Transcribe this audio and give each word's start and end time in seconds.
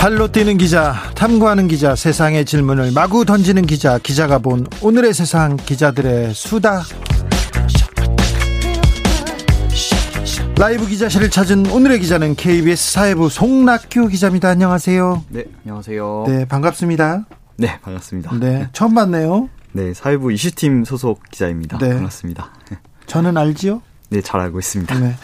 발로 0.00 0.32
뛰는 0.32 0.56
기자, 0.56 0.94
탐구하는 1.14 1.68
기자, 1.68 1.94
세상의 1.94 2.46
질문을 2.46 2.92
마구 2.92 3.26
던지는 3.26 3.66
기자, 3.66 3.98
기자가 3.98 4.38
본 4.38 4.66
오늘의 4.80 5.12
세상 5.12 5.58
기자들의 5.58 6.32
수다. 6.32 6.84
라이브 10.56 10.86
기자실을 10.86 11.28
찾은 11.28 11.66
오늘의 11.70 12.00
기자는 12.00 12.34
KBS 12.34 12.92
사회부 12.92 13.28
송낙규 13.28 14.08
기자입니다. 14.08 14.48
안녕하세요. 14.48 15.24
네, 15.28 15.44
안녕하세요. 15.64 16.24
네, 16.26 16.44
반갑습니다. 16.46 17.26
네, 17.58 17.78
반갑습니다. 17.82 18.38
네, 18.40 18.70
처음 18.72 18.94
봤네요. 18.94 19.50
네, 19.72 19.92
사회부 19.92 20.32
이슈팀 20.32 20.86
소속 20.86 21.20
기자입니다. 21.30 21.76
네. 21.76 21.90
반갑습니다. 21.90 22.50
저는 23.04 23.36
알지요? 23.36 23.82
네, 24.08 24.22
잘 24.22 24.40
알고 24.40 24.60
있습니다. 24.60 24.98
네. 24.98 25.14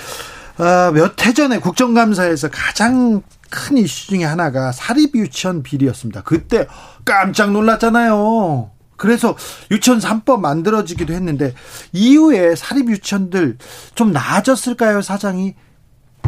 어, 0.58 0.90
몇해 0.92 1.32
전에 1.34 1.60
국정감사에서 1.60 2.48
가장 2.50 3.22
큰 3.50 3.78
이슈 3.78 4.08
중에 4.08 4.24
하나가 4.24 4.72
사립 4.72 5.14
유치원 5.14 5.62
비리였습니다. 5.62 6.22
그때 6.22 6.66
깜짝 7.04 7.52
놀랐잖아요. 7.52 8.70
그래서 8.96 9.36
유치원 9.70 10.00
3법 10.00 10.40
만들어지기도 10.40 11.12
했는데 11.12 11.54
이후에 11.92 12.56
사립 12.56 12.88
유치원들 12.90 13.58
좀 13.94 14.12
나아졌을까요, 14.12 15.02
사장이? 15.02 15.54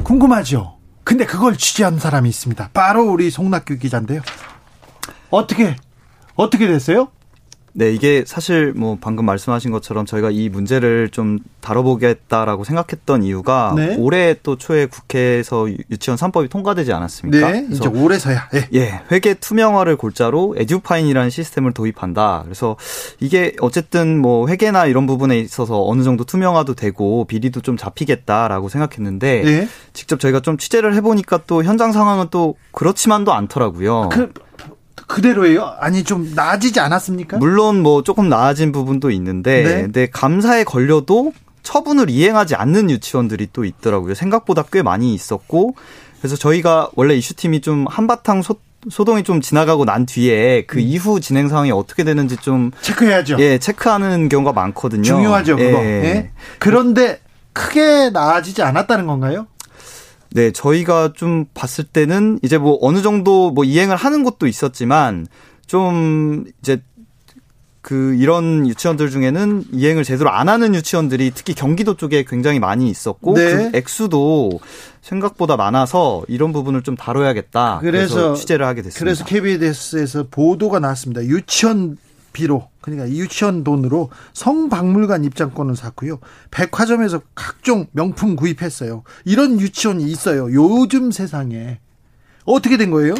궁금하죠. 0.02 0.78
근데 1.04 1.24
그걸 1.24 1.56
취재한 1.56 1.98
사람이 1.98 2.28
있습니다. 2.28 2.70
바로 2.74 3.10
우리 3.10 3.30
송낙규 3.30 3.78
기자인데요. 3.78 4.20
어떻게 5.30 5.76
어떻게 6.34 6.66
됐어요? 6.66 7.08
네, 7.78 7.92
이게 7.92 8.24
사실 8.26 8.72
뭐 8.74 8.98
방금 9.00 9.24
말씀하신 9.24 9.70
것처럼 9.70 10.04
저희가 10.04 10.32
이 10.32 10.48
문제를 10.48 11.10
좀 11.10 11.38
다뤄보겠다라고 11.60 12.64
생각했던 12.64 13.22
이유가 13.22 13.72
네. 13.76 13.94
올해 13.96 14.34
또 14.42 14.58
초에 14.58 14.86
국회에서 14.86 15.68
유치원 15.88 16.18
3법이 16.18 16.50
통과되지 16.50 16.92
않았습니까? 16.92 17.52
네, 17.52 17.68
이제 17.70 17.86
올해서야. 17.86 18.48
예. 18.54 18.68
예, 18.74 19.00
회계 19.12 19.34
투명화를 19.34 19.96
골자로 19.96 20.56
에듀파인이라는 20.58 21.30
시스템을 21.30 21.72
도입한다. 21.72 22.42
그래서 22.46 22.74
이게 23.20 23.54
어쨌든 23.60 24.20
뭐 24.20 24.48
회계나 24.48 24.86
이런 24.86 25.06
부분에 25.06 25.38
있어서 25.38 25.86
어느 25.86 26.02
정도 26.02 26.24
투명화도 26.24 26.74
되고 26.74 27.26
비리도 27.26 27.60
좀 27.60 27.76
잡히겠다라고 27.76 28.68
생각했는데 28.68 29.42
네. 29.44 29.68
직접 29.92 30.18
저희가 30.18 30.40
좀 30.40 30.58
취재를 30.58 30.96
해보니까 30.96 31.42
또 31.46 31.62
현장 31.62 31.92
상황은 31.92 32.26
또 32.32 32.56
그렇지만도 32.72 33.32
않더라고요. 33.32 34.08
그 34.10 34.32
그대로예요? 35.06 35.76
아니 35.80 36.04
좀 36.04 36.32
나아지지 36.34 36.80
않았습니까? 36.80 37.38
물론 37.38 37.82
뭐 37.82 38.02
조금 38.02 38.28
나아진 38.28 38.72
부분도 38.72 39.10
있는데 39.10 39.62
네. 39.62 39.82
근데 39.82 40.08
감사에 40.10 40.64
걸려도 40.64 41.32
처분을 41.62 42.08
이행하지 42.10 42.54
않는 42.54 42.90
유치원들이 42.90 43.48
또 43.52 43.64
있더라고요. 43.64 44.14
생각보다 44.14 44.64
꽤 44.72 44.82
많이 44.82 45.14
있었고 45.14 45.74
그래서 46.18 46.36
저희가 46.36 46.90
원래 46.94 47.14
이슈팀이 47.14 47.60
좀 47.60 47.86
한바탕 47.88 48.42
소, 48.42 48.56
소동이 48.90 49.22
좀 49.22 49.40
지나가고 49.40 49.84
난 49.84 50.06
뒤에 50.06 50.64
그 50.66 50.78
음. 50.78 50.80
이후 50.80 51.20
진행 51.20 51.48
상황이 51.48 51.70
어떻게 51.70 52.04
되는지 52.04 52.36
좀 52.38 52.70
체크해야죠. 52.80 53.36
예, 53.40 53.58
체크하는 53.58 54.28
경우가 54.28 54.52
많거든요. 54.52 55.02
중요하죠, 55.02 55.56
그거. 55.56 55.78
예. 55.78 56.04
예. 56.04 56.30
그런데 56.58 57.20
크게 57.52 58.10
나아지지 58.10 58.62
않았다는 58.62 59.06
건가요? 59.06 59.46
네, 60.30 60.50
저희가 60.52 61.12
좀 61.14 61.46
봤을 61.54 61.84
때는 61.84 62.38
이제 62.42 62.58
뭐 62.58 62.78
어느 62.80 63.02
정도 63.02 63.50
뭐 63.50 63.64
이행을 63.64 63.96
하는 63.96 64.24
곳도 64.24 64.46
있었지만 64.46 65.26
좀 65.66 66.44
이제 66.60 66.80
그 67.80 68.14
이런 68.16 68.66
유치원들 68.66 69.08
중에는 69.08 69.64
이행을 69.72 70.04
제대로 70.04 70.30
안 70.30 70.48
하는 70.48 70.74
유치원들이 70.74 71.32
특히 71.34 71.54
경기도 71.54 71.96
쪽에 71.96 72.24
굉장히 72.24 72.58
많이 72.58 72.90
있었고 72.90 73.34
네. 73.34 73.70
그 73.70 73.76
액수도 73.76 74.60
생각보다 75.00 75.56
많아서 75.56 76.22
이런 76.28 76.52
부분을 76.52 76.82
좀 76.82 76.96
다뤄야겠다. 76.96 77.78
그래서, 77.80 78.14
그래서 78.14 78.34
취재를 78.34 78.66
하게 78.66 78.82
됐습니다. 78.82 78.98
그래서 78.98 79.24
KBS에서 79.24 80.26
보도가 80.30 80.80
나왔습니다. 80.80 81.24
유치원 81.24 81.96
비로 82.38 82.68
그러니까 82.80 83.08
유치원 83.08 83.64
돈으로 83.64 84.10
성박물관 84.32 85.24
입장권을 85.24 85.74
샀고요. 85.74 86.20
백화점에서 86.52 87.20
각종 87.34 87.86
명품 87.90 88.36
구입했어요. 88.36 89.02
이런 89.24 89.58
유치원이 89.58 90.04
있어요. 90.04 90.52
요즘 90.52 91.10
세상에 91.10 91.80
어떻게 92.44 92.76
된 92.76 92.92
거예요? 92.92 93.14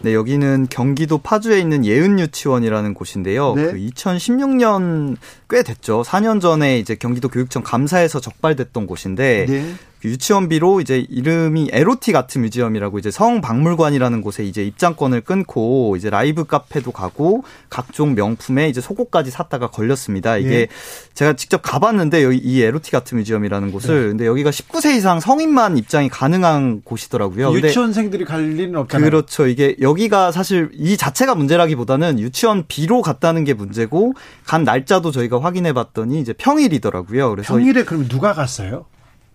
네, 0.00 0.12
여기는 0.12 0.66
경기도 0.70 1.16
파주에 1.16 1.58
있는 1.58 1.84
예은유치원이라는 1.84 2.92
곳인데요. 2.92 3.54
네. 3.54 3.72
그 3.72 3.78
2016년 3.78 5.16
꽤 5.48 5.62
됐죠. 5.62 6.02
4년 6.02 6.40
전에 6.40 6.78
이제 6.78 6.94
경기도 6.94 7.28
교육청 7.28 7.62
감사에서 7.62 8.20
적발됐던 8.20 8.86
곳인데 8.86 9.46
네. 9.48 9.74
그 10.00 10.08
유치원비로 10.08 10.80
이제 10.80 11.04
이름이 11.08 11.70
Erotic 11.72 12.12
Art 12.12 12.42
Museum이라고 12.42 12.98
이제 12.98 13.10
성박물관이라는 13.10 14.22
곳에 14.22 14.44
이제 14.44 14.64
입장권을 14.64 15.22
끊고 15.22 15.96
이제 15.96 16.08
라이브 16.08 16.44
카페도 16.44 16.92
가고 16.92 17.42
각종 17.68 18.14
명품에 18.14 18.68
이제 18.68 18.80
속옷까지 18.80 19.30
샀다가 19.30 19.68
걸렸습니다. 19.68 20.36
이게 20.36 20.48
네. 20.48 20.66
제가 21.14 21.32
직접 21.34 21.62
가봤는데 21.62 22.22
여기 22.22 22.38
이 22.38 22.62
Erotic 22.62 22.90
Art 22.90 23.18
Museum이라는 23.18 23.72
곳을 23.72 24.02
네. 24.02 24.08
근데 24.08 24.26
여기가 24.26 24.50
19세 24.50 24.96
이상 24.96 25.20
성인만 25.20 25.76
입장이 25.76 26.08
가능한 26.08 26.82
곳이더라고요. 26.84 27.52
유치원생들이 27.52 28.24
갈 28.24 28.58
일은 28.58 28.76
없잖아요. 28.76 29.10
그렇죠. 29.10 29.46
이게 29.46 29.76
여기가 29.80 30.30
사실 30.30 30.70
이 30.74 30.96
자체가 30.96 31.34
문제라기보다는 31.34 32.20
유치원 32.20 32.64
비로 32.68 33.02
갔다는 33.02 33.44
게 33.44 33.54
문제고 33.54 34.14
간 34.44 34.62
날짜도 34.62 35.10
저희가 35.10 35.42
확인해 35.42 35.72
봤더니 35.72 36.20
이제 36.20 36.32
평일이더라고요. 36.32 37.30
그래서 37.30 37.54
평일에 37.54 37.84
그럼 37.84 38.08
누가 38.08 38.32
갔어요? 38.32 38.86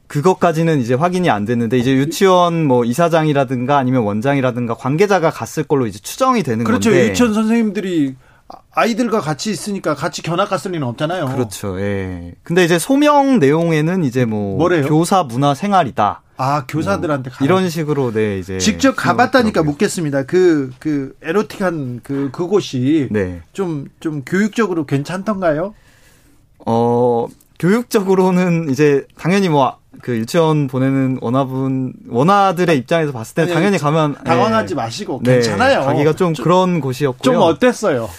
그것까지는 0.08 0.80
이제 0.80 0.94
확인이 0.94 1.30
안 1.30 1.46
됐는데 1.46 1.78
이제 1.78 1.94
유치원 1.94 2.66
뭐 2.66 2.86
이사장이라든가 2.86 3.78
아니면 3.78 4.04
원장이라든가 4.04 4.76
관계자가 4.76 5.30
갔을 5.32 5.64
걸로 5.64 5.88
이제 5.88 6.00
추정이 6.00 6.44
되는 6.44 6.64
그렇죠. 6.64 6.90
건데. 6.90 7.06
그렇죠. 7.06 7.12
유치원 7.12 7.34
선생님들이 7.34 8.16
아이들과 8.72 9.22
같이 9.22 9.52
있으니까 9.52 9.96
같이 9.96 10.22
견학 10.22 10.50
갔을 10.50 10.72
리는 10.72 10.86
없잖아요. 10.88 11.28
그렇죠. 11.28 11.80
예. 11.80 12.34
근데 12.44 12.64
이제 12.64 12.80
소명 12.80 13.40
내용에는 13.40 14.04
이제 14.04 14.26
뭐 14.26 14.58
뭐래요? 14.58 14.88
교사 14.88 15.24
문화 15.24 15.54
생활이다. 15.54 16.22
아 16.36 16.66
교사들한테 16.68 17.30
뭐 17.30 17.46
이런 17.46 17.70
식으로 17.70 18.12
네 18.12 18.40
이제 18.40 18.58
직접 18.58 18.96
가봤다니까 18.96 19.64
묻겠습니다. 19.64 20.24
그그 20.24 20.74
그 20.80 21.16
에로틱한 21.22 22.02
그 22.04 22.30
그곳이 22.32 23.08
네. 23.12 23.42
좀좀 23.54 23.86
좀 24.00 24.24
교육적으로 24.26 24.86
괜찮던가요? 24.86 25.76
어 26.66 27.28
교육적으로는 27.60 28.70
이제 28.72 29.06
당연히 29.18 29.50
뭐 29.50 29.78
그 30.02 30.18
유치원 30.18 30.68
보내는 30.68 31.20
원화분 31.22 31.94
원화들의 32.10 32.78
입장에서 32.78 33.12
봤을 33.12 33.36
때 33.36 33.54
당연히 33.54 33.78
가면 33.78 34.16
당황하지 34.24 34.74
네. 34.74 34.76
마시고 34.76 35.20
괜찮아요. 35.20 35.80
네, 35.80 35.86
가기가 35.86 36.14
좀, 36.14 36.34
좀 36.34 36.44
그런 36.44 36.82
곳이었고요. 36.82 37.22
좀 37.22 37.42
어땠어요? 37.42 38.10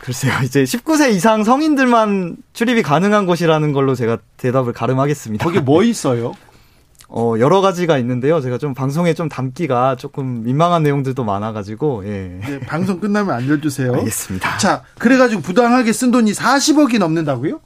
글쎄요, 0.00 0.32
이제 0.42 0.64
19세 0.64 1.12
이상 1.12 1.44
성인들만 1.44 2.36
출입이 2.54 2.82
가능한 2.82 3.26
곳이라는 3.26 3.72
걸로 3.72 3.94
제가 3.94 4.18
대답을 4.36 4.72
가름하겠습니다. 4.72 5.44
거기 5.44 5.60
뭐 5.60 5.82
있어요? 5.84 6.34
어, 7.14 7.34
여러 7.38 7.60
가지가 7.60 7.98
있는데요. 7.98 8.40
제가 8.40 8.56
좀 8.56 8.72
방송에 8.72 9.12
좀 9.12 9.28
담기가 9.28 9.96
조금 9.96 10.42
민망한 10.44 10.82
내용들도 10.82 11.22
많아가지고, 11.22 12.04
예. 12.06 12.40
네, 12.42 12.58
방송 12.60 12.98
끝나면 13.00 13.34
알려주세요. 13.34 13.92
알겠습니다. 13.94 14.56
자, 14.56 14.82
그래가지고 14.98 15.42
부당하게 15.42 15.92
쓴 15.92 16.10
돈이 16.10 16.32
40억이 16.32 16.98
넘는다고요? 16.98 17.60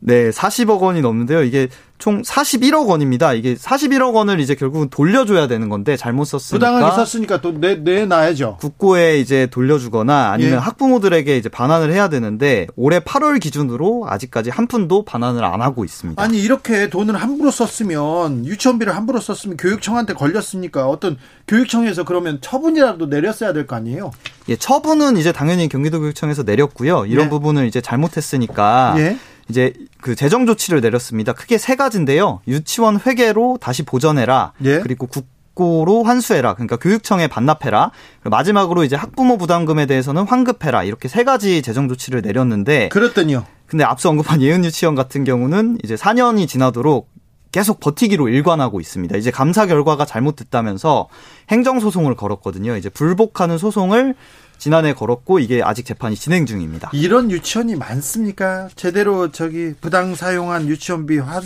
네, 0.00 0.28
40억 0.28 0.80
원이 0.82 1.00
넘는데요. 1.00 1.42
이게 1.44 1.68
총 1.98 2.22
41억 2.22 2.88
원입니다. 2.88 3.32
이게 3.32 3.54
41억 3.54 4.14
원을 4.14 4.40
이제 4.40 4.54
결국은 4.54 4.88
돌려줘야 4.90 5.46
되는 5.46 5.68
건데 5.68 5.96
잘못 5.96 6.24
썼으니까 6.24 6.66
부당하게 6.72 6.96
썼으니까 6.96 7.40
또내 7.40 7.76
내놔야죠. 7.76 8.58
국고에 8.60 9.20
이제 9.20 9.46
돌려주거나 9.46 10.30
아니면 10.32 10.54
예. 10.54 10.56
학부모들에게 10.56 11.36
이제 11.36 11.48
반환을 11.48 11.92
해야 11.92 12.08
되는데 12.08 12.66
올해 12.76 12.98
8월 12.98 13.40
기준으로 13.40 14.06
아직까지 14.08 14.50
한 14.50 14.66
푼도 14.66 15.04
반환을 15.04 15.44
안 15.44 15.62
하고 15.62 15.84
있습니다. 15.84 16.20
아니 16.22 16.42
이렇게 16.42 16.90
돈을 16.90 17.14
함부로 17.16 17.50
썼으면 17.50 18.44
유치원비를 18.44 18.94
함부로 18.94 19.20
썼으면 19.20 19.56
교육청한테 19.56 20.14
걸렸으니까 20.14 20.88
어떤 20.88 21.16
교육청에서 21.48 22.04
그러면 22.04 22.38
처분이라도 22.40 23.06
내렸어야 23.06 23.52
될 23.52 23.64
거 23.66 23.76
아니에요? 23.76 24.10
예, 24.50 24.56
처분은 24.56 25.16
이제 25.16 25.32
당연히 25.32 25.68
경기도교육청에서 25.70 26.42
내렸고요. 26.42 27.06
이런 27.06 27.26
예. 27.26 27.30
부분을 27.30 27.66
이제 27.66 27.80
잘못했으니까. 27.80 28.94
예. 28.98 29.16
이제 29.48 29.72
그 30.00 30.14
재정 30.14 30.46
조치를 30.46 30.80
내렸습니다. 30.80 31.32
크게 31.32 31.58
세 31.58 31.76
가지인데요. 31.76 32.40
유치원 32.48 32.98
회계로 32.98 33.58
다시 33.60 33.82
보전해라. 33.82 34.52
예. 34.64 34.80
그리고 34.80 35.06
국 35.06 35.26
고로 35.54 36.02
환수해라. 36.02 36.54
그러니까 36.54 36.76
교육청에 36.76 37.28
반납해라. 37.28 37.92
마지막으로 38.24 38.84
이제 38.84 38.96
학부모 38.96 39.38
부담금에 39.38 39.86
대해서는 39.86 40.24
환급해라. 40.24 40.82
이렇게 40.82 41.08
세 41.08 41.22
가지 41.24 41.62
재정 41.62 41.88
조치를 41.88 42.22
내렸는데 42.22 42.88
그랬더니요. 42.88 43.46
근데 43.66 43.84
앞서 43.84 44.10
언급한 44.10 44.42
예은 44.42 44.64
유치원 44.64 44.94
같은 44.94 45.24
경우는 45.24 45.78
이제 45.82 45.94
4년이 45.94 46.48
지나도록 46.48 47.08
계속 47.52 47.78
버티기로 47.78 48.28
일관하고 48.28 48.80
있습니다. 48.80 49.16
이제 49.16 49.30
감사 49.30 49.64
결과가 49.66 50.04
잘못됐다면서 50.04 51.08
행정소송을 51.50 52.16
걸었거든요. 52.16 52.76
이제 52.76 52.88
불복하는 52.88 53.58
소송을 53.58 54.16
지난해 54.64 54.94
걸었고 54.94 55.40
이게 55.40 55.60
아직 55.62 55.84
재판이 55.84 56.16
진행 56.16 56.46
중입니다. 56.46 56.88
이런 56.94 57.30
유치원이 57.30 57.76
많습니까? 57.76 58.70
제대로 58.76 59.30
저기 59.30 59.74
부당 59.78 60.14
사용한 60.14 60.68
유치원비 60.68 61.18
환, 61.18 61.42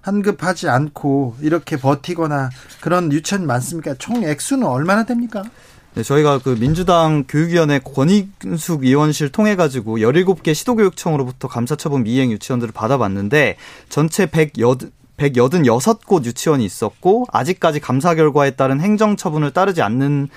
환급하지 0.00 0.70
않고 0.70 1.36
이렇게 1.42 1.76
버티거나 1.76 2.48
그런 2.80 3.12
유치원이 3.12 3.44
많습니까? 3.44 3.92
총 3.98 4.24
액수는 4.24 4.66
얼마나 4.66 5.04
됩니까? 5.04 5.42
네, 5.92 6.02
저희가 6.02 6.38
그 6.38 6.56
민주당 6.58 7.24
교육위원회 7.28 7.78
권익숙 7.78 8.80
위원실 8.80 9.28
통해 9.28 9.54
가지고 9.54 9.98
17개 9.98 10.54
시도교육청으로부터 10.54 11.48
감사처분 11.48 12.04
미행 12.04 12.32
유치원들을 12.32 12.72
받아봤는데 12.72 13.58
전체 13.90 14.24
108 14.24 14.76
186곳 15.18 16.24
유치원이 16.24 16.64
있었고 16.64 17.26
아직까지 17.30 17.80
감사 17.80 18.14
결과에 18.14 18.52
따른 18.52 18.80
행정 18.80 19.16
처분을 19.16 19.50
따르지 19.50 19.82
않는 19.82 20.30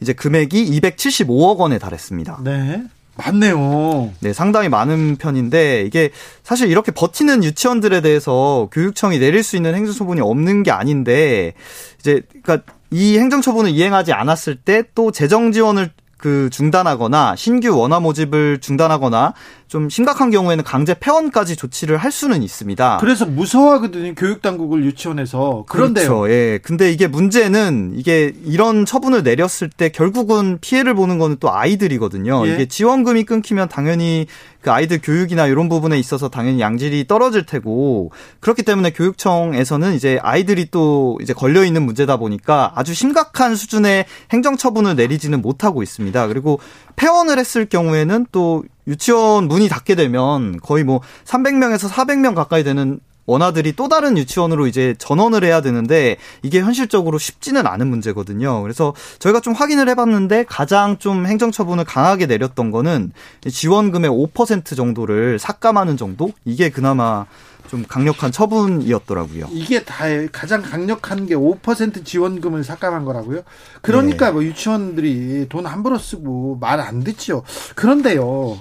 이제 0.00 0.12
금액이 0.12 0.80
275억 0.80 1.58
원에 1.58 1.78
달했습니다. 1.78 2.40
네. 2.44 2.82
많네요. 3.16 4.12
네, 4.20 4.32
상당히 4.32 4.68
많은 4.68 5.16
편인데 5.16 5.82
이게 5.82 6.10
사실 6.42 6.70
이렇게 6.70 6.90
버티는 6.90 7.44
유치원들에 7.44 8.00
대해서 8.00 8.68
교육청이 8.72 9.18
내릴 9.18 9.42
수 9.42 9.56
있는 9.56 9.74
행정처분이 9.74 10.20
없는 10.22 10.62
게 10.62 10.70
아닌데 10.70 11.52
이제 11.98 12.22
그러니까 12.42 12.72
이 12.90 13.18
행정처분을 13.18 13.70
이행하지 13.72 14.12
않았을 14.12 14.56
때 14.56 14.82
또 14.94 15.10
재정 15.12 15.52
지원을 15.52 15.90
그 16.16 16.50
중단하거나 16.50 17.36
신규 17.36 17.76
원화 17.78 18.00
모집을 18.00 18.58
중단하거나 18.60 19.34
좀 19.70 19.88
심각한 19.88 20.32
경우에는 20.32 20.64
강제 20.64 20.94
폐원까지 20.94 21.54
조치를 21.54 21.96
할 21.96 22.10
수는 22.10 22.42
있습니다. 22.42 22.98
그래서 23.00 23.24
무서워하거든요. 23.24 24.14
교육 24.16 24.42
당국을 24.42 24.84
유치원에서. 24.84 25.64
그런데요. 25.68 26.08
그렇죠. 26.08 26.28
예. 26.28 26.58
근데 26.60 26.90
이게 26.90 27.06
문제는 27.06 27.92
이게 27.94 28.32
이런 28.44 28.84
처분을 28.84 29.22
내렸을 29.22 29.70
때 29.70 29.88
결국은 29.88 30.58
피해를 30.60 30.94
보는 30.94 31.20
거는 31.20 31.36
또 31.38 31.54
아이들이거든요. 31.54 32.48
예. 32.48 32.54
이게 32.54 32.66
지원금이 32.66 33.22
끊기면 33.22 33.68
당연히 33.68 34.26
그 34.60 34.72
아이들 34.72 35.00
교육이나 35.00 35.46
이런 35.46 35.68
부분에 35.68 35.96
있어서 36.00 36.28
당연히 36.28 36.60
양질이 36.60 37.06
떨어질 37.06 37.46
테고 37.46 38.10
그렇기 38.40 38.64
때문에 38.64 38.90
교육청에서는 38.90 39.94
이제 39.94 40.18
아이들이 40.20 40.66
또 40.72 41.16
이제 41.22 41.32
걸려 41.32 41.64
있는 41.64 41.84
문제다 41.84 42.16
보니까 42.16 42.72
아주 42.74 42.92
심각한 42.92 43.54
수준의 43.54 44.06
행정 44.32 44.56
처분을 44.56 44.96
내리지는 44.96 45.40
못하고 45.40 45.84
있습니다. 45.84 46.26
그리고 46.26 46.58
폐원을 46.96 47.38
했을 47.38 47.66
경우에는 47.66 48.26
또 48.32 48.64
유치원 48.86 49.48
문이 49.48 49.68
닫게 49.68 49.94
되면 49.94 50.58
거의 50.60 50.84
뭐 50.84 51.00
300명에서 51.24 51.88
400명 51.88 52.34
가까이 52.34 52.64
되는 52.64 53.00
원아들이 53.26 53.74
또 53.76 53.88
다른 53.88 54.18
유치원으로 54.18 54.66
이제 54.66 54.94
전원을 54.98 55.44
해야 55.44 55.60
되는데 55.60 56.16
이게 56.42 56.60
현실적으로 56.60 57.16
쉽지는 57.18 57.64
않은 57.66 57.86
문제거든요. 57.86 58.60
그래서 58.62 58.92
저희가 59.20 59.40
좀 59.40 59.52
확인을 59.52 59.88
해봤는데 59.90 60.46
가장 60.48 60.98
좀 60.98 61.26
행정처분을 61.26 61.84
강하게 61.84 62.26
내렸던 62.26 62.72
거는 62.72 63.12
지원금의 63.48 64.10
5% 64.10 64.74
정도를 64.74 65.38
삭감하는 65.38 65.96
정도? 65.96 66.32
이게 66.44 66.70
그나마 66.70 67.26
좀 67.68 67.84
강력한 67.88 68.32
처분이었더라고요. 68.32 69.46
이게 69.52 69.84
다 69.84 70.06
가장 70.32 70.60
강력한 70.60 71.26
게 71.26 71.36
5% 71.36 72.04
지원금을 72.04 72.64
삭감한 72.64 73.04
거라고요? 73.04 73.42
그러니까 73.80 74.26
네. 74.26 74.32
뭐 74.32 74.42
유치원들이 74.42 75.46
돈 75.48 75.66
함부로 75.66 75.98
쓰고 75.98 76.58
말 76.60 76.80
안 76.80 77.04
듣죠. 77.04 77.44
그런데요. 77.76 78.58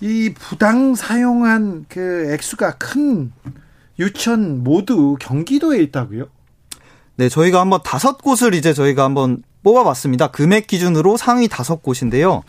이 0.00 0.32
부당 0.34 0.94
사용한 0.94 1.86
그 1.88 2.32
액수가 2.32 2.72
큰 2.78 3.32
유치원 3.98 4.64
모두 4.64 5.16
경기도에 5.20 5.82
있다고요? 5.82 6.26
네, 7.16 7.28
저희가 7.28 7.60
한번 7.60 7.80
다섯 7.84 8.18
곳을 8.18 8.54
이제 8.54 8.72
저희가 8.72 9.04
한번 9.04 9.42
뽑아봤습니다. 9.62 10.28
금액 10.28 10.66
기준으로 10.66 11.18
상위 11.18 11.48
다섯 11.48 11.82
곳인데요. 11.82 12.42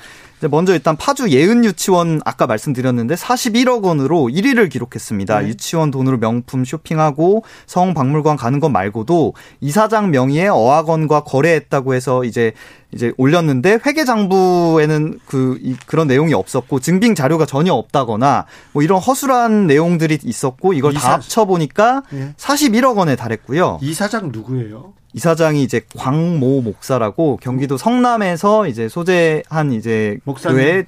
먼저 0.50 0.74
일단 0.74 0.96
파주 0.96 1.30
예은 1.30 1.66
유치원 1.66 2.22
아까 2.26 2.48
말씀드렸는데 2.48 3.16
41억 3.16 3.84
원으로 3.84 4.30
1위를 4.32 4.72
기록했습니다. 4.72 5.42
네. 5.42 5.48
유치원 5.50 5.92
돈으로 5.92 6.18
명품 6.18 6.66
쇼핑하고 6.66 7.44
성 7.68 7.94
박물관 7.94 8.38
가는 8.38 8.60
것 8.60 8.70
말고도 8.70 9.34
이사장 9.60 10.10
명의의 10.10 10.48
어학원과 10.48 11.26
거래했다고 11.26 11.94
해서 11.94 12.24
이제 12.24 12.54
이제 12.94 13.14
올렸는데 13.18 13.80
회계 13.86 14.04
장부에는 14.06 15.20
그 15.26 15.58
이, 15.62 15.76
그런 15.86 16.08
내용이 16.08 16.34
없었고 16.34 16.80
증빙 16.80 17.16
자료가 17.16 17.46
전혀 17.46 17.74
없다거나 17.74 18.46
뭐 18.74 18.84
이런 18.84 19.00
허술한 19.00 19.68
내용들이 19.68 20.20
있었고 20.24 20.74
이걸 20.74 20.94
이사... 20.94 21.08
다 21.08 21.14
합쳐 21.14 21.46
보니까 21.46 22.04
네. 22.12 22.34
41억 22.38 22.98
원에 22.98 23.16
달했고요. 23.16 23.80
이 23.82 23.94
사장 23.94 24.32
누구예요? 24.32 24.94
이사장이 25.14 25.64
이제 25.64 25.82
광모 25.98 26.62
목사라고 26.62 27.38
경기도 27.42 27.78
성남에서 27.78 28.68
이제 28.68 28.88
소재한 28.88 29.74
이제 29.74 30.20
목사님. 30.24 30.58
교회 30.58 30.86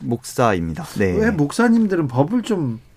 목사입니다. 0.00 0.84
네. 0.98 1.16
왜 1.16 1.30
목사님들은 1.30 2.08
법을 2.08 2.42
좀 2.42 2.80
어, 2.82 2.91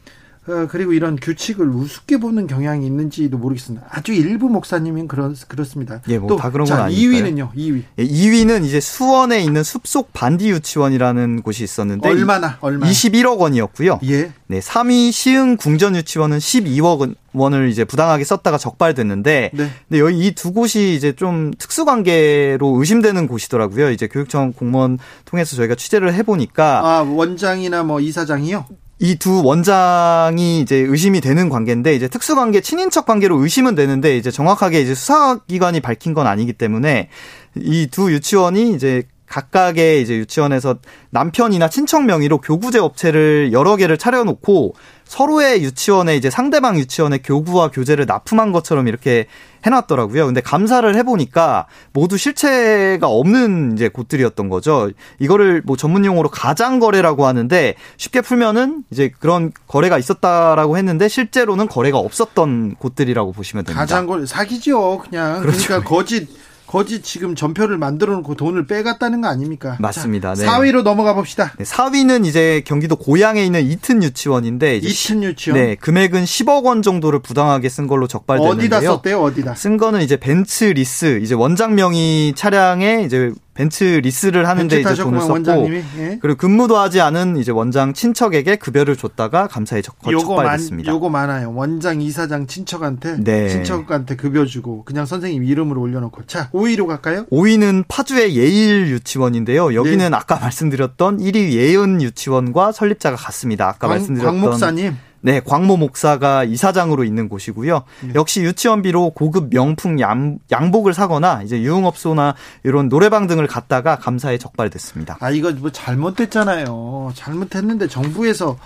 그리고 0.70 0.94
이런 0.94 1.16
규칙을 1.16 1.68
우습게 1.70 2.18
보는 2.18 2.46
경향이 2.46 2.86
있는지도 2.86 3.38
모르겠습니다. 3.40 3.88
아주 3.90 4.14
일부 4.14 4.48
목사님은 4.50 5.08
그렇, 5.08 5.34
그렇습니다. 5.48 6.02
예, 6.08 6.20
뭐 6.20 6.38
다 6.38 6.52
그런 6.52 6.68
건 6.68 6.80
아니에요. 6.82 7.10
2위는요, 7.10 7.54
2위. 7.56 7.84
예, 7.98 8.04
2위는 8.06 8.64
이제 8.64 8.80
수원에 8.80 9.42
있는 9.42 9.64
숲속 9.64 10.14
반디 10.14 10.50
유치원이라는 10.50 11.42
곳이 11.42 11.64
있었는데. 11.64 12.08
얼마나, 12.08 12.58
얼마나? 12.62 12.92
21억 12.92 13.40
원이었고요. 13.40 14.00
예. 14.06 14.32
네, 14.48 14.60
3위 14.60 15.12
시흥 15.12 15.58
궁전 15.58 15.96
유치원은 15.96 16.38
12억 16.38 17.16
원을 17.34 17.70
이제 17.70 17.84
부당하게 17.84 18.24
썼다가 18.24 18.58
적발됐는데. 18.60 19.52
네. 19.54 19.70
근데 19.90 20.00
여기 20.00 20.28
이 20.28 20.36
두 20.36 20.54
곳이 20.54 20.94
이제 20.94 21.14
좀 21.14 21.52
특수 21.58 21.86
관계로 21.86 22.78
의심되는 22.80 23.28
곳이더라고요. 23.28 23.90
이제 23.90 24.08
교육청 24.08 24.54
공무원 24.54 25.00
통해서 25.26 25.56
저희가 25.56 25.74
취재를 25.76 26.14
해 26.14 26.22
보니까. 26.24 26.82
아, 26.86 27.02
원장이나 27.02 27.84
뭐 27.84 28.00
이사장이요? 28.00 28.66
이 29.00 29.16
두 29.18 29.44
원장이 29.44 30.62
이제 30.62 30.78
의심이 30.78 31.20
되는 31.20 31.50
관계인데 31.50 31.96
이제 31.96 32.08
특수관계 32.08 32.62
친인척 32.62 33.06
관계로 33.06 33.38
의심은 33.44 33.76
되는데 33.76 34.16
이제 34.18 34.32
정확하게 34.32 34.82
이제 34.82 34.96
수사기관이 34.96 35.82
밝힌 35.82 36.14
건 36.14 36.28
아니기 36.28 36.54
때문에 36.54 37.10
이 37.58 37.88
두 37.92 38.12
유치원이 38.12 38.74
이제 38.74 39.04
각각의 39.36 40.02
이제 40.02 40.16
유치원에서 40.16 40.78
남편이나 41.10 41.68
친척 41.68 42.06
명의로 42.06 42.40
교구제 42.40 42.80
업체를 42.80 43.50
여러 43.52 43.76
개를 43.76 43.98
차려놓고 43.98 44.76
서로의 45.04 45.62
유치원에 45.62 46.16
이제 46.16 46.30
상대방 46.30 46.78
유치원의 46.78 47.22
교구와 47.22 47.70
교재를 47.70 48.06
납품한 48.06 48.54
것처럼 48.54 48.88
이렇게 48.88 49.26
해놨더라고요. 49.66 50.26
근데 50.28 50.40
감사를 50.40 50.96
해보니까 50.96 51.68
모두 51.92 52.18
실체가 52.18 53.08
없는 53.08 53.74
이제 53.74 53.90
곳들이었던 53.90 54.48
거죠. 54.48 54.90
이거를 55.20 55.62
뭐 55.66 55.76
전문 55.76 56.06
용어로 56.06 56.30
가장 56.30 56.80
거래라고 56.80 57.26
하는데 57.26 57.76
쉽게 57.98 58.22
풀면은 58.22 58.84
이제 58.90 59.12
그런 59.20 59.52
거래가 59.68 59.98
있었다라고 59.98 60.78
했는데 60.78 61.10
실제로는 61.10 61.68
거래가 61.68 61.98
없었던 61.98 62.76
곳들이라고 62.80 63.34
보시면 63.34 63.66
됩니다. 63.66 63.82
가장 63.82 64.08
거래 64.08 64.26
사기죠, 64.26 65.00
그냥. 65.00 65.42
그렇죠. 65.42 65.68
그러니까 65.68 65.90
거짓 65.90 66.28
거짓 66.68 67.04
지금 67.04 67.36
전표를 67.36 67.78
만들어 67.78 68.14
놓고 68.16 68.36
돈을 68.36 68.66
빼갔다는 68.68 69.22
거 69.22 69.28
아닙니까? 69.28 69.78
맞습니다. 69.80 70.36
자, 70.36 70.44
네. 70.44 70.48
4위로 70.48 70.84
넘어가 70.84 71.14
봅시다. 71.14 71.54
네, 71.58 71.64
4위는 71.64 72.26
이제 72.26 72.62
경기도 72.66 72.96
고양에 72.96 73.44
있는 73.46 73.66
이튼 73.66 74.02
유치원인데 74.02 74.78
이튼 74.78 75.24
유치원. 75.24 75.60
네, 75.60 75.76
금액은 75.76 76.24
10억 76.24 76.66
원 76.66 76.82
정도를 76.82 77.20
부당하게 77.20 77.70
쓴 77.70 77.88
걸로 77.88 78.08
적발됐는데요. 78.08 78.58
어디다 78.58 78.82
썼대요? 78.82 79.22
어디다? 79.22 79.56
쓴 79.56 79.78
거는 79.78 80.02
이제 80.02 80.18
벤츠 80.18 80.66
리스, 80.66 81.20
이제 81.22 81.36
원장 81.36 81.76
명의 81.76 82.34
차량에 82.36 83.04
이제 83.06 83.32
벤츠 83.56 83.86
리스를 83.86 84.48
하는데 84.50 84.82
이제 84.82 84.96
돈을 84.96 85.22
썼고 85.22 85.74
예. 85.98 86.20
그리고 86.22 86.38
근무도 86.38 86.78
하지 86.78 87.00
않은 87.00 87.38
이제 87.38 87.54
원장 87.54 87.94
친척에게 87.94 88.58
급여를 88.58 88.98
줬다가 88.98 89.48
감사에 89.48 89.82
적발됐습니다. 89.82 90.92
요거 90.92 91.10
많아요. 91.10 91.54
원장 91.56 92.02
이사장 92.02 92.48
친척한테 92.48 93.16
네. 93.24 93.48
친척한테 93.48 94.18
급여 94.18 94.46
주고 94.46 94.84
그냥 94.84 95.06
선생님 95.06 95.46
이름으로 95.46 95.80
올려놓고 95.80 96.26
자 96.26 96.50
5위로 96.52 96.86
갈까요? 96.86 97.26
5위는 97.28 97.86
파주의 97.88 98.36
예일 98.36 98.90
유치원인데요. 98.90 99.74
여기는 99.74 99.98
네. 100.12 100.16
아까 100.16 100.36
말씀드렸던 100.40 101.20
1위 101.20 101.54
예은 101.54 102.02
유치원과 102.02 102.74
설립자가 102.74 103.16
같습니다. 103.16 103.70
아까 103.70 103.88
광, 103.88 103.90
말씀드렸던 103.92 104.42
광 104.42 104.50
목사님 104.50 104.98
네, 105.26 105.40
광모 105.40 105.78
목사가 105.78 106.44
이사장으로 106.44 107.04
있는 107.04 107.30
곳이고요. 107.30 107.84
네. 108.04 108.12
역시 108.14 108.44
유치원비로 108.44 109.14
고급 109.16 109.50
명품 109.50 110.00
양, 110.00 110.38
양복을 110.52 110.94
사거나 110.94 111.42
이제 111.42 111.60
유흥업소나 111.60 112.36
이런 112.64 112.90
노래방 112.90 113.26
등을 113.26 113.48
갔다가 113.48 113.98
감사에 113.98 114.38
적발됐습니다. 114.38 115.18
아, 115.20 115.32
이거 115.32 115.52
뭐 115.54 115.72
잘못됐잖아요. 115.72 117.14
잘못했는데 117.16 117.88
정부에서 117.88 118.60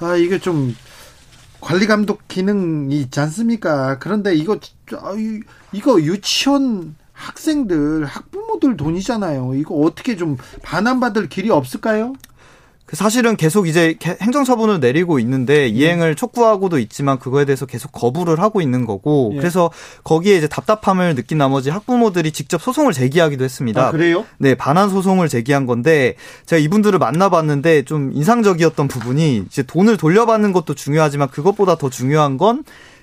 아, 0.00 0.16
이게 0.16 0.38
좀 0.38 0.74
관리 1.60 1.86
감독 1.86 2.26
기능이 2.28 2.98
있지 2.98 3.20
않습니까? 3.20 3.98
그런데 3.98 4.34
이거 4.34 4.58
아, 4.94 5.12
이거 5.72 6.00
유치원 6.00 6.94
학생들 7.12 8.06
학부모들 8.06 8.78
돈이잖아요. 8.78 9.54
이거 9.56 9.74
어떻게 9.74 10.16
좀 10.16 10.38
반환받을 10.62 11.28
길이 11.28 11.50
없을까요? 11.50 12.14
그 12.86 12.94
사실은 12.94 13.36
계속 13.36 13.66
이제 13.66 13.96
행정처분을 14.00 14.78
내리고 14.78 15.18
있는데 15.18 15.66
이행을 15.66 16.14
촉구하고도 16.14 16.78
있지만 16.78 17.18
그거에 17.18 17.44
대해서 17.44 17.66
계속 17.66 17.90
거부를 17.90 18.40
하고 18.40 18.60
있는 18.60 18.86
거고 18.86 19.32
예. 19.34 19.38
그래서 19.38 19.70
거기에 20.04 20.36
이제 20.36 20.46
답답함을 20.46 21.16
느낀 21.16 21.38
나머지 21.38 21.68
학부모들이 21.68 22.30
직접 22.30 22.62
소송을 22.62 22.92
제기하기도 22.92 23.42
했습니다. 23.42 23.88
아, 23.88 23.90
그래요? 23.90 24.24
네, 24.38 24.54
반환 24.54 24.88
소송을 24.88 25.28
제기한 25.28 25.66
건데 25.66 26.14
제가 26.46 26.60
이분들을 26.60 26.96
만나봤는데 27.00 27.82
좀 27.82 28.12
인상적이었던 28.14 28.86
부분이 28.86 29.44
이제 29.48 29.64
돈을 29.64 29.96
돌려받는 29.96 30.52
것도 30.52 30.74
중요하지만 30.74 31.28
그것보다 31.28 31.76
더 31.76 31.90
중요한 31.90 32.38
건 32.38 32.62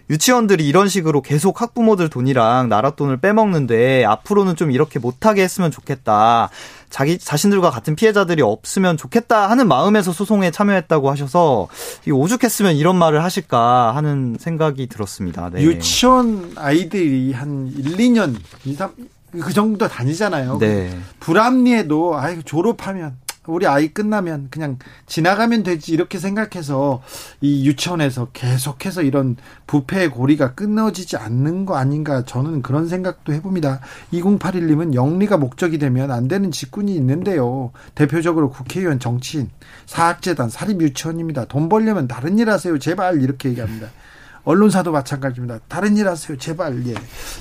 유치원들이 0.09 0.67
이런 0.67 0.89
식으로 0.89 1.21
계속 1.21 1.61
학부모들 1.61 2.09
돈이랑 2.09 2.69
나라 2.69 2.91
돈을 2.91 3.17
빼먹는데 3.17 4.05
앞으로는 4.05 4.55
좀 4.55 4.71
이렇게 4.71 4.99
못하게 4.99 5.43
했으면 5.43 5.71
좋겠다. 5.71 6.49
자기 6.89 7.17
자신들과 7.17 7.71
같은 7.71 7.95
피해자들이 7.95 8.43
없으면 8.43 8.97
좋겠다 8.97 9.49
하는 9.49 9.67
마음에서 9.67 10.11
소송에 10.11 10.51
참여했다고 10.51 11.09
하셔서 11.09 11.67
오죽했으면 12.07 12.75
이런 12.75 12.97
말을 12.97 13.23
하실까 13.23 13.95
하는 13.95 14.37
생각이 14.39 14.87
들었습니다. 14.87 15.49
네. 15.49 15.63
유치원 15.63 16.51
아이들이 16.55 17.33
한 17.33 17.73
1, 17.75 17.97
2년, 17.97 18.35
2, 18.65 18.75
3, 18.75 18.91
그 19.41 19.53
정도 19.53 19.87
다니잖아요. 19.87 20.59
네. 20.59 20.95
불합리해도 21.19 22.15
아이 22.15 22.43
졸업하면 22.43 23.17
우리 23.45 23.67
아이 23.67 23.89
끝나면 23.89 24.47
그냥 24.49 24.77
지나가면 25.05 25.63
되지 25.63 25.91
이렇게 25.91 26.17
생각해서 26.17 27.01
이 27.41 27.67
유치원에서 27.67 28.29
계속해서 28.31 29.01
이런 29.01 29.35
부패의 29.67 30.11
고리가 30.11 30.53
끊어지지 30.53 31.17
않는 31.17 31.65
거 31.65 31.75
아닌가 31.75 32.23
저는 32.23 32.61
그런 32.61 32.87
생각도 32.87 33.33
해봅니다. 33.33 33.81
2081님은 34.13 34.93
영리가 34.93 35.37
목적이 35.37 35.77
되면 35.77 36.11
안 36.11 36.27
되는 36.27 36.51
직군이 36.51 36.95
있는데요. 36.95 37.71
대표적으로 37.95 38.49
국회의원 38.49 38.99
정치인 38.99 39.49
사학재단 39.85 40.49
사립유치원입니다. 40.49 41.45
돈 41.45 41.67
벌려면 41.67 42.07
다른 42.07 42.39
일 42.39 42.49
하세요. 42.49 42.79
제발 42.79 43.21
이렇게 43.21 43.49
얘기합니다. 43.49 43.89
언론사도 44.45 44.91
마찬가지입니다. 44.91 45.59
다른 45.67 45.95
일 45.97 46.07
하세요. 46.07 46.37
제발. 46.37 46.85
예. 46.87 46.93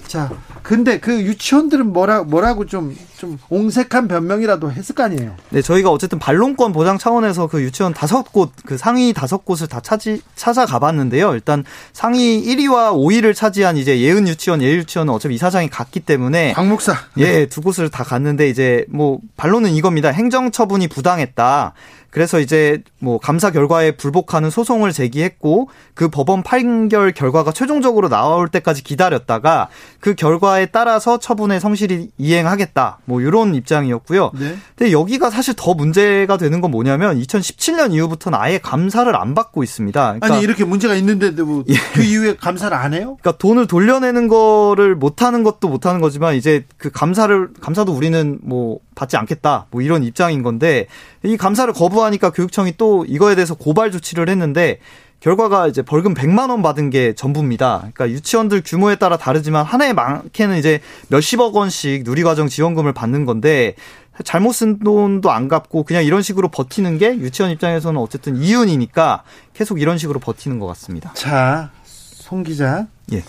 자, 0.07 0.31
근데 0.63 1.01
그 1.01 1.23
유치원들은 1.23 1.93
뭐라, 1.93 2.23
뭐라고 2.23 2.67
좀, 2.67 2.97
좀 3.23 3.39
옹색한 3.51 4.09
변명이라도 4.09 4.73
했을 4.73 4.97
거 4.97 5.05
아니에요? 5.05 5.37
네, 5.51 5.63
저희가 5.63 5.91
어쨌든 5.91 6.19
반론권 6.19 6.73
보장 6.73 6.99
차원에서 6.99 7.47
그 7.47 7.63
유치원 7.63 7.95
다섯 7.95 8.33
곳, 8.33 8.51
그 8.67 8.77
상위 8.77 9.13
다섯 9.13 9.45
곳을 9.45 9.69
다 9.69 9.79
찾이, 9.79 10.21
찾아가 10.35 10.81
봤는데요. 10.81 11.33
일단 11.35 11.63
상위 11.93 12.43
1위와 12.45 12.93
5위를 12.93 13.33
차지한 13.33 13.77
이제 13.77 14.01
예은 14.01 14.27
유치원, 14.27 14.61
예일 14.61 14.79
유치원은 14.79 15.15
어차피 15.15 15.37
이사장이 15.37 15.71
갔기 15.71 16.01
때문에. 16.01 16.53
광목사. 16.55 16.97
예, 17.19 17.47
두 17.47 17.61
곳을 17.61 17.91
다 17.91 18.03
갔는데 18.03 18.49
이제 18.49 18.87
뭐, 18.89 19.21
반론은 19.37 19.71
이겁니다. 19.71 20.09
행정 20.09 20.51
처분이 20.51 20.89
부당했다. 20.89 21.75
그래서 22.13 22.41
이제 22.41 22.83
뭐 22.99 23.19
감사 23.19 23.51
결과에 23.51 23.93
불복하는 23.93 24.51
소송을 24.51 24.93
제기했고 24.93 25.71
그 25.95 26.11
법원 26.11 26.43
판결 26.43 27.13
결과가 27.13 27.53
최종적으로 27.53 28.11
나올 28.11 28.49
때까지 28.49 28.85
기다렸다가 28.85 29.69
그 29.99 30.15
결과에 30.15 30.67
따라서 30.67 31.19
처분에 31.19 31.59
성실히 31.59 32.11
이행하겠다. 32.19 32.99
뭐 33.13 33.21
이런 33.21 33.55
입장이었고요. 33.55 34.31
네. 34.39 34.57
근데 34.75 34.91
여기가 34.91 35.29
사실 35.29 35.53
더 35.55 35.75
문제가 35.75 36.39
되는 36.39 36.63
건 36.63 36.71
뭐냐면 36.71 37.21
2017년 37.21 37.93
이후부터는 37.93 38.39
아예 38.39 38.57
감사를 38.57 39.15
안 39.15 39.35
받고 39.35 39.63
있습니다. 39.63 40.15
그러니까 40.15 40.27
아니 40.27 40.43
이렇게 40.43 40.65
문제가 40.65 40.95
있는데도 40.95 41.45
뭐그 41.45 41.67
예. 42.01 42.03
이후에 42.03 42.37
감사를 42.37 42.75
안 42.75 42.95
해요? 42.95 43.19
그러니까 43.21 43.33
돈을 43.33 43.67
돌려내는 43.67 44.29
거를 44.29 44.95
못 44.95 45.21
하는 45.21 45.43
것도 45.43 45.69
못 45.69 45.85
하는 45.85 46.01
거지만 46.01 46.37
이제 46.37 46.65
그 46.79 46.91
감사를 46.91 47.51
감사도 47.61 47.93
우리는 47.93 48.39
뭐 48.43 48.79
받지 48.95 49.19
않겠다. 49.19 49.67
뭐 49.71 49.83
이런 49.83 50.05
입장인 50.05 50.43
건데 50.43 50.87
이 51.23 51.37
감사를 51.37 51.71
거부하니까 51.75 52.31
교육청이 52.31 52.75
또 52.79 53.05
이거에 53.07 53.35
대해서 53.35 53.55
고발 53.55 53.91
조치를 53.91 54.31
했는데 54.31 54.79
결과가 55.23 55.69
이제 55.69 55.83
벌금 55.83 56.15
100만 56.15 56.51
원 56.51 56.63
받은 56.63 56.91
게 56.91 57.15
전부입니다. 57.15 57.79
그러니까 57.95 58.11
유치원들 58.11 58.63
규모에 58.65 58.97
따라 58.97 59.17
다르지만 59.17 59.65
한 59.65 59.81
해에 59.81 59.93
많게는 59.93 60.59
이제 60.59 60.81
몇십억 61.09 61.55
원씩 61.55 62.03
누리과정 62.03 62.49
지원금을 62.49 62.93
받는 62.93 63.25
건데 63.25 63.77
잘못 64.25 64.53
쓴 64.53 64.81
돈도 64.81 65.31
안 65.31 65.47
갚고 65.47 65.85
그냥 65.85 66.05
이런 66.05 66.23
식으로 66.23 66.49
버티는 66.49 66.99
게 66.99 67.17
유치원 67.17 67.53
입장에서는 67.53 68.01
어쨌든 68.01 68.37
이윤이니까 68.37 69.23
계속 69.55 69.81
이런 69.81 69.97
식으로 69.97 70.19
버티는 70.19 70.59
것 70.59 70.67
같습니다. 70.67 71.13
자, 71.15 71.71
송 71.85 72.43
기자. 72.43 72.89
예. 73.13 73.23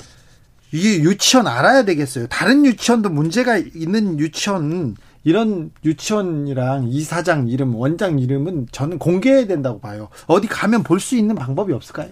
이게 0.72 1.00
유치원 1.04 1.46
알아야 1.46 1.86
되겠어요. 1.86 2.26
다른 2.28 2.66
유치원도 2.66 3.10
문제가 3.10 3.58
있는 3.58 4.18
유치원 4.18 4.96
이런 5.24 5.72
유치원이랑 5.86 6.88
이사장 6.90 7.48
이름, 7.48 7.76
원장 7.76 8.20
이름은 8.20 8.68
저는 8.72 9.00
공개해야 9.00 9.48
된다고 9.48 9.80
봐요. 9.80 10.10
어디 10.28 10.48
가면 10.48 10.84
볼 10.84 11.00
수 11.00 11.16
있는 11.16 11.36
방법이 11.36 11.74
없을까요? 11.74 12.10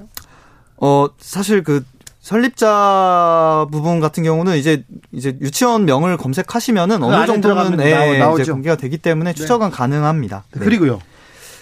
어, 0.78 1.08
사실 1.20 1.64
그 1.64 1.84
설립자 2.20 3.68
부분 3.72 4.00
같은 4.00 4.24
경우는 4.24 4.58
이제 4.58 4.84
이제 5.12 5.38
유치원 5.42 5.86
명을 5.86 6.18
검색하시면은 6.18 7.00
그 7.00 7.06
어느 7.06 7.26
정도는 7.26 7.80
예, 7.82 8.18
나오, 8.20 8.38
이제 8.40 8.52
공개가 8.52 8.76
되기 8.76 8.98
때문에 8.98 9.32
네. 9.32 9.36
추적은 9.36 9.70
네. 9.70 9.76
가능합니다. 9.76 10.44
네. 10.54 10.60
그리고요. 10.60 11.00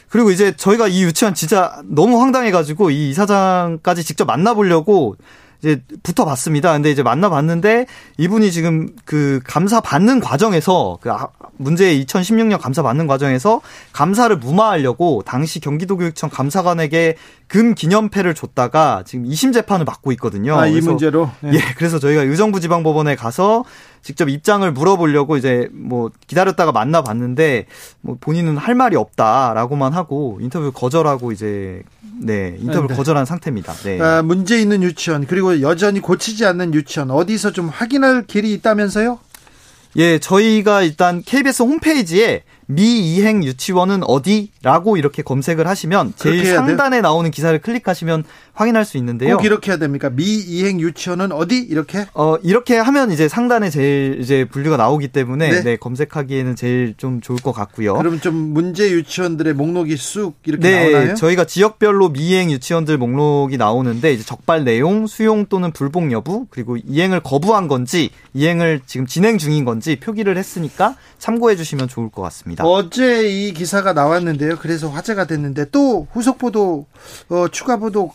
그리고 0.09 0.31
이제 0.31 0.55
저희가 0.55 0.87
이 0.87 1.03
유치원 1.03 1.33
진짜 1.33 1.81
너무 1.85 2.19
황당해가지고 2.19 2.89
이 2.89 3.09
이사장까지 3.11 4.03
직접 4.03 4.25
만나보려고 4.25 5.15
이제 5.61 5.81
붙어봤습니다. 6.03 6.73
근데 6.73 6.89
이제 6.89 7.03
만나봤는데 7.03 7.85
이분이 8.17 8.51
지금 8.51 8.89
그 9.05 9.41
감사 9.43 9.81
받는 9.81 10.19
과정에서 10.21 10.97
그 11.01 11.11
아, 11.11 11.27
문제 11.57 11.97
2016년 11.99 12.59
감사 12.59 12.81
받는 12.81 13.07
과정에서 13.07 13.61
감사를 13.91 14.35
무마하려고 14.37 15.21
당시 15.25 15.59
경기도교육청 15.59 16.29
감사관에게 16.29 17.17
금 17.47 17.75
기념패를 17.75 18.35
줬다가 18.35 19.03
지금 19.05 19.25
2심 19.25 19.53
재판을 19.53 19.83
받고 19.85 20.11
있거든요. 20.13 20.57
아, 20.57 20.67
이 20.67 20.79
문제로? 20.79 21.29
네. 21.41 21.53
예, 21.55 21.59
그래서 21.75 21.99
저희가 21.99 22.21
의정부지방법원에 22.21 23.15
가서 23.15 23.65
직접 24.01 24.29
입장을 24.29 24.69
물어보려고 24.71 25.37
이제 25.37 25.69
뭐 25.71 26.11
기다렸다가 26.27 26.71
만나봤는데 26.71 27.65
뭐 28.01 28.17
본인은 28.19 28.57
할 28.57 28.75
말이 28.75 28.95
없다라고만 28.95 29.93
하고 29.93 30.37
인터뷰 30.41 30.71
거절하고 30.71 31.31
이제 31.31 31.83
네 32.21 32.55
인터뷰 32.59 32.87
네. 32.87 32.95
거절한 32.95 33.25
상태입니다. 33.25 33.73
네. 33.73 34.01
아, 34.01 34.21
문제 34.21 34.59
있는 34.59 34.83
유치원 34.83 35.25
그리고 35.25 35.61
여전히 35.61 35.99
고치지 35.99 36.45
않는 36.45 36.73
유치원 36.73 37.11
어디서 37.11 37.51
좀 37.51 37.69
확인할 37.69 38.25
길이 38.25 38.53
있다면서요? 38.53 39.19
예, 39.95 40.19
저희가 40.19 40.83
일단 40.83 41.23
KBS 41.23 41.63
홈페이지에 41.63 42.43
미이행 42.67 43.43
유치원은 43.43 44.03
어디 44.03 44.51
라고 44.61 44.97
이렇게 44.97 45.21
검색을 45.21 45.67
하시면 45.67 46.13
제일 46.17 46.45
상단에 46.45 46.99
나오는 46.99 47.31
기사를 47.31 47.57
클릭하시면 47.59 48.25
확인할 48.53 48.83
수 48.83 48.97
있는데요. 48.97 49.37
꼭 49.37 49.45
이렇게 49.45 49.71
해야 49.71 49.77
됩니까? 49.77 50.09
미이행 50.09 50.81
유치원은 50.81 51.31
어디 51.31 51.59
이렇게? 51.59 52.07
어 52.13 52.35
이렇게 52.43 52.77
하면 52.77 53.11
이제 53.11 53.29
상단에 53.29 53.69
제일 53.69 54.17
이제 54.19 54.43
분류가 54.43 54.75
나오기 54.75 55.09
때문에 55.09 55.49
네. 55.49 55.63
네 55.63 55.77
검색하기에는 55.77 56.57
제일 56.57 56.93
좀 56.97 57.21
좋을 57.21 57.39
것 57.39 57.53
같고요. 57.53 57.93
그럼 57.93 58.19
좀 58.19 58.35
문제 58.35 58.91
유치원들의 58.91 59.53
목록이 59.53 59.95
쑥 59.95 60.35
이렇게 60.43 60.69
네, 60.69 60.91
나오나요? 60.91 61.15
저희가 61.15 61.45
지역별로 61.45 62.09
미이행 62.09 62.51
유치원들 62.51 62.97
목록이 62.97 63.55
나오는데 63.55 64.11
이제 64.11 64.25
적발 64.25 64.65
내용, 64.65 65.07
수용 65.07 65.45
또는 65.45 65.71
불복 65.71 66.11
여부 66.11 66.47
그리고 66.49 66.75
이행을 66.75 67.21
거부한 67.21 67.69
건지 67.69 68.09
이행을 68.33 68.81
지금 68.85 69.05
진행 69.05 69.37
중인 69.37 69.63
건지 69.63 69.97
표기를 70.01 70.37
했으니까 70.37 70.95
참고해 71.17 71.55
주시면 71.55 71.87
좋을 71.87 72.09
것 72.09 72.21
같습니다. 72.23 72.65
어제 72.65 73.29
이 73.29 73.53
기사가 73.53 73.93
나왔는데요. 73.93 74.48
그래서 74.55 74.89
화제가 74.89 75.25
됐는데 75.25 75.65
또 75.71 76.07
후속 76.11 76.37
보도 76.37 76.85
어, 77.29 77.47
추가 77.49 77.77
보도 77.77 78.11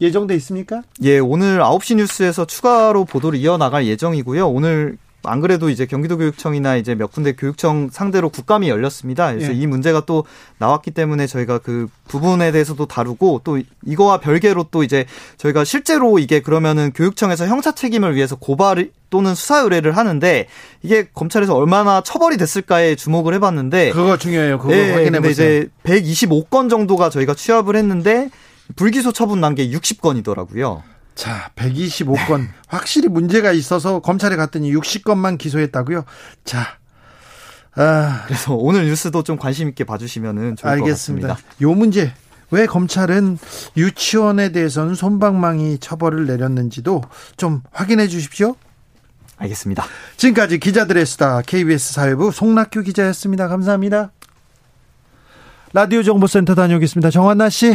예정돼 0.00 0.34
있습니까? 0.36 0.82
예, 1.02 1.18
오늘 1.18 1.58
9시 1.60 1.96
뉴스에서 1.96 2.44
추가로 2.46 3.04
보도를 3.04 3.38
이어나갈 3.38 3.86
예정이고요. 3.86 4.48
오늘 4.48 4.96
안 5.24 5.40
그래도 5.40 5.68
이제 5.68 5.84
경기도 5.84 6.16
교육청이나 6.16 6.76
이제 6.76 6.94
몇 6.94 7.10
군데 7.10 7.32
교육청 7.32 7.88
상대로 7.90 8.28
국감이 8.28 8.68
열렸습니다. 8.68 9.32
그래서 9.34 9.52
예. 9.52 9.56
이 9.56 9.66
문제가 9.66 10.02
또 10.06 10.24
나왔기 10.58 10.92
때문에 10.92 11.26
저희가 11.26 11.58
그 11.58 11.88
부분에 12.06 12.52
대해서도 12.52 12.86
다루고 12.86 13.40
또 13.44 13.60
이거와 13.84 14.20
별개로 14.20 14.68
또 14.70 14.84
이제 14.84 15.06
저희가 15.36 15.64
실제로 15.64 16.18
이게 16.18 16.40
그러면은 16.40 16.92
교육청에서 16.94 17.46
형사 17.46 17.72
책임을 17.72 18.14
위해서 18.14 18.36
고발 18.36 18.90
또는 19.10 19.34
수사 19.34 19.58
의뢰를 19.60 19.96
하는데 19.96 20.46
이게 20.82 21.08
검찰에서 21.12 21.54
얼마나 21.56 22.00
처벌이 22.00 22.36
됐을까에 22.36 22.94
주목을 22.94 23.34
해봤는데 23.34 23.90
그거 23.90 24.16
중요해요. 24.18 24.58
그거 24.58 24.72
예, 24.72 24.92
확인해 24.92 25.20
보세요. 25.20 25.30
이제 25.30 25.68
125건 25.82 26.70
정도가 26.70 27.10
저희가 27.10 27.34
취합을 27.34 27.74
했는데 27.76 28.30
불기소 28.76 29.12
처분 29.12 29.40
난 29.40 29.54
게 29.54 29.68
60건이더라고요. 29.70 30.82
자, 31.18 31.50
125건 31.56 32.42
네. 32.42 32.48
확실히 32.68 33.08
문제가 33.08 33.50
있어서 33.50 33.98
검찰에 33.98 34.36
갔더니 34.36 34.72
60건만 34.72 35.36
기소했다고요. 35.36 36.04
자, 36.44 36.78
아, 37.74 38.22
그래서 38.26 38.54
오늘 38.54 38.84
뉴스도 38.84 39.24
좀 39.24 39.36
관심 39.36 39.68
있게 39.68 39.82
봐주시면은 39.82 40.54
좋을 40.54 40.74
알겠습니다. 40.74 41.26
것 41.26 41.34
같습니다. 41.34 41.56
요 41.62 41.74
문제 41.74 42.14
왜 42.52 42.66
검찰은 42.66 43.36
유치원에 43.76 44.52
대해서는 44.52 44.94
손방망이 44.94 45.78
처벌을 45.78 46.26
내렸는지도 46.26 47.02
좀 47.36 47.62
확인해 47.72 48.06
주십시오. 48.06 48.54
알겠습니다. 49.38 49.84
지금까지 50.18 50.60
기자들의 50.60 51.04
수다 51.04 51.42
KBS 51.42 51.94
사회부 51.94 52.30
송낙규 52.30 52.82
기자였습니다. 52.82 53.48
감사합니다. 53.48 54.12
라디오 55.72 56.04
정보센터 56.04 56.54
다녀오겠습니다. 56.54 57.10
정한나 57.10 57.48
씨. 57.48 57.74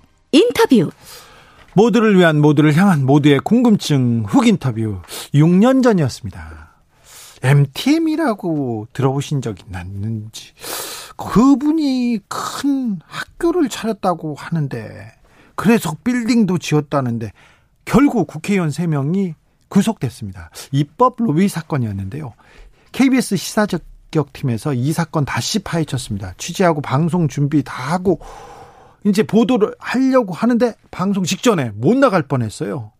인터뷰. 0.61 0.91
모두를 1.73 2.17
위한 2.17 2.39
모두를 2.41 2.75
향한 2.75 3.05
모두의 3.05 3.39
궁금증 3.39 4.25
훅 4.27 4.47
인터뷰 4.47 5.01
6년 5.33 5.83
전이었습니다. 5.83 6.69
MTM이라고 7.43 8.87
들어보신 8.93 9.41
적 9.41 9.55
있는지 9.61 10.51
그분이 11.15 12.19
큰 12.27 12.99
학교를 13.05 13.69
차렸다고 13.69 14.35
하는데 14.35 15.11
그래서 15.55 15.95
빌딩도 16.03 16.57
지었다는데 16.57 17.31
결국 17.85 18.27
국회의원 18.27 18.69
3명이 18.69 19.33
구속됐습니다. 19.69 20.51
입법 20.71 21.15
로비 21.17 21.47
사건이었는데요. 21.47 22.33
KBS 22.91 23.37
시사적격팀에서 23.37 24.73
이 24.73 24.91
사건 24.91 25.23
다시 25.23 25.59
파헤쳤습니다. 25.59 26.33
취재하고 26.37 26.81
방송 26.81 27.27
준비 27.27 27.63
다 27.63 27.93
하고 27.93 28.19
이제 29.05 29.23
보도를 29.23 29.75
하려고 29.79 30.33
하는데 30.33 30.75
방송 30.91 31.23
직전에 31.23 31.71
못 31.75 31.97
나갈 31.97 32.23
뻔했어요. 32.23 32.91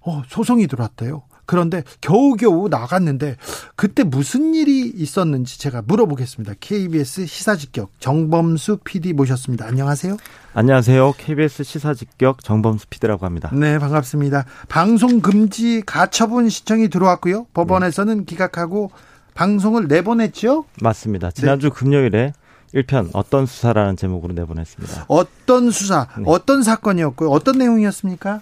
어, 0.00 0.22
소송이 0.28 0.66
들어왔대요. 0.66 1.22
그런데 1.46 1.84
겨우겨우 2.00 2.68
나갔는데 2.68 3.36
그때 3.76 4.02
무슨 4.02 4.52
일이 4.52 4.88
있었는지 4.88 5.60
제가 5.60 5.82
물어보겠습니다. 5.86 6.54
KBS 6.58 7.26
시사직격 7.26 7.92
정범수 8.00 8.78
PD 8.84 9.12
모셨습니다. 9.12 9.64
안녕하세요. 9.64 10.16
안녕하세요. 10.54 11.14
KBS 11.16 11.62
시사직격 11.62 12.42
정범수 12.42 12.88
PD라고 12.88 13.24
합니다. 13.24 13.50
네, 13.54 13.78
반갑습니다. 13.78 14.44
방송 14.68 15.20
금지 15.20 15.82
가처분 15.86 16.48
신청이 16.48 16.88
들어왔고요. 16.88 17.46
법원에서는 17.54 18.24
기각하고 18.24 18.90
방송을 19.34 19.86
내보냈죠? 19.86 20.64
맞습니다. 20.82 21.30
지난주 21.30 21.68
네. 21.68 21.74
금요일에 21.74 22.32
1편 22.76 23.10
어떤 23.14 23.46
수사라는 23.46 23.96
제목으로 23.96 24.34
내보냈습니다. 24.34 25.06
어떤 25.08 25.70
수사, 25.70 26.06
네. 26.18 26.24
어떤 26.26 26.62
사건이었고요. 26.62 27.30
어떤 27.30 27.58
내용이었습니까? 27.58 28.40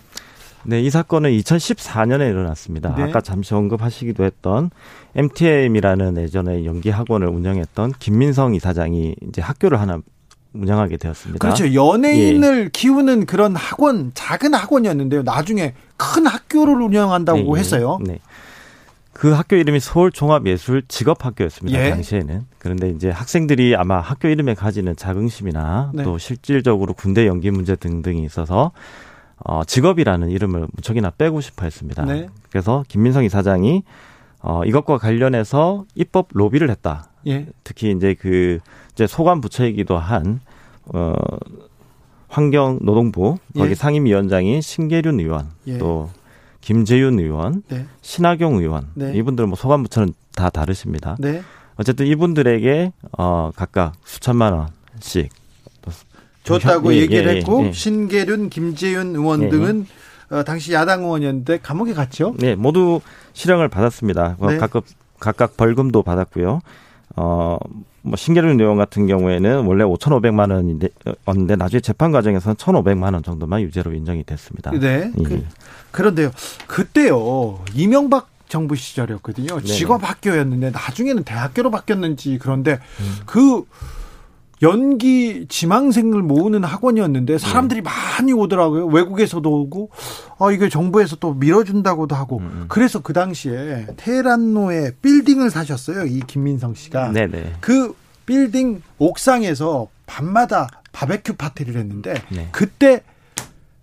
네, 0.65 0.81
이 0.81 0.91
사건은 0.91 1.31
2014년에 1.31 2.29
일어났습니다. 2.31 2.95
네. 2.97 3.03
아까 3.05 3.21
잠시 3.21 3.55
언급하시기도 3.55 4.25
했던 4.25 4.71
MTM이라는 5.15 6.17
예전에 6.17 6.65
연기 6.65 6.91
학원을 6.91 7.29
운영했던 7.29 7.93
김민성 7.99 8.55
이사장이 8.55 9.15
이제 9.29 9.43
학교를 9.43 9.81
하나 9.81 10.01
운영하게 10.55 10.97
되었습니다. 10.97 11.39
그렇죠. 11.39 11.75
연예인을 11.75 12.65
예. 12.67 12.69
키우는 12.73 13.27
그런 13.27 13.57
학원, 13.57 14.13
작은 14.15 14.55
학원이었는데요. 14.55 15.23
나중에 15.23 15.75
큰 15.97 16.27
학교를 16.27 16.81
운영한다고 16.81 17.55
네, 17.55 17.61
했어요. 17.61 17.99
네. 18.05 18.21
그 19.15 19.33
학교 19.33 19.57
이름이 19.57 19.81
서울 19.81 20.11
종합예술직업학교였습니다. 20.11 21.79
예. 21.79 21.91
당시에는. 21.91 22.47
그런데 22.59 22.91
이제 22.91 23.11
학생들이 23.11 23.77
아마 23.77 24.01
학교 24.01 24.29
이름에 24.29 24.55
가지는 24.55 24.97
자긍심이나 24.97 25.93
네. 25.95 26.03
또 26.03 26.19
실질적으로 26.19 26.93
군대 26.95 27.27
연기 27.27 27.51
문제 27.51 27.77
등등이 27.77 28.25
있어서 28.25 28.73
어, 29.39 29.65
직업이라는 29.65 30.31
이름을 30.31 30.67
무척이나 30.73 31.11
빼고 31.11 31.41
싶어 31.41 31.65
했습니다. 31.65 32.05
네. 32.05 32.29
그래서 32.51 32.85
김민성 32.89 33.25
이사장이 33.25 33.85
어, 34.43 34.63
이것과 34.65 34.99
관련해서 34.99 35.85
입법 35.95 36.29
로비를 36.33 36.69
했다. 36.71 37.09
예. 37.27 37.47
특히 37.63 37.93
이제 37.93 38.15
그 38.15 38.59
이제 38.93 39.07
소관 39.07 39.41
부처이기도 39.41 39.97
한 39.97 40.41
어, 40.93 41.15
환경노동부 42.29 43.39
거기 43.57 43.71
예. 43.71 43.75
상임위원장인 43.75 44.61
신계륜 44.61 45.21
의원 45.21 45.51
예. 45.69 45.79
또 45.79 46.11
김재윤 46.65 47.19
의원, 47.19 47.63
네. 47.69 47.85
신하경 48.01 48.55
의원 48.55 48.89
네. 48.95 49.13
이분들 49.15 49.47
뭐 49.47 49.55
소관 49.55 49.83
부처는 49.83 50.15
다 50.35 50.49
다르십니다. 50.49 51.17
네. 51.21 51.43
어쨌든 51.77 52.07
이분들에게 52.07 52.93
어 53.19 53.51
각각 53.55 53.93
수천만 54.05 54.69
원씩 54.95 55.29
줬다고 56.45 56.95
예, 56.95 56.99
얘기를 56.99 57.35
예, 57.35 57.39
했고 57.39 57.67
예, 57.67 57.73
신계륜, 57.73 58.49
김재윤 58.49 59.15
의원 59.15 59.43
예, 59.43 59.47
예. 59.47 59.51
등은 59.51 59.87
어, 60.31 60.43
당시 60.43 60.73
야당 60.73 61.03
의원이었는데 61.03 61.59
감옥에 61.59 61.93
갔죠. 61.93 62.35
네, 62.39 62.55
모두 62.55 63.01
실형을 63.35 63.69
받았습니다. 63.69 64.37
네. 64.41 64.57
각각 64.57 64.85
각각 65.21 65.57
벌금도 65.59 66.03
받았고요. 66.03 66.61
어, 67.17 67.59
뭐 68.03 68.17
신계륜 68.17 68.61
의원 68.61 68.77
같은 68.77 69.07
경우에는 69.07 69.65
원래 69.67 69.85
5,500만 69.85 70.53
원인데 70.53 70.89
었는데 71.25 71.57
나중에 71.57 71.81
재판 71.81 72.13
과정에서는 72.13 72.57
1,500만 72.57 73.15
원 73.15 73.23
정도만 73.23 73.63
유죄로 73.63 73.93
인정이 73.95 74.25
됐습니다. 74.25 74.71
네. 74.73 75.11
예. 75.19 75.43
그, 75.91 76.03
런데요 76.03 76.31
그때요. 76.67 77.61
이명박 77.75 78.29
정부 78.49 78.77
시절이었거든요. 78.77 79.61
직업 79.63 80.09
학교였는데 80.09 80.71
나중에는 80.71 81.25
대학교로 81.25 81.71
바뀌었는지 81.71 82.39
그런데 82.41 82.79
음. 83.01 83.17
그 83.27 83.65
연기 84.65 85.47
지망생을 85.49 86.23
모으는 86.23 86.65
학원이었는데 86.65 87.39
사람들이 87.39 87.83
네. 87.83 87.85
많이 87.85 88.33
오더라고요. 88.33 88.87
외국에서도 88.87 89.49
오고, 89.49 89.91
아, 90.39 90.51
이게 90.51 90.69
정부에서 90.69 91.17
또 91.17 91.35
밀어준다고도 91.35 92.15
하고. 92.15 92.39
음. 92.39 92.45
음. 92.45 92.65
그래서 92.69 93.01
그 93.01 93.13
당시에 93.13 93.87
테헤란로에 93.97 94.93
빌딩을 95.03 95.51
사셨어요. 95.51 96.07
이 96.07 96.21
김민성 96.27 96.75
씨가. 96.75 97.13
네네. 97.13 97.57
그 97.61 97.95
빌딩 98.27 98.83
옥상에서 98.99 99.89
밤마다 100.07 100.69
바베큐 100.93 101.35
파티를 101.35 101.77
했는데, 101.77 102.15
네. 102.31 102.49
그때 102.51 103.03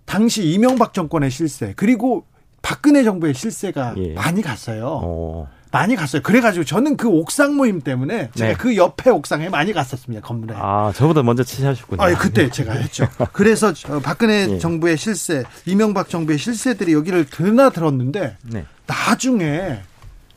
당시 0.04 0.44
이명박 0.44 0.92
정권의 0.92 1.30
실세, 1.30 1.74
그리고 1.76 2.24
박근혜 2.60 3.04
정부의 3.04 3.34
실세가 3.34 3.94
예. 3.98 4.14
많이 4.14 4.42
갔어요. 4.42 4.86
오. 4.86 5.46
많이 5.72 5.96
갔어요. 5.96 6.22
그래가지고 6.22 6.64
저는 6.64 6.96
그 6.96 7.08
옥상 7.08 7.56
모임 7.56 7.80
때문에 7.80 8.30
제가 8.34 8.50
네. 8.52 8.54
그 8.56 8.76
옆에 8.76 9.10
옥상에 9.10 9.48
많이 9.48 9.72
갔었습니다. 9.72 10.24
건물에. 10.24 10.54
아, 10.56 10.92
저보다 10.94 11.22
먼저 11.22 11.42
취재하셨군요. 11.42 12.02
아, 12.02 12.14
그때 12.14 12.50
제가 12.50 12.74
했죠. 12.74 13.08
그래서 13.32 13.72
박근혜 14.02 14.46
네. 14.46 14.58
정부의 14.58 14.98
실세, 14.98 15.44
이명박 15.64 16.10
정부의 16.10 16.38
실세들이 16.38 16.92
여기를 16.92 17.24
드나들었는데 17.24 18.36
네. 18.44 18.64
나중에 18.86 19.80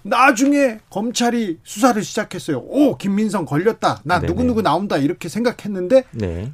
나중에 0.03 0.79
검찰이 0.89 1.57
수사를 1.63 2.01
시작했어요. 2.01 2.59
오, 2.59 2.95
김민성 2.95 3.43
걸렸다. 3.45 4.01
나 4.03 4.19
네, 4.19 4.27
누구누구 4.27 4.61
네. 4.61 4.69
나온다. 4.69 4.97
이렇게 4.97 5.27
생각했는데 5.27 6.03
네. 6.11 6.53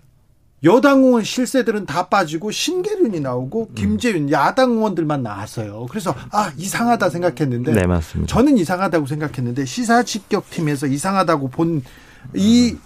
여당 0.63 1.03
의원 1.03 1.23
실세들은 1.23 1.85
다 1.87 2.07
빠지고 2.07 2.51
신계륜이 2.51 3.19
나오고 3.19 3.69
음. 3.71 3.75
김재윤 3.75 4.23
음. 4.23 4.31
야당 4.31 4.71
의원들만 4.71 5.23
나왔어요. 5.23 5.87
그래서 5.89 6.13
아 6.31 6.51
이상하다 6.55 7.09
생각했는데 7.09 7.73
네, 7.73 7.87
맞습니다. 7.87 8.31
저는 8.31 8.57
이상하다고 8.57 9.07
생각했는데 9.07 9.65
시사 9.65 10.03
직격팀에서 10.03 10.87
이상하다고 10.87 11.49
본 11.49 11.83
이이 12.35 12.77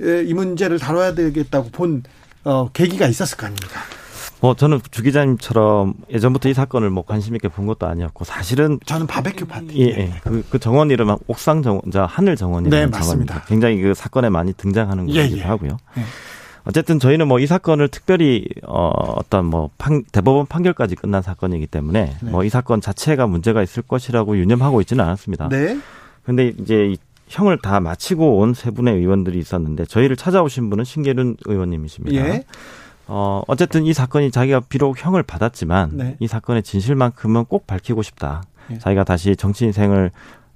이 0.00 0.34
문제를 0.34 0.78
다뤄야 0.78 1.14
되겠다고 1.14 1.70
본 1.70 2.04
어, 2.44 2.70
계기가 2.72 3.06
있었을 3.08 3.36
거 3.36 3.46
아닙니까? 3.46 3.80
뭐 4.40 4.54
저는 4.54 4.80
주 4.90 5.02
기자님처럼 5.02 5.94
예전부터 6.12 6.48
이 6.48 6.54
사건을 6.54 6.90
뭐 6.90 7.04
관심 7.04 7.34
있게 7.34 7.48
본 7.48 7.66
것도 7.66 7.86
아니었고 7.86 8.24
사실은 8.24 8.78
저는 8.84 9.06
바베큐 9.06 9.46
파티 9.46 9.80
예, 9.80 9.86
예. 9.86 10.12
그, 10.22 10.44
그 10.50 10.58
정원 10.58 10.90
이름 10.90 11.16
옥상 11.26 11.62
정원, 11.62 11.80
하늘 12.06 12.36
정원이라는 12.36 12.90
네, 12.90 12.98
맞습니다. 12.98 13.44
굉장히 13.48 13.80
그 13.80 13.94
사건에 13.94 14.28
많이 14.28 14.52
등장하는 14.52 15.08
예, 15.08 15.22
곳이기도 15.22 15.38
예, 15.38 15.42
예. 15.42 15.46
하고요. 15.46 15.78
예. 15.96 16.02
어쨌든 16.66 16.98
저희는 16.98 17.28
뭐 17.28 17.38
이 17.38 17.46
사건을 17.46 17.88
특별히 17.88 18.44
어 18.64 18.90
어떤 19.16 19.46
뭐 19.46 19.70
판, 19.78 20.02
대법원 20.10 20.46
판결까지 20.46 20.96
끝난 20.96 21.22
사건이기 21.22 21.66
때문에 21.68 22.16
네. 22.22 22.30
뭐이 22.30 22.48
사건 22.48 22.80
자체가 22.80 23.26
문제가 23.26 23.62
있을 23.62 23.82
것이라고 23.82 24.36
유념하고 24.36 24.80
있지는 24.80 25.04
않았습니다. 25.04 25.48
네. 25.48 25.78
근데 26.24 26.52
이제 26.58 26.96
형을 27.28 27.58
다 27.58 27.80
마치고 27.80 28.38
온 28.38 28.54
세 28.54 28.70
분의 28.70 28.94
의원들이 28.96 29.38
있었는데 29.38 29.84
저희를 29.86 30.16
찾아오신 30.16 30.70
분은 30.70 30.84
신계륜 30.84 31.36
의원님이십니다. 31.44 32.16
예. 32.16 32.44
어, 33.08 33.42
어쨌든 33.46 33.84
이 33.84 33.92
사건이 33.92 34.30
자기가 34.32 34.60
비록 34.68 35.04
형을 35.04 35.22
받았지만 35.22 35.90
네. 35.92 36.16
이 36.20 36.26
사건의 36.26 36.62
진실만큼은 36.64 37.44
꼭 37.44 37.66
밝히고 37.66 38.02
싶다. 38.02 38.42
예. 38.72 38.78
자기가 38.78 39.04
다시 39.04 39.36
정치 39.36 39.64
인생을 39.66 40.10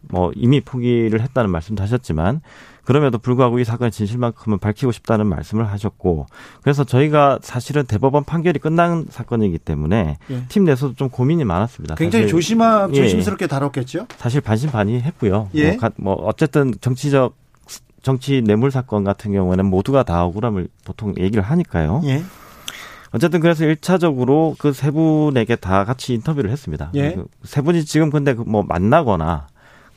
뭐 0.09 0.33
이미 0.35 0.61
포기를 0.61 1.21
했다는 1.21 1.51
말씀도 1.51 1.83
하셨지만 1.83 2.41
그럼에도 2.85 3.19
불구하고 3.19 3.59
이 3.59 3.65
사건의 3.65 3.93
진실만큼은 3.93 4.59
밝히고 4.59 4.91
싶다는 4.91 5.27
말씀을 5.27 5.71
하셨고 5.71 6.27
그래서 6.63 6.83
저희가 6.85 7.39
사실은 7.43 7.85
대법원 7.85 8.25
판결이 8.25 8.59
끝난 8.59 9.07
사건이기 9.09 9.59
때문에 9.59 10.17
예. 10.31 10.45
팀 10.49 10.65
내에서도 10.65 10.95
좀 10.95 11.09
고민이 11.09 11.45
많았습니다. 11.45 11.95
굉장히 11.95 12.27
조심하 12.27 12.89
예. 12.93 12.95
조심스럽게 12.95 13.47
다뤘겠죠. 13.47 14.07
사실 14.17 14.41
반신반의했고요. 14.41 15.51
예. 15.55 15.77
뭐, 15.77 15.91
뭐 15.97 16.15
어쨌든 16.27 16.73
정치적 16.81 17.37
정치 18.03 18.41
뇌물 18.43 18.71
사건 18.71 19.05
같은 19.05 19.33
경우에는 19.33 19.67
모두가 19.67 20.03
다 20.03 20.25
억울함을 20.25 20.69
보통 20.85 21.15
얘기를 21.19 21.43
하니까요. 21.43 22.01
예. 22.05 22.23
어쨌든 23.13 23.41
그래서 23.41 23.65
일차적으로 23.65 24.57
그 24.59 24.73
세 24.73 24.91
분에게 24.91 25.57
다 25.57 25.85
같이 25.85 26.15
인터뷰를 26.15 26.51
했습니다. 26.51 26.91
예. 26.95 27.17
그세 27.43 27.61
분이 27.61 27.85
지금 27.85 28.11
근데 28.11 28.35
그뭐 28.35 28.63
만나거나 28.63 29.49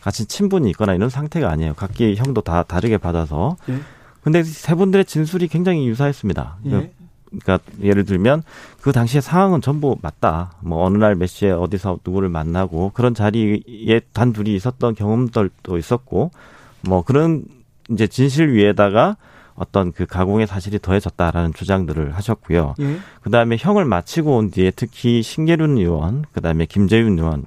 같이 0.04 0.26
친분이 0.26 0.70
있거나 0.72 0.94
이런 0.94 1.10
상태가 1.10 1.50
아니에요. 1.50 1.74
각기 1.76 2.16
형도 2.16 2.42
다 2.42 2.63
다르게 2.63 2.98
받아서. 2.98 3.56
예. 3.70 3.80
근데 4.22 4.44
세 4.44 4.76
분들의 4.76 5.06
진술이 5.06 5.48
굉장히 5.48 5.88
유사했습니다. 5.88 6.58
예. 6.66 6.92
그러니까 7.30 7.60
예를 7.82 8.04
들면 8.04 8.44
그 8.82 8.92
당시의 8.92 9.22
상황은 9.22 9.62
전부 9.62 9.98
맞다. 10.02 10.54
뭐 10.60 10.84
어느 10.86 10.98
날 10.98 11.16
몇 11.16 11.28
시에 11.28 11.52
어디서 11.52 12.00
누구를 12.06 12.28
만나고 12.30 12.92
그런 12.94 13.16
자리에 13.16 14.02
단 14.12 14.34
둘이 14.34 14.54
있었던 14.56 14.94
경험들도 14.94 15.78
있었고 15.78 16.32
뭐 16.82 17.02
그런 17.04 17.46
이제 17.89 18.06
진실 18.06 18.52
위에다가 18.54 19.16
어떤 19.56 19.94
그 19.94 20.06
가공의 20.06 20.48
사실이 20.48 20.80
더해졌다라는 20.80 21.54
주장들을 21.54 22.16
하셨고요. 22.16 22.76
예. 22.82 22.98
그 23.22 23.30
다음에 23.30 23.56
형을 23.58 23.86
마치고 23.86 24.38
온 24.38 24.52
뒤에 24.52 24.72
특히 24.76 25.22
신계륜 25.24 25.78
의원, 25.78 26.26
그 26.34 26.42
다음에 26.42 26.66
김재윤 26.66 27.18
의원 27.18 27.46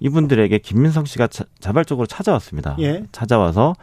이분들에게 0.00 0.58
김민성 0.58 1.04
씨가 1.04 1.28
자, 1.28 1.72
발적으로 1.72 2.06
찾아왔습니다. 2.06 2.76
예. 2.80 3.04
찾아와서 3.12 3.74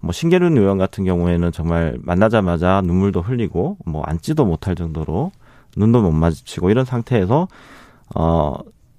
뭐 0.00 0.12
신계륜 0.12 0.56
의원 0.56 0.78
같은 0.78 1.04
경우에는 1.04 1.50
정말 1.52 1.96
만나자마자 2.02 2.82
눈물도 2.84 3.22
흘리고 3.22 3.78
뭐 3.86 4.02
앉지도 4.04 4.44
못할 4.44 4.74
정도로 4.74 5.32
눈도 5.76 6.02
못 6.02 6.12
마주치고 6.12 6.70
이런 6.70 6.84
상태에서 6.84 7.48
어 8.14 8.54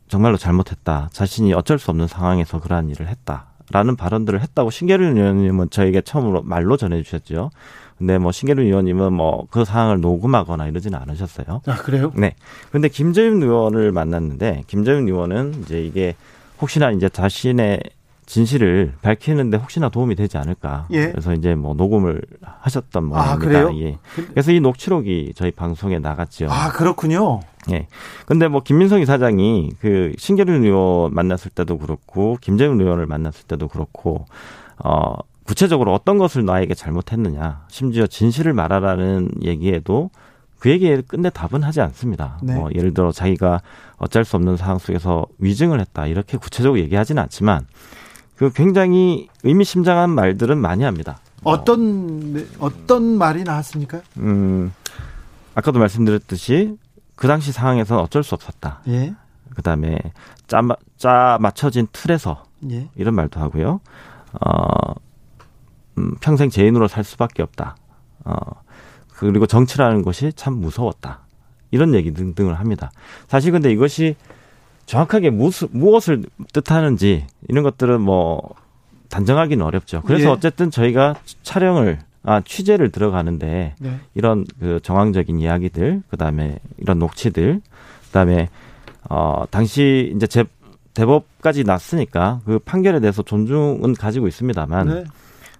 정말로 0.07 0.37
잘못했다. 0.37 1.09
자신이 1.11 1.53
어쩔 1.53 1.79
수 1.79 1.91
없는 1.91 2.07
상황에서 2.07 2.59
그러한 2.59 2.89
일을 2.89 3.07
했다 3.07 3.47
라는 3.71 3.95
발언들을 3.95 4.41
했다고 4.41 4.69
신계륜 4.69 5.17
의원님은 5.17 5.69
저에게 5.69 6.01
처음으로 6.01 6.43
말로 6.43 6.77
전해 6.77 7.01
주셨죠. 7.01 7.51
근데 7.97 8.17
뭐 8.17 8.31
신계륜 8.31 8.65
의원님은 8.65 9.13
뭐 9.13 9.45
그 9.51 9.63
상황을 9.63 10.01
녹음하거나 10.01 10.67
이러지는 10.67 10.99
않으셨어요. 10.99 11.61
아 11.65 11.75
그래요? 11.77 12.11
네. 12.15 12.35
근데 12.71 12.89
김재윤 12.89 13.41
의원을 13.41 13.91
만났는데 13.91 14.63
김재윤 14.67 15.07
의원은 15.07 15.61
이제 15.63 15.83
이게 15.83 16.15
혹시나 16.61 16.91
이제 16.91 17.09
자신의 17.09 17.81
진실을 18.25 18.93
밝히는데 19.01 19.57
혹시나 19.57 19.89
도움이 19.89 20.15
되지 20.15 20.37
않을까. 20.37 20.87
예. 20.91 21.11
그래서 21.11 21.33
이제 21.33 21.53
뭐 21.53 21.73
녹음을 21.75 22.21
하셨던 22.41 23.03
아, 23.13 23.35
모양입니다. 23.37 23.59
아, 23.59 23.75
예. 23.75 23.97
그래서 24.31 24.51
이 24.51 24.59
녹취록이 24.59 25.33
저희 25.35 25.51
방송에 25.51 25.99
나갔죠. 25.99 26.47
아, 26.49 26.71
그렇군요. 26.71 27.41
예. 27.71 27.87
근데 28.25 28.47
뭐 28.47 28.63
김민성 28.63 29.01
이사장이 29.01 29.73
그 29.79 30.13
신계륜 30.17 30.63
의원 30.63 31.13
만났을 31.13 31.51
때도 31.51 31.77
그렇고 31.77 32.37
김재훈 32.41 32.81
의원을 32.81 33.05
만났을 33.05 33.45
때도 33.47 33.67
그렇고 33.67 34.25
어 34.77 35.15
구체적으로 35.45 35.93
어떤 35.93 36.17
것을 36.17 36.43
나에게 36.43 36.73
잘못했느냐, 36.73 37.65
심지어 37.69 38.07
진실을 38.07 38.53
말하라는 38.53 39.29
얘기에도 39.43 40.09
그 40.65 40.71
얘기에 40.71 41.03
끝내 41.07 41.29
답은 41.29 41.61
하지 41.61 41.79
않습니다. 41.79 42.39
네. 42.41 42.55
뭐 42.55 42.71
예를 42.73 42.91
들어 42.91 43.11
자기가 43.11 43.61
어쩔 43.97 44.25
수 44.25 44.35
없는 44.35 44.57
상황 44.57 44.79
속에서 44.79 45.27
위증을 45.37 45.79
했다 45.79 46.07
이렇게 46.07 46.37
구체적으로 46.37 46.79
얘기하지는 46.79 47.21
않지만 47.21 47.67
그 48.35 48.51
굉장히 48.51 49.29
의미심장한 49.43 50.09
말들은 50.09 50.57
많이 50.57 50.83
합니다. 50.83 51.19
어떤 51.43 52.33
뭐. 52.33 52.41
어떤 52.57 53.15
말이 53.15 53.43
나왔습니까? 53.43 54.01
음 54.17 54.73
아까도 55.53 55.77
말씀드렸듯이 55.77 56.79
그 57.15 57.27
당시 57.27 57.51
상황에서는 57.51 58.01
어쩔 58.01 58.23
수 58.23 58.33
없었다. 58.33 58.81
예. 58.87 59.13
그다음에 59.55 59.99
짜, 60.47 60.63
짜 60.97 61.37
맞춰진 61.41 61.85
틀에서 61.91 62.43
예. 62.71 62.89
이런 62.95 63.13
말도 63.13 63.39
하고요. 63.39 63.81
어 64.41 64.95
음, 65.99 66.15
평생 66.21 66.49
죄인으로 66.49 66.87
살 66.87 67.03
수밖에 67.03 67.43
없다. 67.43 67.77
어, 68.23 68.64
그리고 69.17 69.45
정치라는 69.45 70.01
것이 70.01 70.31
참 70.35 70.55
무서웠다. 70.55 71.21
이런 71.71 71.93
얘기 71.93 72.13
등등을 72.13 72.59
합니다. 72.59 72.91
사실 73.27 73.51
근데 73.51 73.71
이것이 73.71 74.15
정확하게 74.85 75.29
무수, 75.31 75.67
무엇을 75.71 76.23
뜻하는지 76.53 77.25
이런 77.47 77.63
것들은 77.63 78.01
뭐 78.01 78.53
단정하기는 79.09 79.65
어렵죠. 79.65 80.01
그래서 80.05 80.25
예. 80.25 80.31
어쨌든 80.31 80.71
저희가 80.71 81.15
촬영을 81.43 81.99
아 82.23 82.41
취재를 82.41 82.91
들어가는데 82.91 83.75
네. 83.79 83.99
이런 84.15 84.45
그 84.59 84.79
정황적인 84.81 85.39
이야기들 85.39 86.01
그다음에 86.09 86.59
이런 86.77 86.97
녹취들 86.97 87.61
그다음에 88.07 88.49
어 89.09 89.45
당시 89.51 90.11
이제 90.15 90.25
제 90.25 90.43
대법까지 90.95 91.63
났으니까 91.65 92.41
그 92.45 92.57
판결에 92.57 92.99
대해서 92.99 93.21
존중은 93.21 93.93
가지고 93.93 94.27
있습니다만 94.27 94.87
네. 94.87 95.03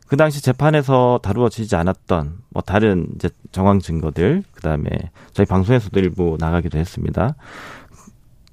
그 0.08 0.18
당시 0.18 0.42
재판에서 0.42 1.20
다루어지지 1.24 1.76
않았던 1.76 2.38
뭐 2.50 2.62
다른 2.62 3.08
이제 3.16 3.30
정황 3.52 3.80
증거들 3.80 4.44
그다음에 4.54 4.88
저희 5.34 5.46
방송에서도 5.46 6.00
일부 6.00 6.38
나가기도 6.40 6.78
했습니다. 6.78 7.36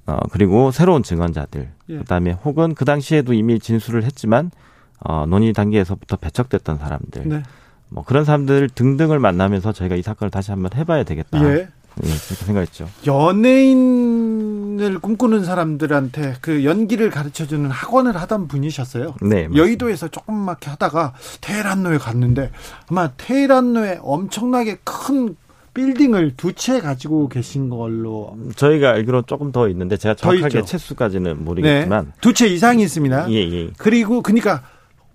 어 0.05 0.17
그리고 0.31 0.71
새로운 0.71 1.03
증언자들 1.03 1.69
예. 1.89 1.97
그다음에 1.97 2.31
혹은 2.31 2.75
그 2.75 2.85
당시에도 2.85 3.33
이미 3.33 3.59
진술을 3.59 4.03
했지만 4.03 4.51
어 4.99 5.25
논의 5.25 5.53
단계에서부터 5.53 6.17
배척됐던 6.17 6.77
사람들 6.77 7.29
네. 7.29 7.43
뭐 7.89 8.03
그런 8.03 8.25
사람들 8.25 8.69
등등을 8.69 9.19
만나면서 9.19 9.71
저희가 9.71 9.95
이 9.95 10.01
사건을 10.01 10.31
다시 10.31 10.51
한번 10.51 10.71
해봐야 10.75 11.03
되겠다. 11.03 11.41
예. 11.43 11.67
예, 12.03 12.07
그렇게 12.07 12.45
생각했죠. 12.45 12.89
연예인 13.05 14.62
을 14.79 14.99
꿈꾸는 14.99 15.43
사람들한테 15.45 16.35
그 16.41 16.65
연기를 16.65 17.09
가르쳐주는 17.09 17.69
학원을 17.69 18.15
하던 18.17 18.47
분이셨어요. 18.47 19.15
네. 19.21 19.43
맞습니다. 19.43 19.55
여의도에서 19.55 20.07
조금맣게 20.07 20.69
하다가 20.71 21.13
테헤란로에 21.41 21.97
갔는데 21.97 22.51
아마 22.89 23.11
테헤란로에 23.17 23.99
엄청나게 24.01 24.77
큰 24.83 25.35
빌딩을 25.73 26.35
두 26.37 26.53
채 26.53 26.79
가지고 26.79 27.29
계신 27.29 27.69
걸로 27.69 28.37
저희가 28.55 28.91
알기로 28.91 29.23
조금 29.23 29.51
더 29.51 29.67
있는데 29.69 29.97
제가 29.97 30.13
정확하게 30.15 30.63
채수까지는 30.63 31.43
모르겠지만 31.43 32.05
네. 32.05 32.11
두채 32.21 32.47
이상이 32.47 32.83
있습니다. 32.83 33.31
예, 33.31 33.35
예. 33.51 33.69
그리고 33.77 34.21
그러니까 34.21 34.61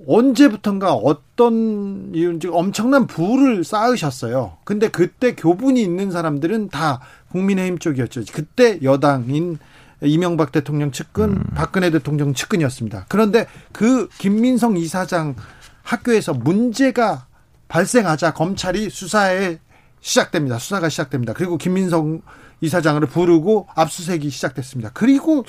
언제부턴가 0.07 0.93
어떤 0.93 2.13
엄청난 2.51 3.07
부를 3.07 3.65
쌓으셨어요. 3.65 4.59
근데 4.65 4.89
그때 4.89 5.35
교분이 5.35 5.83
있는 5.83 6.11
사람들은 6.11 6.69
다 6.69 7.01
국민의힘 7.31 7.79
쪽이었죠. 7.79 8.23
그때 8.33 8.79
여당인 8.83 9.59
이명박 10.03 10.53
대통령 10.53 10.93
측근, 10.93 11.31
음. 11.31 11.45
박근혜 11.55 11.91
대통령 11.91 12.33
측근이었습니다. 12.33 13.07
그런데 13.09 13.47
그 13.73 14.09
김민성 14.19 14.77
이사장 14.77 15.35
학교에서 15.83 16.35
문제가 16.35 17.27
발생하자 17.67 18.35
검찰이 18.35 18.91
수사에 18.91 19.59
시작됩니다. 20.01 20.59
수사가 20.59 20.89
시작됩니다. 20.89 21.33
그리고 21.33 21.59
김민성 21.59 22.23
이사장을 22.61 23.01
부르고 23.07 23.69
압수수색이 23.75 24.31
시작됐습니다. 24.31 24.91
그리고 24.95 25.45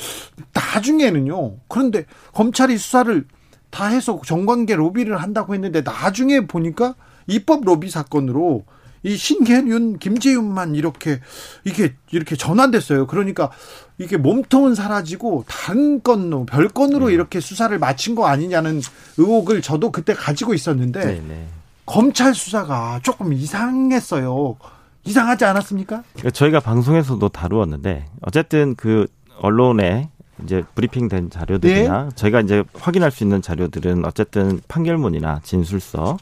나중에는요. 0.54 1.58
그런데 1.68 2.06
검찰이 2.34 2.78
수사를 2.78 3.26
다 3.69 3.88
해서 3.88 4.19
정관계 4.25 4.75
로비를 4.75 5.21
한다고 5.21 5.53
했는데 5.53 5.82
나중에 5.82 6.47
보니까 6.47 6.95
입법 7.27 7.63
로비 7.65 7.89
사건으로 7.89 8.65
이 9.03 9.15
신계윤, 9.15 9.97
김재윤만 9.99 10.75
이렇게 10.75 11.21
이게 11.63 11.93
이렇게 12.12 12.36
전환됐어요. 12.36 13.08
그러니까 13.08 13.49
이게 13.97 14.17
몸통은 14.17 14.75
사라지고 14.75 15.45
다른 15.47 16.03
건로 16.03 16.45
별건으로 16.45 17.08
네. 17.08 17.13
이렇게 17.13 17.39
수사를 17.39 17.77
마친 17.79 18.15
거 18.15 18.27
아니냐는 18.27 18.82
의혹을 19.17 19.62
저도 19.62 19.91
그때 19.91 20.13
가지고 20.13 20.53
있었는데 20.53 21.05
네, 21.05 21.23
네. 21.27 21.47
검찰 21.86 22.36
수사가 22.36 22.99
조금 23.01 23.32
이상했어요. 23.34 24.58
이상하지 25.05 25.45
않았습니까? 25.45 26.03
저희가 26.34 26.60
방송에서도 26.60 27.27
다루었는데 27.29 28.05
어쨌든 28.21 28.75
그 28.75 29.08
언론에 29.39 30.10
이제 30.43 30.63
브리핑된 30.75 31.30
자료들이나 31.30 32.04
네. 32.06 32.10
저희가 32.15 32.41
이제 32.41 32.63
확인할 32.73 33.12
수 33.12 33.23
있는 33.23 33.41
자료들은 33.41 34.06
어쨌든 34.06 34.60
판결문이나 34.67 35.39
진술서 35.43 36.17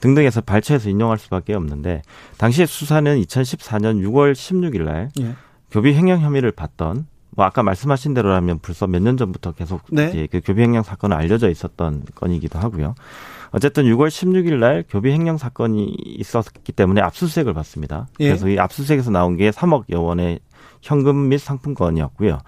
등등에서 0.00 0.40
발췌해서 0.42 0.90
인용할 0.90 1.18
수밖에 1.18 1.54
없는데 1.54 2.02
당시의 2.38 2.66
수사는 2.66 3.20
2014년 3.22 4.02
6월 4.06 4.32
16일 4.32 4.82
날 4.82 5.10
예. 5.20 5.34
교비 5.70 5.94
횡령 5.94 6.20
혐의를 6.20 6.52
받던 6.52 7.06
뭐 7.30 7.44
아까 7.44 7.62
말씀하신 7.62 8.14
대로라면 8.14 8.60
벌써 8.60 8.86
몇 8.86 9.00
년 9.02 9.16
전부터 9.16 9.52
계속 9.52 9.82
네. 9.90 10.08
이제 10.08 10.28
그 10.30 10.40
교비 10.44 10.62
횡령 10.62 10.82
사건은 10.82 11.16
알려져 11.16 11.50
있었던 11.50 12.04
건이기도 12.14 12.58
하고요. 12.58 12.94
어쨌든 13.52 13.84
6월 13.84 14.08
16일 14.08 14.54
날 14.58 14.84
교비 14.88 15.10
횡령 15.10 15.38
사건이 15.38 15.94
있었기 16.04 16.72
때문에 16.72 17.00
압수수색을 17.00 17.54
받습니다. 17.54 18.06
예. 18.20 18.28
그래서 18.28 18.48
이 18.48 18.58
압수수색에서 18.58 19.10
나온 19.10 19.36
게 19.36 19.50
3억 19.50 19.84
여 19.90 20.00
원의 20.00 20.40
현금 20.82 21.28
및 21.28 21.38
상품권이었고요. 21.38 22.38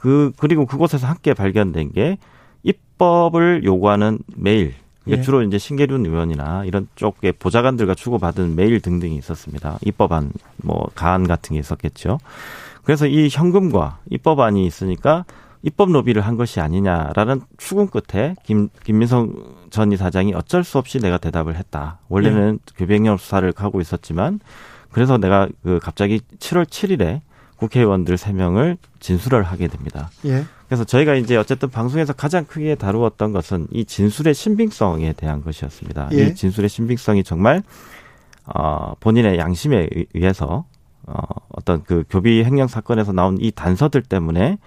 그 0.00 0.32
그리고 0.38 0.66
그곳에서 0.66 1.06
함께 1.06 1.34
발견된 1.34 1.92
게 1.92 2.18
입법을 2.62 3.64
요구하는 3.64 4.18
메일 4.34 4.74
예. 5.08 5.22
주로 5.22 5.42
이제 5.42 5.58
신계륜 5.58 6.06
의원이나 6.06 6.64
이런 6.64 6.88
쪽의 6.94 7.32
보좌관들과 7.32 7.94
주고받은 7.94 8.54
메일 8.56 8.80
등등이 8.80 9.16
있었습니다. 9.16 9.78
입법안 9.82 10.32
뭐 10.58 10.88
가안 10.94 11.26
같은 11.26 11.54
게 11.54 11.60
있었겠죠. 11.60 12.18
그래서 12.84 13.06
이 13.06 13.28
현금과 13.30 13.98
입법안이 14.10 14.66
있으니까 14.66 15.24
입법 15.62 15.90
로비를 15.90 16.22
한 16.22 16.36
것이 16.36 16.60
아니냐라는 16.60 17.42
추궁 17.58 17.88
끝에 17.88 18.34
김 18.44 18.70
김민성 18.82 19.34
전 19.70 19.92
이사장이 19.92 20.32
어쩔 20.34 20.64
수 20.64 20.78
없이 20.78 20.98
내가 20.98 21.18
대답을 21.18 21.56
했다. 21.56 21.98
원래는 22.08 22.58
예. 22.60 22.72
교백령 22.76 23.18
수사를 23.18 23.52
하고 23.56 23.80
있었지만 23.80 24.40
그래서 24.90 25.18
내가 25.18 25.48
그 25.62 25.78
갑자기 25.82 26.20
7월 26.38 26.64
7일에 26.64 27.20
국회의원들 27.60 28.16
3명을 28.16 28.78
진술을 29.00 29.42
하게 29.42 29.68
됩니다. 29.68 30.10
예. 30.24 30.44
그래서 30.66 30.84
저희가 30.84 31.14
이제 31.14 31.36
어쨌든 31.36 31.68
방송에서 31.68 32.12
가장 32.12 32.44
크게 32.44 32.74
다루었던 32.74 33.32
것은 33.32 33.68
이 33.70 33.84
진술의 33.84 34.34
신빙성에 34.34 35.12
대한 35.12 35.42
것이었습니다. 35.42 36.08
예. 36.12 36.26
이 36.26 36.34
진술의 36.34 36.70
신빙성이 36.70 37.22
정말 37.22 37.62
어 38.46 38.94
본인의 39.00 39.38
양심에 39.38 39.88
의해서 40.14 40.64
어 41.06 41.14
어떤 41.50 41.84
그 41.84 42.04
교비 42.08 42.42
횡령 42.42 42.66
사건에서 42.66 43.12
나온 43.12 43.36
이 43.40 43.50
단서들 43.50 44.02
때문에 44.02 44.58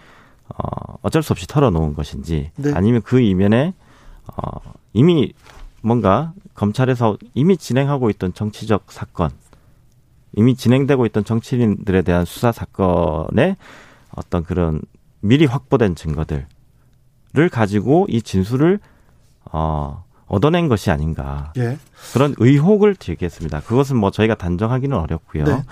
어 0.49 0.97
어쩔 1.01 1.23
수 1.23 1.33
없이 1.33 1.47
털어놓은 1.47 1.95
것인지 1.95 2.51
네. 2.57 2.71
아니면 2.75 3.01
그 3.01 3.19
이면에 3.19 3.73
어 4.27 4.59
이미 4.93 5.33
뭔가 5.81 6.33
검찰에서 6.53 7.17
이미 7.33 7.57
진행하고 7.57 8.09
있던 8.11 8.33
정치적 8.33 8.91
사건 8.91 9.31
이미 10.35 10.55
진행되고 10.55 11.05
있던 11.07 11.23
정치인들에 11.23 12.01
대한 12.01 12.25
수사 12.25 12.51
사건의 12.51 13.55
어떤 14.15 14.43
그런 14.43 14.81
미리 15.21 15.45
확보된 15.45 15.95
증거들을 15.95 16.45
가지고 17.51 18.05
이 18.09 18.21
진술을 18.21 18.79
어 19.51 20.03
얻어낸 20.27 20.67
것이 20.67 20.89
아닌가 20.89 21.53
예. 21.57 21.77
그런 22.13 22.33
의혹을 22.37 22.95
제기했습니다. 22.95 23.61
그것은 23.61 23.97
뭐 23.97 24.09
저희가 24.09 24.35
단정하기는 24.35 24.97
어렵고요. 24.97 25.43
네. 25.43 25.63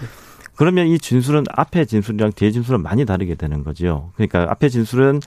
그러면 0.55 0.87
이 0.87 0.99
진술은 0.99 1.45
앞에 1.49 1.85
진술이랑 1.85 2.33
뒤에 2.33 2.51
진술은 2.51 2.81
많이 2.83 3.05
다르게 3.05 3.35
되는 3.35 3.63
거죠. 3.63 4.11
그러니까 4.15 4.45
앞에 4.51 4.69
진술은 4.69 5.21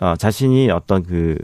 어, 0.00 0.14
자신이 0.16 0.70
어떤 0.70 1.04
그 1.04 1.38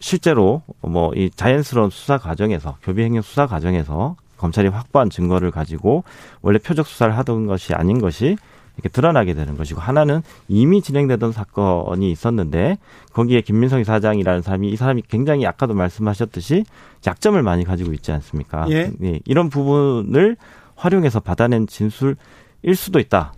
실제로 0.00 0.62
뭐 0.80 1.12
이 1.14 1.30
자연스러운 1.34 1.90
수사 1.90 2.18
과정에서 2.18 2.76
교비 2.82 3.02
행위 3.02 3.20
수사 3.22 3.46
과정에서 3.46 4.16
검찰이 4.38 4.68
확보한 4.68 5.10
증거를 5.10 5.50
가지고 5.50 6.04
원래 6.40 6.58
표적 6.58 6.86
수사를 6.86 7.16
하던 7.16 7.46
것이 7.46 7.74
아닌 7.74 8.00
것이 8.00 8.36
이렇게 8.78 8.88
드러나게 8.88 9.34
되는 9.34 9.56
것이고 9.56 9.80
하나는 9.80 10.22
이미 10.46 10.80
진행되던 10.80 11.32
사건이 11.32 12.10
있었는데 12.12 12.78
거기에 13.12 13.40
김민성 13.40 13.82
사장이라는 13.82 14.42
사람이 14.42 14.70
이 14.70 14.76
사람이 14.76 15.02
굉장히 15.08 15.46
아까도 15.46 15.74
말씀하셨듯이 15.74 16.64
약점을 17.06 17.40
많이 17.42 17.64
가지고 17.64 17.92
있지 17.92 18.12
않습니까? 18.12 18.66
예. 18.70 18.92
예. 19.02 19.20
이런 19.24 19.50
부분을 19.50 20.36
활용해서 20.76 21.18
받아낸 21.18 21.66
진술일 21.66 22.16
수도 22.76 23.00
있다. 23.00 23.32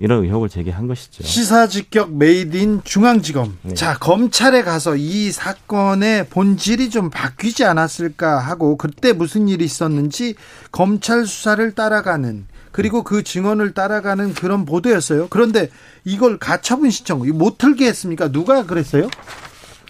이런 0.00 0.24
의혹을 0.24 0.48
제기한 0.48 0.86
것이죠. 0.86 1.22
시사직격 1.24 2.14
Made 2.14 2.59
in 2.59 2.82
중앙지검. 2.84 3.58
네. 3.62 3.74
자, 3.74 3.96
검찰에 3.98 4.62
가서 4.62 4.96
이 4.96 5.30
사건의 5.32 6.28
본질이 6.28 6.90
좀 6.90 7.10
바뀌지 7.10 7.64
않았을까 7.64 8.38
하고 8.38 8.76
그때 8.76 9.12
무슨 9.12 9.48
일이 9.48 9.64
있었는지 9.64 10.34
검찰 10.72 11.26
수사를 11.26 11.72
따라가는 11.72 12.46
그리고 12.72 13.02
그 13.02 13.22
증언을 13.22 13.72
따라가는 13.72 14.34
그런 14.34 14.66
보도였어요. 14.66 15.28
그런데 15.30 15.70
이걸 16.04 16.38
가처분 16.38 16.90
신청 16.90 17.26
못 17.38 17.56
틀게 17.56 17.86
했습니까? 17.86 18.30
누가 18.30 18.66
그랬어요? 18.66 19.08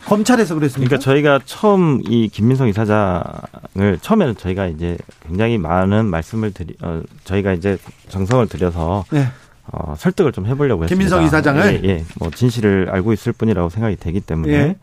검찰에서 0.07 0.55
그랬습니까? 0.55 0.91
그러니까 0.91 1.05
저희가 1.05 1.41
처음 1.45 2.01
이 2.09 2.29
김민성 2.29 2.69
이사장을 2.69 3.99
처음에는 4.01 4.37
저희가 4.37 4.69
이제 4.69 4.97
굉장히 5.27 5.59
많은 5.59 6.07
말씀을 6.07 6.53
드리 6.53 6.77
어, 6.81 7.03
저희가 7.25 7.55
이제 7.55 7.77
정성을 8.09 8.47
들여서 8.47 9.05
네. 9.11 9.27
어, 9.73 9.95
설득을 9.97 10.33
좀 10.33 10.47
해보려고 10.47 10.85
했습니다. 10.85 10.95
김민성 10.95 11.25
이사장을 11.25 11.85
예, 11.85 11.89
예, 11.89 12.05
뭐 12.19 12.31
진실을 12.31 12.89
알고 12.91 13.13
있을 13.13 13.33
뿐이라고 13.33 13.69
생각이 13.69 13.97
되기 13.97 14.21
때문에 14.21 14.53
예. 14.53 14.77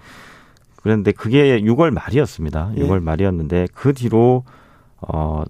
그런데 0.81 1.11
그게 1.11 1.61
6월 1.61 1.91
말이었습니다. 1.91 2.73
6월 2.75 2.95
예. 2.95 2.99
말이었는데 2.99 3.67
그 3.73 3.93
뒤로 3.93 4.43
어 4.99 5.43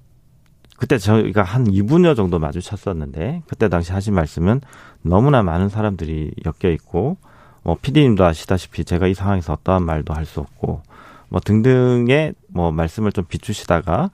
그때 0.78 0.98
저희가 0.98 1.44
한 1.44 1.64
2분여 1.66 2.16
정도 2.16 2.40
마주쳤었는데 2.40 3.44
그때 3.48 3.70
당시 3.70 3.92
하신 3.94 4.14
말씀은 4.14 4.62
너무나 5.02 5.42
많은 5.42 5.70
사람들이 5.70 6.32
엮여 6.46 6.72
있고 6.74 7.18
뭐 7.64 7.78
피디님도 7.82 8.24
아시다시피 8.26 8.84
제가 8.86 9.08
이 9.08 9.14
상황에서 9.14 9.54
어떠한 9.54 9.84
말도 9.84 10.14
할 10.14 10.26
수 10.26 10.40
없고 10.42 10.82
뭐 11.30 11.40
등등의 11.40 12.34
뭐 12.50 12.72
말씀을 12.72 13.12
좀 13.12 13.26
비추시다가 13.26 14.12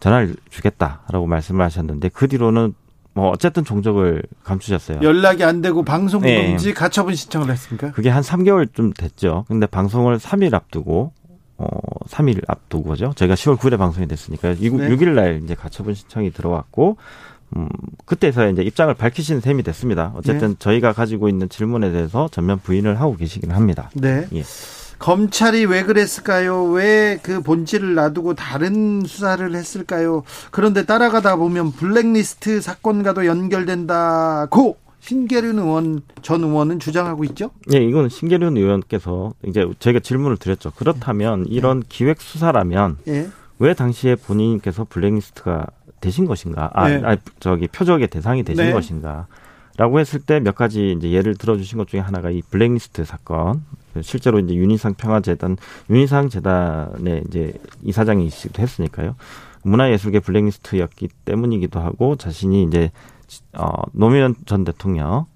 전화를 0.00 0.34
주겠다라고 0.50 1.26
말씀을 1.26 1.64
하셨는데 1.64 2.08
그 2.08 2.26
뒤로는 2.28 2.74
뭐 3.16 3.30
어쨌든 3.30 3.64
종적을 3.64 4.22
감추셨어요. 4.44 5.00
연락이 5.00 5.42
안 5.42 5.62
되고 5.62 5.82
방송 5.82 6.20
금지 6.20 6.66
네. 6.66 6.74
가처분 6.74 7.14
신청을 7.14 7.50
했습니까? 7.50 7.92
그게 7.92 8.10
한 8.10 8.22
3개월 8.22 8.68
좀 8.74 8.92
됐죠. 8.92 9.46
근데 9.48 9.64
방송을 9.64 10.18
3일 10.18 10.52
앞두고 10.52 11.14
어 11.56 11.66
3일 12.10 12.42
앞두고죠. 12.46 13.14
저희가 13.16 13.34
10월 13.34 13.56
9일에 13.56 13.78
방송이 13.78 14.06
됐으니까 14.06 14.50
네. 14.50 14.60
6일 14.60 15.14
날 15.14 15.40
이제 15.42 15.54
가처분 15.54 15.94
신청이 15.94 16.30
들어왔고 16.30 16.98
음 17.56 17.68
그때서 18.04 18.50
이제 18.50 18.60
입장을 18.60 18.92
밝히시는 18.92 19.40
셈이 19.40 19.62
됐습니다. 19.62 20.12
어쨌든 20.14 20.50
네. 20.50 20.56
저희가 20.58 20.92
가지고 20.92 21.30
있는 21.30 21.48
질문에 21.48 21.92
대해서 21.92 22.28
전면 22.30 22.58
부인을 22.58 23.00
하고 23.00 23.16
계시긴 23.16 23.50
합니다. 23.50 23.88
네. 23.94 24.28
예. 24.34 24.42
검찰이 24.98 25.66
왜 25.66 25.82
그랬을까요? 25.84 26.64
왜 26.64 27.18
그 27.22 27.40
본질을 27.42 27.94
놔두고 27.94 28.34
다른 28.34 29.02
수사를 29.06 29.54
했을까요? 29.54 30.22
그런데 30.50 30.84
따라가다 30.84 31.36
보면 31.36 31.72
블랙리스트 31.72 32.60
사건과도 32.60 33.26
연결된다고 33.26 34.76
신계륜 35.00 35.58
의원 35.58 36.02
전 36.22 36.42
의원은 36.42 36.80
주장하고 36.80 37.24
있죠? 37.24 37.50
네, 37.68 37.78
이건 37.78 38.08
신계륜 38.08 38.56
의원께서 38.56 39.34
이제 39.46 39.64
저희가 39.78 40.00
질문을 40.00 40.36
드렸죠. 40.36 40.72
그렇다면 40.72 41.44
네. 41.44 41.48
이런 41.50 41.80
네. 41.80 41.86
기획 41.88 42.20
수사라면 42.20 42.98
네. 43.04 43.28
왜 43.58 43.74
당시에 43.74 44.16
본인께서 44.16 44.84
블랙리스트가 44.88 45.66
되신 46.00 46.26
것인가? 46.26 46.70
아, 46.74 46.88
네. 46.88 47.00
아 47.04 47.16
저기 47.40 47.68
표적의 47.68 48.08
대상이 48.08 48.42
되신 48.42 48.64
네. 48.64 48.72
것인가? 48.72 49.26
라고 49.78 50.00
했을 50.00 50.20
때 50.20 50.40
몇 50.40 50.54
가지 50.54 50.92
이제 50.96 51.10
예를 51.12 51.36
들어주신 51.36 51.78
것 51.78 51.86
중에 51.88 52.00
하나가 52.00 52.30
이 52.30 52.42
블랙리스트 52.50 53.04
사건. 53.04 53.62
실제로 54.02 54.38
이제 54.38 54.54
윤희상 54.54 54.94
평화재단, 54.94 55.56
윤희상 55.90 56.28
재단의 56.28 57.24
이제 57.28 57.52
이사장이시기도 57.82 58.62
했으니까요. 58.62 59.16
문화예술계 59.62 60.20
블랙리스트였기 60.20 61.08
때문이기도 61.24 61.80
하고 61.80 62.16
자신이 62.16 62.64
이제 62.64 62.90
어 63.52 63.68
노무현 63.92 64.36
전 64.46 64.64
대통령 64.64 65.26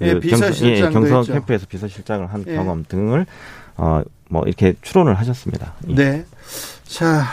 예, 0.00 0.14
그 0.14 0.20
비서실장 0.20 0.88
예, 0.88 0.92
경선 0.92 1.24
캠프에서 1.24 1.66
비서실장을 1.66 2.26
한 2.26 2.44
예. 2.46 2.56
경험 2.56 2.84
등을 2.88 3.26
어 3.76 4.02
뭐 4.28 4.42
이렇게 4.44 4.74
추론을 4.82 5.14
하셨습니다. 5.14 5.74
예. 5.88 5.94
네. 5.94 6.26
자, 6.84 7.24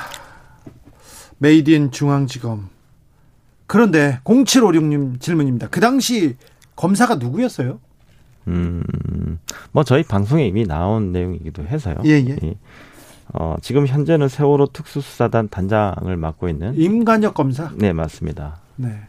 Made 1.37 1.69
in 1.71 1.91
중앙지검. 1.91 2.69
그런데 3.65 4.19
0756님 4.23 5.19
질문입니다. 5.19 5.69
그 5.69 5.79
당시 5.79 6.35
검사가 6.75 7.15
누구였어요? 7.15 7.79
음, 8.47 8.83
뭐 9.71 9.83
저희 9.83 10.03
방송에 10.03 10.47
이미 10.47 10.65
나온 10.65 11.11
내용이기도 11.11 11.63
해서요. 11.63 11.95
예, 12.05 12.11
예. 12.11 12.37
예. 12.43 12.55
어, 13.33 13.55
지금 13.61 13.87
현재는 13.87 14.27
세월호 14.27 14.67
특수수사단 14.67 15.49
단장을 15.49 16.15
맡고 16.15 16.49
있는 16.49 16.75
임관혁 16.75 17.33
검사. 17.33 17.71
네, 17.75 17.93
맞습니다. 17.93 18.57
네. 18.75 19.01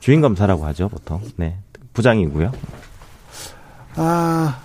주임 0.00 0.20
검사라고 0.20 0.64
하죠, 0.66 0.88
보통. 0.88 1.20
네. 1.36 1.58
부장이고요. 1.92 2.52
아, 3.96 4.60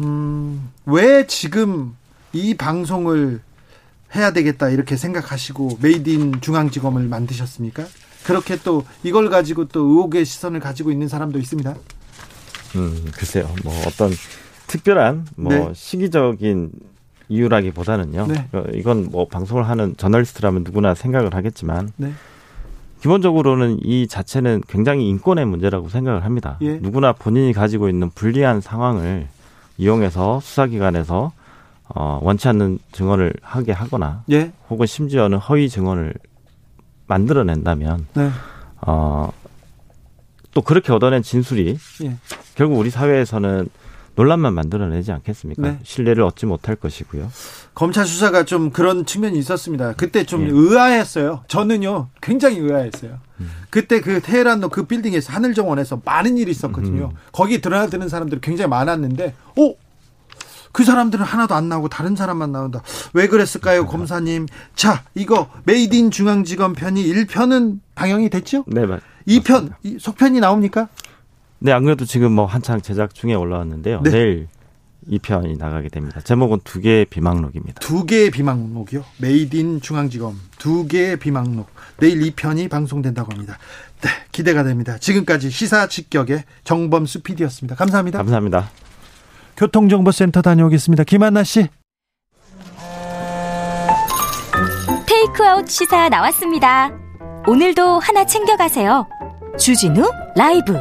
음, 0.00 0.70
왜 0.84 1.26
지금 1.26 1.96
이 2.32 2.54
방송을 2.54 3.40
해야 4.14 4.32
되겠다 4.32 4.68
이렇게 4.68 4.96
생각하시고 4.96 5.78
Made 5.80 6.10
in 6.10 6.40
중앙지검을 6.40 7.04
만드셨습니까? 7.04 7.84
그렇게 8.24 8.56
또 8.56 8.84
이걸 9.04 9.30
가지고 9.30 9.66
또 9.68 9.80
의혹의 9.84 10.24
시선을 10.24 10.60
가지고 10.60 10.90
있는 10.90 11.08
사람도 11.08 11.38
있습니다. 11.38 11.74
음, 12.74 13.06
글쎄요. 13.14 13.48
뭐 13.64 13.72
어떤 13.86 14.10
특별한 14.66 15.26
뭐 15.36 15.52
네. 15.52 15.70
시기적인 15.74 16.72
이유라기보다는요. 17.28 18.26
네. 18.26 18.48
어, 18.52 18.64
이건 18.74 19.10
뭐 19.10 19.26
방송을 19.26 19.68
하는 19.68 19.96
저널리스트라면 19.96 20.64
누구나 20.64 20.94
생각을 20.94 21.34
하겠지만 21.34 21.92
네. 21.96 22.12
기본적으로는 23.00 23.78
이 23.82 24.08
자체는 24.08 24.62
굉장히 24.68 25.08
인권의 25.08 25.44
문제라고 25.46 25.88
생각을 25.88 26.24
합니다. 26.24 26.56
예. 26.62 26.78
누구나 26.78 27.12
본인이 27.12 27.52
가지고 27.52 27.88
있는 27.88 28.10
불리한 28.10 28.60
상황을 28.60 29.28
이용해서 29.78 30.40
수사기관에서 30.40 31.32
어, 31.88 32.20
원치 32.22 32.48
않는 32.48 32.78
증언을 32.92 33.34
하게 33.42 33.72
하거나 33.72 34.24
예. 34.30 34.50
혹은 34.70 34.86
심지어는 34.86 35.38
허위 35.38 35.68
증언을 35.68 36.14
만들어낸다면 37.06 38.06
네. 38.14 38.30
어, 38.80 39.30
또 40.56 40.62
그렇게 40.62 40.90
얻어낸 40.90 41.22
진술이 41.22 41.76
예. 42.04 42.16
결국 42.54 42.78
우리 42.78 42.88
사회에서는 42.88 43.68
논란만 44.14 44.54
만들어내지 44.54 45.12
않겠습니까? 45.12 45.60
네. 45.60 45.78
신뢰를 45.82 46.22
얻지 46.22 46.46
못할 46.46 46.76
것이고요. 46.76 47.30
검찰 47.74 48.06
수사가 48.06 48.46
좀 48.46 48.70
그런 48.70 49.04
측면이 49.04 49.38
있었습니다. 49.38 49.92
그때 49.98 50.24
좀 50.24 50.46
예. 50.46 50.50
의아했어요. 50.50 51.44
저는요 51.48 52.08
굉장히 52.22 52.56
의아했어요. 52.56 53.18
음. 53.40 53.50
그때 53.68 54.00
그 54.00 54.22
테헤란로 54.22 54.70
그 54.70 54.84
빌딩에서 54.84 55.30
하늘정원에서 55.34 56.00
많은 56.06 56.38
일이 56.38 56.52
있었거든요. 56.52 57.10
음. 57.12 57.16
거기 57.32 57.60
드나드는 57.60 58.08
사람들이 58.08 58.40
굉장히 58.40 58.70
많았는데, 58.70 59.34
오 59.56 59.74
그 60.76 60.84
사람들은 60.84 61.24
하나도 61.24 61.54
안 61.54 61.70
나오고 61.70 61.88
다른 61.88 62.14
사람만 62.16 62.52
나온다. 62.52 62.82
왜 63.14 63.28
그랬을까요, 63.28 63.86
검사님? 63.86 64.44
자, 64.74 65.04
이거 65.14 65.48
Made 65.64 65.96
in 65.96 66.10
중앙지검 66.10 66.74
편이 66.74 67.02
1편은 67.02 67.78
방영이 67.94 68.28
됐죠? 68.28 68.62
네, 68.66 68.84
맞. 68.84 69.00
2편, 69.26 69.98
속편이 69.98 70.40
나옵니까? 70.40 70.88
네, 71.58 71.72
안 71.72 71.84
그래도 71.84 72.04
지금 72.04 72.32
뭐 72.32 72.46
한창 72.46 72.80
제작 72.80 73.14
중에 73.14 73.34
올라왔는데요. 73.34 74.02
네. 74.02 74.10
내일 74.10 74.48
2편이 75.08 75.58
나가게 75.58 75.88
됩니다. 75.88 76.20
제목은 76.20 76.60
두 76.64 76.80
개의 76.80 77.04
비망록입니다. 77.06 77.80
두 77.80 78.06
개의 78.06 78.30
비망록이요? 78.30 79.04
Made 79.18 79.56
in 79.56 79.80
중앙지검 79.80 80.38
두 80.58 80.86
개의 80.86 81.18
비망록. 81.18 81.68
내일 81.98 82.20
2편이 82.20 82.68
방송된다고 82.68 83.32
합니다. 83.32 83.58
네, 84.02 84.10
기대가 84.32 84.62
됩니다. 84.64 84.98
지금까지 84.98 85.50
시사 85.50 85.88
직격의 85.88 86.44
정범수 86.64 87.22
PD였습니다. 87.22 87.74
감사합니다. 87.76 88.18
감사합니다. 88.18 88.70
교통정보센터 89.56 90.42
다녀오겠습니다. 90.42 91.04
김한나 91.04 91.44
씨. 91.44 91.68
테이크아웃 95.06 95.68
시사 95.68 96.08
나왔습니다. 96.08 96.90
오늘도 97.46 98.00
하나 98.00 98.26
챙겨가세요. 98.26 99.06
주진우 99.58 100.10
라이브. 100.36 100.74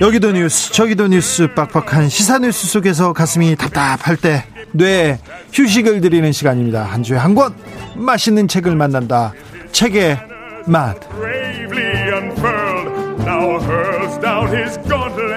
여기도 0.00 0.30
뉴스 0.32 0.72
저기도 0.72 1.08
뉴스 1.08 1.48
빡빡한 1.54 2.08
시사 2.08 2.38
뉴스 2.38 2.66
속에서 2.66 3.12
가슴이 3.12 3.56
답답할 3.56 4.16
때뇌 4.16 5.18
휴식을 5.52 6.00
드리는 6.00 6.30
시간입니다. 6.32 6.84
한 6.84 7.02
주에 7.02 7.16
한 7.16 7.34
권 7.34 7.54
맛있는 7.94 8.46
책을 8.48 8.76
만난다. 8.76 9.32
책의 9.72 10.18
맛 10.66 10.96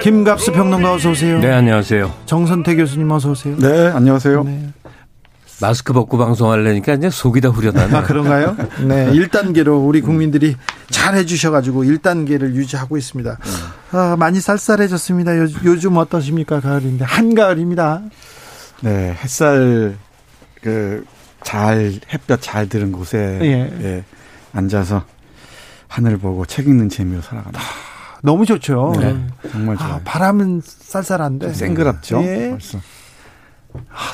김갑수 0.00 0.52
평론가 0.52 0.94
어서 0.94 1.10
오세요 1.10 1.38
네 1.40 1.50
안녕하세요 1.52 2.12
정선태 2.26 2.74
교수님 2.76 3.10
어서 3.10 3.30
오세요 3.30 3.56
네 3.58 3.88
안녕하세요 3.88 4.42
네. 4.44 4.68
마스크 5.60 5.92
벗고 5.92 6.16
방송하려니까 6.16 6.94
이제 6.94 7.10
속이 7.10 7.42
다 7.42 7.50
후련하네. 7.50 7.94
아, 7.94 8.02
그런가요? 8.02 8.56
네. 8.88 9.12
1단계로 9.12 9.86
우리 9.86 10.00
국민들이 10.00 10.56
잘 10.88 11.14
해주셔가지고 11.16 11.84
1단계를 11.84 12.54
유지하고 12.54 12.96
있습니다. 12.96 13.38
아, 13.92 14.16
많이 14.18 14.40
쌀쌀해졌습니다. 14.40 15.36
요, 15.36 15.46
요즘 15.64 15.98
어떠십니까? 15.98 16.60
가을인데. 16.60 17.04
한가을입니다. 17.04 18.00
네. 18.80 19.14
햇살, 19.22 19.98
그, 20.62 21.04
잘, 21.44 21.92
햇볕 22.10 22.40
잘 22.40 22.66
드는 22.66 22.90
곳에 22.90 23.38
예. 23.42 23.84
예, 23.84 24.04
앉아서 24.54 25.04
하늘 25.88 26.16
보고 26.16 26.46
책 26.46 26.68
읽는 26.68 26.88
재미로 26.88 27.20
살아갑니다. 27.20 27.60
아, 28.20 28.22
너무 28.22 28.44
좋죠. 28.44 28.92
네. 28.98 29.16
정말 29.50 29.76
좋아요. 29.76 29.94
아, 29.94 30.00
바람은 30.04 30.60
쌀쌀한데. 30.62 31.52
쌩그랗죠. 31.54 32.22
예. 32.22 32.50
벌써. 32.50 32.78
아, 33.90 34.12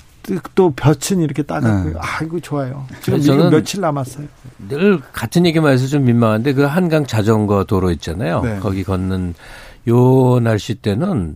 또 0.55 0.71
볕은 0.71 1.21
이렇게 1.21 1.43
따갑고요. 1.43 1.95
네. 1.95 1.99
아이고 2.01 2.41
좋아요. 2.41 2.87
지금 3.01 3.21
저는 3.21 3.51
며칠 3.51 3.81
남았어요. 3.81 4.27
늘 4.69 5.01
같은 5.13 5.47
얘기만 5.47 5.73
해서 5.73 5.87
좀 5.87 6.05
민망한데 6.05 6.53
그 6.55 6.63
한강 6.65 7.07
자전거 7.07 7.65
도로 7.65 7.91
있잖아요. 7.93 8.43
네. 8.43 8.59
거기 8.59 8.83
걷는 8.83 9.35
요 9.89 10.41
날씨 10.41 10.75
때는 10.75 11.35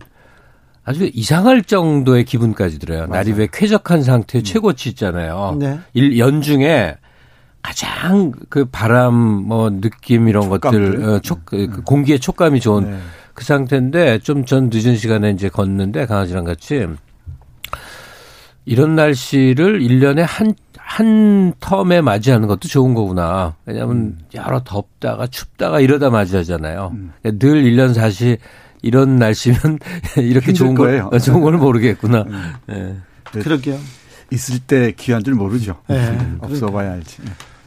아주 0.83 1.09
이상할 1.13 1.63
정도의 1.63 2.25
기분까지 2.25 2.79
들어요. 2.79 3.07
맞아요. 3.07 3.11
날이 3.11 3.31
왜 3.33 3.47
쾌적한 3.51 4.03
상태 4.03 4.39
음. 4.39 4.43
최고치 4.43 4.89
있잖아요. 4.89 5.55
네. 5.59 5.79
일, 5.93 6.17
연중에 6.17 6.95
가장 7.61 8.31
그 8.49 8.65
바람 8.65 9.13
뭐 9.13 9.69
느낌 9.69 10.27
이런 10.27 10.43
촉감들. 10.43 10.91
것들 10.95 11.09
어, 11.09 11.19
촉, 11.19 11.45
그 11.45 11.63
음. 11.63 11.83
공기의 11.83 12.19
촉감이 12.19 12.59
좋은 12.59 12.89
네. 12.91 12.97
그 13.33 13.45
상태인데 13.45 14.19
좀 14.19 14.45
전 14.45 14.69
늦은 14.71 14.95
시간에 14.97 15.29
이제 15.31 15.47
걷는데 15.49 16.05
강아지랑 16.05 16.43
같이 16.43 16.85
이런 18.65 18.95
날씨를 18.95 19.79
1년에 19.79 20.23
한, 20.27 20.53
한 20.77 21.53
텀에 21.59 22.01
맞이하는 22.01 22.47
것도 22.47 22.67
좋은 22.67 22.93
거구나. 22.93 23.55
왜냐하면 23.65 23.97
음. 23.97 24.17
여러 24.33 24.61
덥다가 24.63 25.27
춥다가 25.27 25.79
이러다 25.79 26.09
맞이하잖아요. 26.09 26.91
음. 26.93 27.11
늘 27.23 27.63
1년 27.63 27.93
사시 27.93 28.37
이런 28.81 29.17
날씨면 29.17 29.79
이렇게 30.17 30.53
좋은 30.53 30.75
거예요. 30.75 31.09
걸, 31.09 31.19
좋은 31.19 31.41
걸 31.41 31.57
모르겠구나. 31.57 32.25
음. 32.27 32.53
네. 32.67 32.95
그러게요. 33.41 33.79
있을 34.31 34.59
때 34.59 34.93
귀한 34.97 35.23
줄 35.23 35.33
모르죠. 35.35 35.77
네. 35.87 36.17
없어봐야 36.39 36.93
알지. 36.93 37.17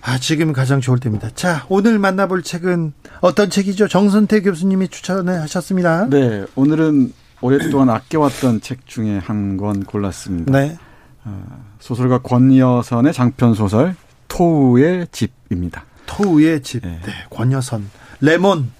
아, 0.07 0.19
지금 0.19 0.53
가장 0.53 0.81
좋을 0.83 0.99
때입니다. 1.01 1.31
자, 1.35 1.65
오늘 1.71 1.99
만나볼 1.99 2.43
책은 2.43 2.93
어떤 3.21 3.49
책이죠? 3.49 3.89
정선태 3.89 4.43
교수님이 4.43 4.89
추천을 4.89 5.41
하셨습니다. 5.43 6.07
네, 6.11 6.45
오늘은 6.57 7.13
오랫동안 7.41 7.89
아껴왔던 7.91 8.61
책 8.61 8.87
중에 8.87 9.19
한 9.19 9.57
권 9.57 9.85
골랐습니다. 9.85 10.53
네. 10.53 10.77
어, 11.25 11.43
소설가 11.81 12.19
권여선의 12.19 13.15
장편 13.15 13.55
소설 13.55 13.97
토우의 14.29 15.09
집입니다. 15.11 15.85
토우의 16.07 16.63
집. 16.63 16.83
네. 16.85 17.01
네. 17.03 17.13
권여선. 17.31 17.89
레몬. 18.21 18.71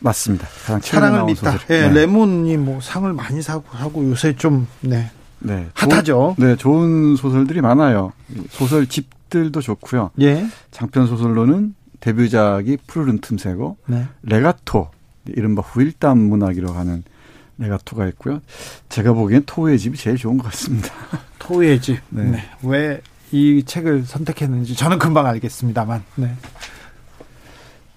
맞습니다. 0.00 0.46
가장 0.64 0.80
사랑을 0.80 1.24
믿다. 1.24 1.58
예, 1.70 1.80
네, 1.80 1.88
네. 1.88 1.94
레몬이 2.02 2.56
뭐 2.56 2.80
상을 2.80 3.12
많이 3.12 3.42
사고 3.42 3.64
하고 3.70 4.08
요새 4.08 4.36
좀 4.36 4.68
네. 4.80 5.10
네. 5.40 5.66
핫하죠. 5.74 6.36
조, 6.38 6.44
네, 6.46 6.54
좋은 6.54 7.16
소설들이 7.16 7.60
많아요. 7.62 8.12
소설 8.50 8.86
집 8.86 9.08
들도 9.28 9.60
좋고요. 9.60 10.10
예. 10.20 10.46
장편 10.70 11.06
소설로는 11.06 11.74
데뷔작이 12.00 12.78
푸르른 12.86 13.18
틈새고 13.20 13.76
네. 13.86 14.06
레가토 14.22 14.90
이른바 15.26 15.62
후일담 15.62 16.18
문학이라고 16.18 16.74
하는 16.74 17.02
레가토가 17.58 18.06
있고요. 18.08 18.40
제가 18.88 19.12
보기엔 19.12 19.42
토우의 19.46 19.78
집이 19.78 19.98
제일 19.98 20.16
좋은 20.16 20.38
것 20.38 20.44
같습니다. 20.44 20.88
토우의 21.40 21.80
집. 21.80 21.98
네. 22.10 22.24
네. 22.24 22.50
왜 22.62 23.00
이 23.30 23.62
책을 23.64 24.04
선택했는지 24.04 24.74
저는 24.74 24.98
금방 24.98 25.26
알겠습니다만. 25.26 26.02
네. 26.16 26.34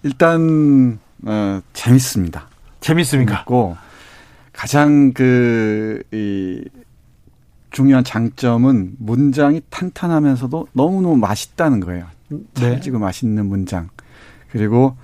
일단 0.03 0.99
어, 1.25 1.61
재밌습니다. 1.73 2.49
재밌습니까? 2.81 3.35
재밌고 3.35 3.77
가장 4.51 5.13
그이 5.13 6.63
중요한 7.71 8.03
장점은 8.03 8.95
문장이 8.99 9.61
탄탄하면서도 9.69 10.67
너무너무 10.73 11.17
맛있다는 11.17 11.79
거예요. 11.79 12.05
네. 12.27 12.39
잘 12.53 12.81
지고 12.81 12.99
맛있는 12.99 13.45
문장. 13.45 13.89
그리고 14.51 14.95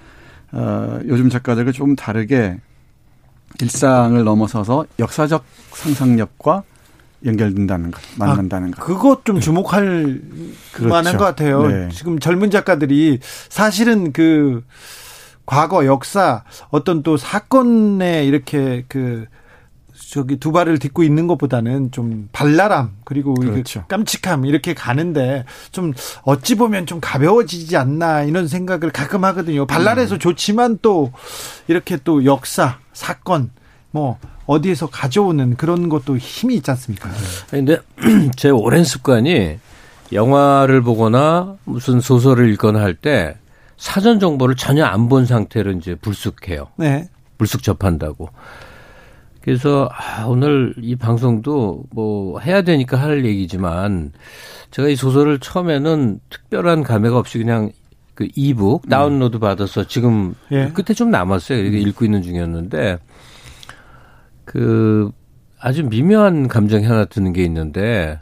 어, 0.52 1.00
요즘 1.08 1.30
작가들과 1.30 1.72
좀 1.72 1.96
다르게 1.96 2.58
일상을 3.62 4.22
넘어서서 4.24 4.86
역사적 5.00 5.44
상상력과 5.72 6.64
연결된다는 7.26 7.92
것, 7.92 8.02
만난다는 8.18 8.74
아, 8.74 8.78
것. 8.78 8.86
그것 8.86 9.26
좀 9.26 9.40
주목할 9.40 10.22
그렇죠. 10.74 10.90
만한 10.90 11.18
것 11.18 11.24
같아요. 11.24 11.68
네. 11.68 11.90
지금 11.90 12.20
젊은 12.20 12.52
작가들이 12.52 13.20
사실은 13.50 14.12
그 14.12 14.64
과거 15.46 15.86
역사 15.86 16.44
어떤 16.70 17.02
또 17.02 17.18
사건에 17.18 18.26
이렇게 18.26 18.86
그 18.88 19.26
저기 20.10 20.38
두 20.38 20.52
발을 20.52 20.80
딛고 20.80 21.04
있는 21.04 21.28
것보다는 21.28 21.92
좀 21.92 22.30
발랄함 22.32 22.92
그리고 23.04 23.34
그렇죠. 23.34 23.84
깜찍함 23.90 24.46
이렇게 24.46 24.74
가는데 24.74 25.44
좀 25.72 25.94
어찌 26.24 26.56
보면 26.56 26.86
좀 26.86 27.00
가벼워지지 27.02 27.76
않나 27.76 28.24
이런 28.24 28.48
생각을 28.48 28.92
가끔 28.92 29.26
하거든요. 29.26 29.66
발랄해서 29.66 30.16
음. 30.16 30.20
좋지만 30.20 30.80
또 30.82 31.12
이렇게 31.68 31.98
또 32.04 32.24
역사 32.24 32.78
사건 32.94 33.52
뭐 33.92 34.18
어디에서 34.46 34.88
가져오는 34.88 35.58
그런 35.58 35.90
것도 35.90 36.18
힘이 36.18 36.56
있지 36.56 36.72
않습니까? 36.72 37.10
근데 37.50 37.78
제 38.38 38.50
오랜 38.50 38.86
습관이 38.86 39.60
영화를 40.14 40.82
보거나 40.84 41.58
무슨 41.66 42.00
소설을 42.00 42.50
읽거나 42.54 42.80
할 42.80 42.96
때 42.96 43.36
사전 43.76 44.20
정보를 44.22 44.56
전혀 44.56 44.86
안 44.86 45.10
본 45.10 45.26
상태로 45.26 45.72
이제 45.74 45.96
불쑥해요. 45.96 46.70
네. 46.78 47.10
불쑥 47.38 47.62
접한다고. 47.62 48.30
그래서 49.48 49.88
아, 49.94 50.26
오늘 50.26 50.74
이 50.82 50.98
방송도 50.98 51.86
뭐 51.92 52.38
해야 52.42 52.64
되니까 52.64 52.98
할 52.98 53.24
얘기지만 53.24 54.12
제가 54.72 54.90
이 54.90 54.98
소설을 54.98 55.40
처음에는 55.40 56.20
특별한 56.30 56.84
감회가 56.84 57.18
없이 57.18 57.38
그냥 57.38 57.72
그 58.14 58.28
이북 58.36 58.84
음. 58.84 58.90
다운로드 58.90 59.40
받아서 59.40 59.88
지금 59.88 60.36
예. 60.52 60.68
끝에 60.74 60.94
좀 60.94 61.12
남았어요. 61.12 61.60
이렇게 61.60 61.80
읽고 61.80 62.04
있는 62.04 62.24
중이었는데 62.24 62.98
그 64.44 65.12
아주 65.62 65.86
미묘한 65.86 66.50
감정이 66.50 66.84
하나 66.84 67.06
드는 67.06 67.32
게 67.32 67.46
있는데 67.46 68.20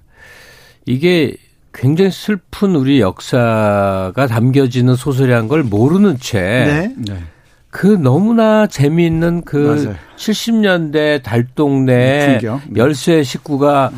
이게 0.86 1.38
굉장히 1.74 2.12
슬픈 2.12 2.76
우리 2.76 3.02
역사가 3.02 4.28
담겨지는 4.30 4.96
소설이란 4.96 5.48
걸 5.48 5.64
모르는 5.64 6.20
채. 6.20 6.94
네. 7.00 7.16
네. 7.76 7.80
그 7.80 7.88
너무나 7.88 8.68
재미있는 8.68 9.44
그 9.44 9.58
맞아요. 9.58 9.96
70년대 10.16 11.22
달동네 11.24 12.40
네, 12.40 12.42
열세 12.76 13.24
식구가 13.24 13.92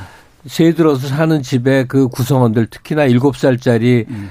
새 0.48 0.74
들어서 0.74 1.08
사는 1.08 1.42
집에 1.44 1.86
그 1.86 2.08
구성원들 2.08 2.68
특히나 2.68 3.08
7살짜리 3.08 4.06
음. 4.10 4.30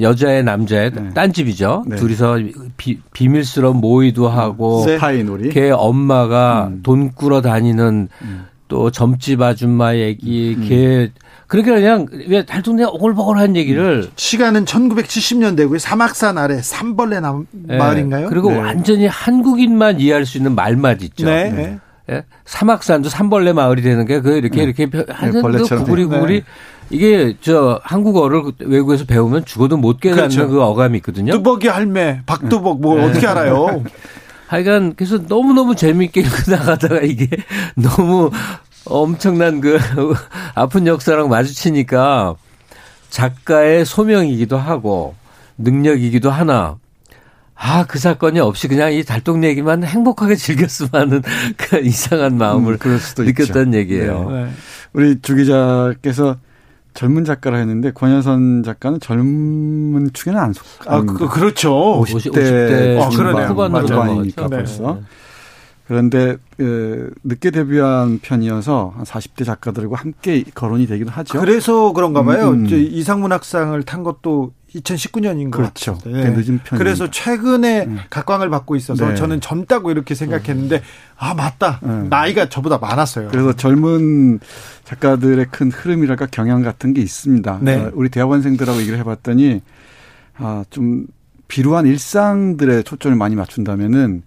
여자의 0.00 0.42
남자의 0.42 0.90
네. 0.92 1.10
딴 1.12 1.32
집이죠. 1.32 1.84
네. 1.86 1.96
둘이서 1.96 2.38
비, 2.78 2.98
비밀스러운 3.12 3.76
모의도 3.76 4.28
하고 4.28 4.80
스파이 4.80 5.22
놀이. 5.24 5.50
걔 5.50 5.70
엄마가 5.70 6.68
음. 6.68 6.80
돈 6.82 7.12
꾸러 7.12 7.42
다니는 7.42 8.08
음. 8.22 8.46
또 8.68 8.90
점집 8.90 9.42
아줌마 9.42 9.94
얘기, 9.94 10.54
음. 10.56 10.66
걔 10.68 11.12
그러니까 11.46 11.76
그냥 11.76 12.06
왜 12.28 12.44
달동네 12.44 12.84
오글보글한 12.84 13.56
얘기를 13.56 14.08
시간은 14.16 14.64
1970년대고요. 14.64 15.78
사막산 15.78 16.38
아래 16.38 16.60
삼벌레 16.60 17.20
남 17.20 17.46
네. 17.52 17.76
마을인가요? 17.76 18.28
그리고 18.28 18.50
네. 18.50 18.58
완전히 18.58 19.06
한국인만 19.06 20.00
이해할 20.00 20.26
수 20.26 20.38
있는 20.38 20.54
말만 20.54 21.00
있죠. 21.02 21.24
네. 21.26 21.50
네. 21.50 21.78
예? 22.10 22.24
사막산도 22.44 23.08
삼벌레 23.08 23.52
마을이 23.52 23.82
되는 23.82 24.06
게 24.06 24.20
그 24.20 24.36
이렇게 24.36 24.56
네. 24.56 24.62
이렇게 24.64 24.88
하는 25.12 25.42
그 25.42 25.62
구부리 25.62 26.04
구부리 26.04 26.42
이게 26.90 27.36
저 27.40 27.80
한국어를 27.82 28.42
외국에서 28.60 29.04
배우면 29.04 29.44
죽어도 29.44 29.76
못 29.76 29.98
깨닫는 30.00 30.28
그렇죠. 30.28 30.48
그 30.48 30.62
어감이 30.62 30.98
있거든요. 30.98 31.32
뚜벅이 31.32 31.66
할매, 31.68 32.22
박뚜벅 32.26 32.80
뭐 32.80 33.04
어떻게 33.04 33.26
알아요? 33.26 33.82
하여간 34.46 34.94
그래서 34.96 35.18
너무너무 35.26 35.74
재미있게 35.74 36.20
읽고 36.20 36.50
나가다가 36.52 37.00
이게 37.00 37.28
너무 37.74 38.30
엄청난 38.86 39.60
그 39.60 39.78
아픈 40.54 40.86
역사랑 40.86 41.28
마주치니까 41.28 42.34
작가의 43.10 43.84
소명이기도 43.84 44.56
하고 44.56 45.14
능력이기도 45.58 46.30
하나 46.30 46.76
아, 47.58 47.86
그 47.86 47.98
사건이 47.98 48.38
없이 48.38 48.68
그냥 48.68 48.92
이 48.92 49.02
달동 49.02 49.42
얘기만 49.42 49.82
행복하게 49.82 50.36
즐겼으면 50.36 50.90
하는 50.92 51.22
그 51.56 51.78
이상한 51.80 52.36
마음을 52.36 52.78
음, 52.84 52.98
느꼈다는 53.18 53.68
있죠. 53.68 53.78
얘기예요. 53.78 54.30
네. 54.30 54.50
우리 54.92 55.20
주 55.22 55.34
기자께서 55.34 56.36
젊은 56.92 57.24
작가라 57.24 57.58
했는데 57.58 57.92
권여선 57.92 58.62
작가는 58.62 59.00
젊은 59.00 60.10
축에는 60.12 60.38
안 60.38 60.52
속. 60.52 60.64
아, 60.86 61.00
그, 61.02 61.28
그렇죠. 61.28 61.70
50대, 62.02 62.32
50대 62.32 63.02
아, 63.02 63.08
그러네요. 63.10 63.48
후반이니까 63.48 64.48
네. 64.48 64.56
벌써. 64.56 64.98
그런데 65.86 66.36
그 66.56 67.12
늦게 67.22 67.50
데뷔한 67.52 68.18
편이어서 68.20 68.94
한 68.96 69.04
40대 69.04 69.44
작가들과 69.44 69.96
함께 69.96 70.42
거론이 70.54 70.86
되기도 70.88 71.10
하죠. 71.10 71.38
그래서 71.38 71.92
그런가 71.92 72.24
봐요. 72.24 72.48
음, 72.48 72.66
음. 72.66 72.68
이상문학상을 72.68 73.80
탄 73.84 74.02
것도 74.02 74.52
2019년인 74.74 75.50
것 75.50 75.58
그렇죠. 75.58 75.98
네. 76.04 76.30
늦은 76.30 76.60
편. 76.64 76.78
그래서 76.78 77.08
최근에 77.08 77.84
음. 77.84 77.98
각광을 78.10 78.50
받고 78.50 78.74
있어서 78.74 79.08
네. 79.08 79.14
저는 79.14 79.40
젊다고 79.40 79.92
이렇게 79.92 80.16
생각했는데 80.16 80.82
아 81.16 81.34
맞다. 81.34 81.80
음. 81.84 82.08
나이가 82.10 82.48
저보다 82.48 82.78
많았어요. 82.78 83.28
그래서 83.30 83.54
젊은 83.54 84.40
작가들의 84.84 85.46
큰 85.52 85.70
흐름이랄까 85.70 86.26
경향 86.32 86.62
같은 86.62 86.94
게 86.94 87.00
있습니다. 87.00 87.60
네. 87.62 87.76
어, 87.76 87.90
우리 87.94 88.08
대학원생들하고 88.08 88.80
얘기를 88.80 88.98
해봤더니 88.98 89.62
아좀 90.34 91.06
비루한 91.46 91.86
일상들의 91.86 92.82
초점을 92.82 93.16
많이 93.16 93.36
맞춘다면은 93.36 94.24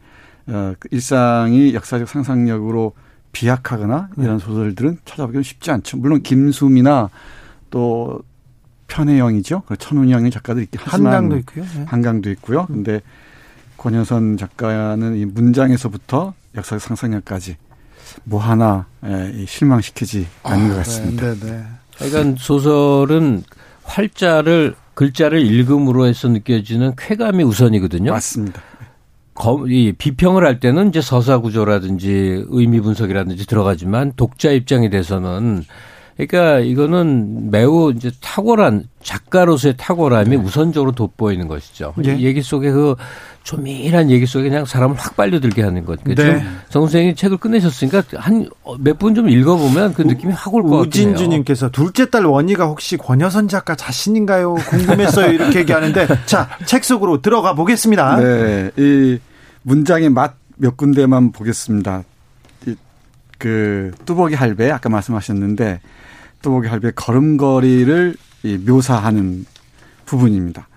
어, 0.49 0.73
그 0.79 0.87
일상이 0.91 1.73
역사적 1.73 2.07
상상력으로 2.07 2.93
비약하거나 3.31 4.09
이런 4.17 4.37
네. 4.37 4.45
소설들은 4.45 4.99
찾아보기는 5.05 5.43
쉽지 5.43 5.71
않죠. 5.71 5.97
물론 5.97 6.21
김수미나 6.23 7.09
또 7.69 8.21
편혜영이죠. 8.87 9.63
그 9.67 9.77
천운영의 9.77 10.31
작가들 10.31 10.63
있긴 10.63 10.79
하지만 10.83 11.13
한강도 11.13 11.37
있고요. 11.37 11.63
네. 11.63 11.85
한강도 11.87 12.31
있고요. 12.31 12.61
음. 12.69 12.75
근데 12.75 13.01
권여선 13.77 14.37
작가는 14.37 15.15
이 15.15 15.25
문장에서부터 15.25 16.33
역사적 16.55 16.81
상상력까지 16.81 17.57
뭐 18.23 18.41
하나 18.41 18.87
예, 19.05 19.45
실망시키지 19.47 20.27
않는 20.43 20.65
아, 20.65 20.69
것 20.69 20.75
같습니다. 20.77 21.33
네, 21.33 21.39
네, 21.39 21.51
네. 21.51 21.65
그러니까 21.97 22.41
소설은 22.41 23.43
활자를 23.83 24.75
글자를 24.95 25.41
읽음으로 25.45 26.07
해서 26.07 26.27
느껴지는 26.27 26.93
쾌감이 26.97 27.43
우선이거든요. 27.43 28.11
맞습니다. 28.11 28.61
이 29.69 29.93
비평을 29.97 30.45
할 30.45 30.59
때는 30.59 30.89
이제 30.89 31.01
서사 31.01 31.39
구조라든지 31.39 32.43
의미 32.49 32.79
분석이라든지 32.81 33.45
들어가지만 33.47 34.13
독자 34.15 34.51
입장에 34.51 34.89
대해서는 34.89 35.63
그러니까 36.17 36.59
이거는 36.59 37.49
매우 37.49 37.93
이제 37.95 38.11
탁월한 38.19 38.83
작가로서의 39.01 39.75
탁월함이 39.77 40.31
네. 40.31 40.35
우선적으로 40.35 40.91
돋보이는 40.91 41.47
것이죠. 41.47 41.93
네. 41.95 42.19
얘기 42.19 42.41
속에 42.41 42.69
그 42.71 42.95
조밀한 43.43 44.11
얘기 44.11 44.25
속에 44.25 44.49
그냥 44.49 44.65
사람을 44.65 44.97
확 44.97 45.15
빨려들게 45.15 45.61
하는 45.63 45.85
것. 45.85 46.03
그러니까 46.03 46.23
네. 46.43 46.45
정 46.67 46.81
선생이 46.81 47.15
책을 47.15 47.37
끝내셨으니까 47.37 48.03
한 48.17 48.49
몇 48.79 48.97
분 48.99 49.15
좀 49.15 49.29
읽어보면 49.29 49.93
그 49.93 50.01
느낌이 50.01 50.33
확 50.33 50.53
올 50.53 50.63
것 50.63 50.69
같아요. 50.71 50.81
우진주님께서 50.87 51.69
둘째 51.69 52.09
딸 52.09 52.25
원희가 52.25 52.65
혹시 52.65 52.97
권여선 52.97 53.47
작가 53.47 53.75
자신인가요? 53.75 54.55
궁금했어요. 54.55 55.31
이렇게 55.31 55.59
얘기하는데 55.59 56.05
자 56.27 56.49
책 56.65 56.83
속으로 56.83 57.21
들어가 57.21 57.53
보겠습니다. 57.55 58.17
네, 58.17 58.71
이 58.77 59.17
문장의 59.63 60.09
맛 60.09 60.39
몇 60.61 60.75
군데만 60.75 61.31
보겠습니다. 61.31 62.03
그 63.37 63.91
뚜벅이 64.05 64.35
할배 64.35 64.69
아까 64.69 64.89
말씀하셨는데 64.89 65.79
뚜벅이 66.41 66.67
할배 66.67 66.91
걸음걸이를 66.91 68.15
묘사하는 68.65 69.45
부분입니다. 70.05 70.67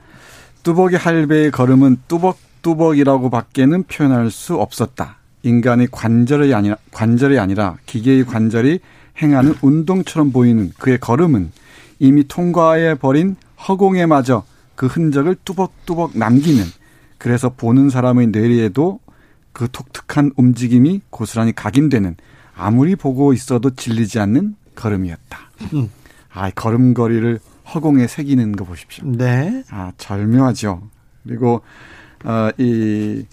뚜벅이 0.63 0.95
할배의 0.95 1.51
걸음은 1.51 1.99
뚜벅뚜벅이라고 2.07 3.29
밖에는 3.31 3.83
표현할 3.83 4.31
수 4.31 4.55
없었다. 4.55 5.17
인간의 5.43 5.89
관절이 5.91 6.55
아니라 6.55 6.77
관절이 6.93 7.41
아니라 7.41 7.77
기계의 7.87 8.25
관절이 8.25 8.79
행하는 9.21 9.57
운동처럼 9.63 10.31
보이는 10.31 10.71
그의 10.79 10.99
걸음은 10.99 11.51
이미 11.99 12.29
통과해 12.29 12.95
버린 12.95 13.35
허공에 13.67 14.07
마저 14.07 14.45
그 14.77 14.87
흔적을 14.87 15.37
뚜벅뚜벅 15.45 16.17
남기는 16.17 16.65
그래서 17.23 17.51
보는 17.51 17.89
사람의 17.89 18.29
뇌리에도 18.29 18.99
그 19.53 19.69
독특한 19.71 20.33
움직임이 20.37 21.03
고스란히 21.09 21.55
각인되는 21.55 22.17
아무리 22.57 22.97
보고 22.97 23.33
있어도 23.33 23.71
질리지 23.71 24.19
않는 24.19 24.57
걸음이었다. 24.75 25.39
음. 25.75 25.89
아, 26.33 26.51
걸음걸이를 26.51 27.39
허공에 27.73 28.09
새기는 28.09 28.57
거 28.57 28.65
보십시오. 28.65 29.05
네. 29.07 29.63
아, 29.71 29.93
절묘하죠. 29.99 30.83
그리고, 31.23 31.63
어, 32.25 32.51
이, 32.59 33.25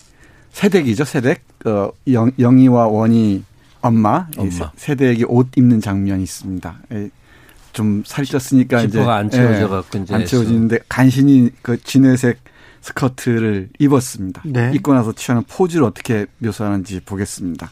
세댁이죠, 0.52 1.04
세댁. 1.04 1.42
어, 1.66 1.90
영, 2.12 2.32
영희와 2.38 2.86
원희 2.86 3.44
엄마. 3.82 4.28
엄마. 4.38 4.72
세댁이 4.76 5.24
옷 5.28 5.48
입는 5.58 5.82
장면이 5.82 6.22
있습니다. 6.22 6.80
좀 7.74 8.04
살쪘으니까 8.04 8.86
이제. 8.86 9.02
안 9.02 9.32
채워져 9.32 9.68
갖고 9.68 9.98
예, 9.98 10.14
안 10.14 10.26
채워지는데 10.28 10.78
간신히 10.88 11.50
그 11.64 11.82
진회색 11.82 12.38
스커트를 12.82 13.70
입었습니다. 13.80 14.42
네. 14.46 14.72
입고 14.74 14.94
나서 14.94 15.14
취하는 15.14 15.44
포즈를 15.48 15.84
어떻게 15.84 16.26
묘사하는지 16.40 17.02
보겠습니다. 17.02 17.70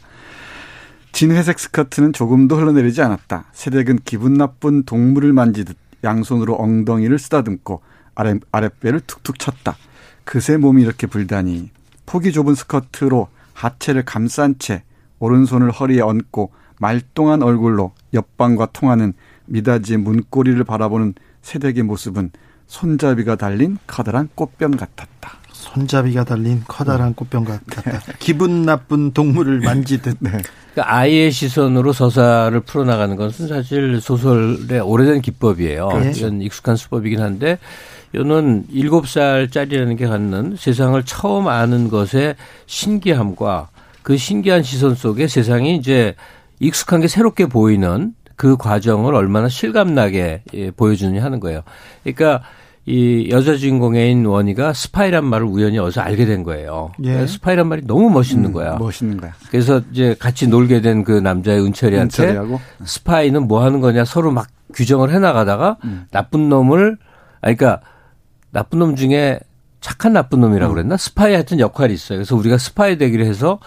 진회색 1.12 1.58
스커트는 1.58 2.12
조금도 2.12 2.56
흘러내리지 2.56 3.02
않았다. 3.02 3.46
세댁은 3.52 4.00
기분 4.04 4.34
나쁜 4.34 4.84
동물을 4.84 5.32
만지듯 5.32 5.76
양손으로 6.04 6.54
엉덩이를 6.54 7.18
쓰다듬고 7.18 7.80
아래, 8.14 8.36
아랫배를 8.52 9.00
툭툭 9.06 9.38
쳤다. 9.38 9.76
그새 10.24 10.56
몸이 10.56 10.82
이렇게 10.82 11.06
불다니. 11.06 11.70
폭이 12.06 12.32
좁은 12.32 12.54
스커트로 12.54 13.28
하체를 13.54 14.04
감싼 14.04 14.58
채 14.58 14.82
오른손을 15.18 15.70
허리에 15.70 16.00
얹고 16.00 16.52
말똥한 16.80 17.42
얼굴로 17.42 17.92
옆방과 18.14 18.66
통하는 18.72 19.12
미닫이의 19.46 19.98
문고리를 19.98 20.62
바라보는 20.64 21.14
세댁의 21.42 21.82
모습은 21.82 22.30
손잡이가 22.68 23.36
달린 23.36 23.78
커다란 23.86 24.28
꽃병 24.34 24.72
같았다. 24.72 25.38
손잡이가 25.52 26.24
달린 26.24 26.62
커다란 26.66 27.14
꽃병 27.14 27.44
같았다. 27.44 27.98
네. 27.98 28.12
기분 28.18 28.62
나쁜 28.62 29.12
동물을 29.12 29.60
만지듯. 29.60 30.18
네. 30.20 30.30
그러니까 30.30 30.94
아이의 30.94 31.32
시선으로 31.32 31.92
서사를 31.92 32.58
풀어나가는 32.60 33.16
것은 33.16 33.48
사실 33.48 34.00
소설의 34.00 34.80
오래된 34.80 35.20
기법이에요. 35.20 35.88
그렇죠. 35.88 36.26
이건 36.26 36.42
익숙한 36.42 36.76
수법이긴 36.76 37.20
한데 37.20 37.58
이는 38.14 38.64
일곱 38.70 39.08
살짜리라는 39.08 39.96
게 39.96 40.06
갖는 40.06 40.56
세상을 40.56 41.02
처음 41.04 41.48
아는 41.48 41.88
것의 41.88 42.36
신기함과 42.66 43.68
그 44.02 44.16
신기한 44.16 44.62
시선 44.62 44.94
속에 44.94 45.26
세상이 45.26 45.76
이제 45.76 46.14
익숙한 46.60 47.00
게 47.00 47.08
새롭게 47.08 47.46
보이는 47.46 48.14
그 48.36 48.56
과정을 48.56 49.14
얼마나 49.14 49.48
실감나게 49.48 50.42
예, 50.54 50.70
보여주느냐 50.70 51.22
하는 51.22 51.40
거예요. 51.40 51.62
그러니까 52.04 52.42
이 52.90 53.28
여자 53.30 53.54
주인공인 53.54 54.24
원희가 54.24 54.72
스파이란 54.72 55.22
말을 55.26 55.46
우연히 55.46 55.78
어디서 55.78 56.00
알게 56.00 56.24
된 56.24 56.42
거예요. 56.42 56.92
예. 57.04 57.26
스파이란 57.26 57.66
말이 57.68 57.82
너무 57.86 58.08
멋있는 58.08 58.46
음, 58.46 58.52
거야. 58.54 58.76
멋있는 58.76 59.18
거야. 59.18 59.34
그래서 59.50 59.82
이제 59.92 60.16
같이 60.18 60.46
놀게 60.48 60.80
된 60.80 61.04
그 61.04 61.12
남자의 61.12 61.60
은철이한테 61.62 62.22
은철이하고? 62.22 62.60
스파이는 62.84 63.46
뭐 63.46 63.62
하는 63.62 63.80
거냐 63.80 64.04
서로 64.06 64.30
막 64.30 64.46
규정을 64.74 65.10
해 65.12 65.18
나가다가 65.18 65.76
음. 65.84 66.06
나쁜 66.10 66.48
놈을 66.48 66.96
아니 67.42 67.56
그러니까 67.56 67.82
나쁜 68.52 68.78
놈 68.78 68.96
중에 68.96 69.38
착한 69.80 70.14
나쁜 70.14 70.40
놈이라고 70.40 70.72
음. 70.72 70.74
그랬나? 70.74 70.96
스파이 70.96 71.34
하여튼 71.34 71.60
역할이 71.60 71.92
있어요. 71.92 72.18
그래서 72.18 72.36
우리가 72.36 72.56
스파이 72.56 72.96
되기를 72.96 73.26
해서 73.26 73.58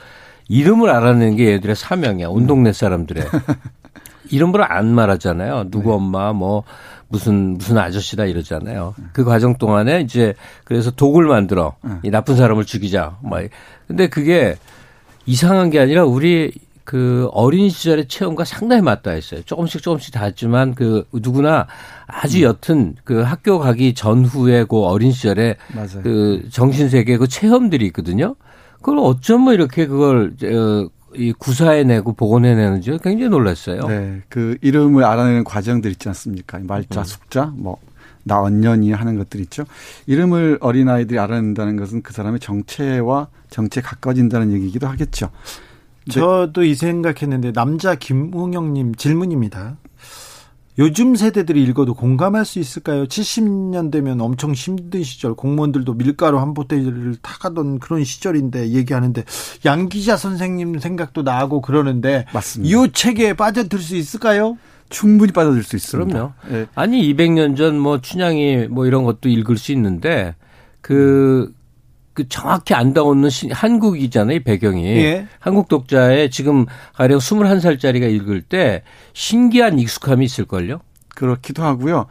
이름을 0.50 0.90
알아내는 0.90 1.36
게 1.36 1.52
얘들의 1.54 1.76
사명이야. 1.76 2.28
온 2.28 2.48
동네 2.48 2.74
사람들의. 2.74 3.24
이름을 4.32 4.64
안 4.72 4.94
말하잖아요. 4.94 5.70
누구 5.72 5.90
네. 5.90 5.96
엄마 5.96 6.34
뭐 6.34 6.64
무슨 7.12 7.58
무슨 7.58 7.78
아저씨다 7.78 8.26
이러잖아요. 8.26 8.96
그 9.12 9.24
과정 9.24 9.58
동안에 9.58 10.02
이제 10.02 10.34
그래서 10.64 10.92
독을 10.92 11.26
만들어 11.26 11.76
네. 11.84 11.96
이 12.04 12.10
나쁜 12.10 12.36
사람을 12.36 12.66
죽이자. 12.66 13.18
뭐 13.22 13.40
근데 13.88 14.08
그게 14.08 14.56
이상한 15.26 15.70
게 15.70 15.80
아니라 15.80 16.06
우리 16.06 16.52
그 16.84 17.30
어린 17.32 17.70
시절의 17.70 18.08
체험과 18.08 18.44
상당히 18.44 18.82
맞닿아 18.82 19.16
있어요. 19.16 19.44
조금씩 19.44 19.84
조금씩 19.84 20.14
닿았지만 20.14 20.74
그 20.74 21.06
누구나 21.14 21.68
아주 22.08 22.40
음. 22.40 22.56
옅은 22.68 22.96
그 23.04 23.22
학교 23.22 23.60
가기 23.60 23.94
전후에 23.94 24.66
그 24.66 24.82
어린 24.82 25.12
시절에 25.12 25.58
맞아요. 25.74 26.02
그 26.04 26.48
정신 26.50 26.90
세계 26.90 27.18
그 27.18 27.28
체험들이 27.28 27.86
있거든요. 27.88 28.36
그걸 28.78 29.00
어쩌면 29.00 29.54
이렇게 29.54 29.86
그걸 29.86 30.34
어, 30.44 30.90
이 31.16 31.34
구사해내고 31.34 32.14
복원해내는지 32.14 32.98
굉장히 33.04 33.30
놀랐어요. 33.30 33.88
네, 33.88 34.22
그 34.30 34.58
이름을 34.62 35.04
알아내는 35.04 35.44
과정들 35.44 35.92
있지 35.92 36.08
않습니까? 36.10 36.60
말자, 36.60 37.02
음. 37.02 37.04
숙자, 37.06 37.46
뭐 37.56 37.78
나 38.24 38.42
언년이 38.42 38.92
하는 38.92 39.18
것들 39.18 39.40
있죠. 39.42 39.66
이름을 40.06 40.60
어린 40.62 40.90
아이들이 40.90 41.20
알아낸다는 41.20 41.76
것은 41.78 42.02
그 42.02 42.14
사람의 42.14 42.40
정체와 42.40 43.28
정체에 43.50 43.82
가까워진다는 43.82 44.52
얘기이기도 44.54 44.88
하겠죠. 44.88 45.30
저도 46.10 46.64
이 46.64 46.74
생각했는데 46.74 47.52
남자 47.54 47.96
김웅영님 47.96 48.96
질문입니다. 48.96 49.78
요즘 50.80 51.16
세대들이 51.16 51.62
읽어도 51.64 51.94
공감할 51.94 52.46
수 52.46 52.60
있을까요? 52.60 53.06
70년대면 53.06 54.22
엄청 54.22 54.54
힘든 54.54 55.04
시절, 55.04 55.34
공무원들도 55.34 55.94
밀가루 55.96 56.40
한 56.40 56.54
포대를 56.54 57.18
타가던 57.22 57.80
그런 57.80 58.04
시절인데 58.04 58.70
얘기하는데 58.70 59.24
양 59.66 59.90
기자 59.90 60.16
선생님 60.16 60.80
생각도 60.80 61.24
나고 61.24 61.62
그러는데 61.62 62.26
맞습니다. 62.34 62.86
이 62.86 62.92
책에 62.94 63.34
빠져들 63.34 63.80
수 63.80 63.96
있을까요? 63.96 64.58
충분히 64.90 65.32
빠져들 65.32 65.64
수 65.64 65.76
있습니다. 65.76 66.14
그럼요. 66.14 66.34
네. 66.50 66.66
아니 66.76 67.14
200년 67.14 67.56
전 67.58 67.76
뭐 67.80 68.00
춘향이 68.02 68.68
뭐 68.68 68.86
이런 68.86 69.04
것도 69.04 69.30
읽을 69.30 69.58
수 69.58 69.72
있는데 69.72 70.36
그 70.82 71.54
그 72.14 72.28
정확히 72.28 72.74
안 72.74 72.94
닿는 72.94 73.30
한국이잖아요, 73.52 74.42
배경이. 74.44 74.86
예. 74.86 75.28
한국 75.40 75.70
독자의 75.70 76.30
지금 76.30 76.66
가령 76.94 77.20
21살짜리가 77.20 78.12
읽을 78.12 78.42
때 78.42 78.84
신기한 79.14 79.80
익숙함이 79.80 80.26
있을걸요? 80.26 80.82
그렇기도 81.16 81.64
하고요. 81.64 82.08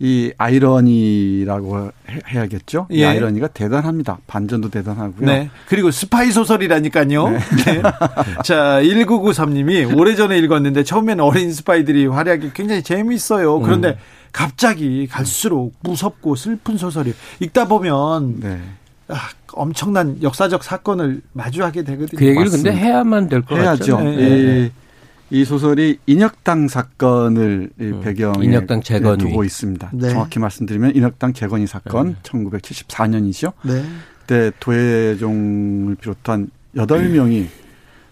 이 0.00 0.32
아이러니라고 0.38 1.90
해야겠죠. 2.28 2.86
예. 2.92 2.96
이 2.96 3.04
아이러니가 3.04 3.48
대단합니다. 3.48 4.18
반전도 4.26 4.70
대단하고요. 4.70 5.26
네. 5.26 5.50
그리고 5.66 5.90
스파이 5.90 6.30
소설이라니까요. 6.30 7.28
네. 7.30 7.38
네. 7.66 7.82
자, 8.44 8.80
1993님이 8.82 9.96
오래전에 9.96 10.38
읽었는데 10.38 10.84
처음에는 10.84 11.24
어린 11.24 11.52
스파이들이 11.52 12.06
활약이 12.06 12.52
굉장히 12.54 12.82
재미있어요. 12.82 13.60
그런데 13.60 13.88
음. 13.88 13.96
갑자기 14.32 15.06
갈수록 15.06 15.74
무섭고 15.80 16.36
슬픈 16.36 16.76
소설이 16.76 17.14
읽다 17.40 17.66
보면 17.66 18.40
네. 18.40 18.60
아, 19.08 19.28
엄청난 19.52 20.22
역사적 20.22 20.62
사건을 20.62 21.22
마주하게 21.32 21.82
되거든요. 21.84 22.18
그 22.18 22.24
얘기를 22.26 22.44
맞습니다. 22.44 22.70
근데 22.70 22.84
해야만 22.84 23.28
될 23.28 23.42
것 23.42 23.54
같죠. 23.56 24.00
네. 24.00 24.70
이, 25.30 25.40
이, 25.40 25.44
소설이 25.44 25.98
인혁당 26.06 26.68
사건을 26.68 27.70
음. 27.80 28.00
배경에 28.02 28.44
인혁당 28.44 28.82
재건이 28.82 29.18
두고 29.18 29.44
있습니다. 29.44 29.90
네. 29.94 30.10
정확히 30.10 30.38
말씀드리면 30.38 30.94
인혁당 30.96 31.32
재건이 31.32 31.66
사건 31.66 32.08
네. 32.08 32.16
1974년이죠. 32.22 33.52
네. 33.62 33.82
그때 34.20 34.52
도혜종을 34.60 35.94
비롯한 35.96 36.50
8명이 36.76 37.46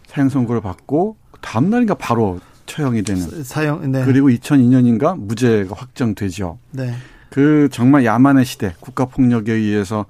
사형 0.08 0.28
선고를 0.30 0.60
받고 0.62 1.16
다음 1.42 1.68
날인가 1.70 1.94
바로 1.94 2.40
처형이 2.64 3.02
되는 3.02 3.44
사형 3.44 3.92
네. 3.92 4.04
그리고 4.04 4.28
2002년인가 4.28 5.18
무죄가 5.18 5.74
확정되죠. 5.76 6.58
네. 6.72 6.94
그 7.30 7.68
정말 7.70 8.04
야만의 8.04 8.44
시대 8.46 8.74
국가 8.80 9.04
폭력에 9.04 9.52
의해서 9.52 10.06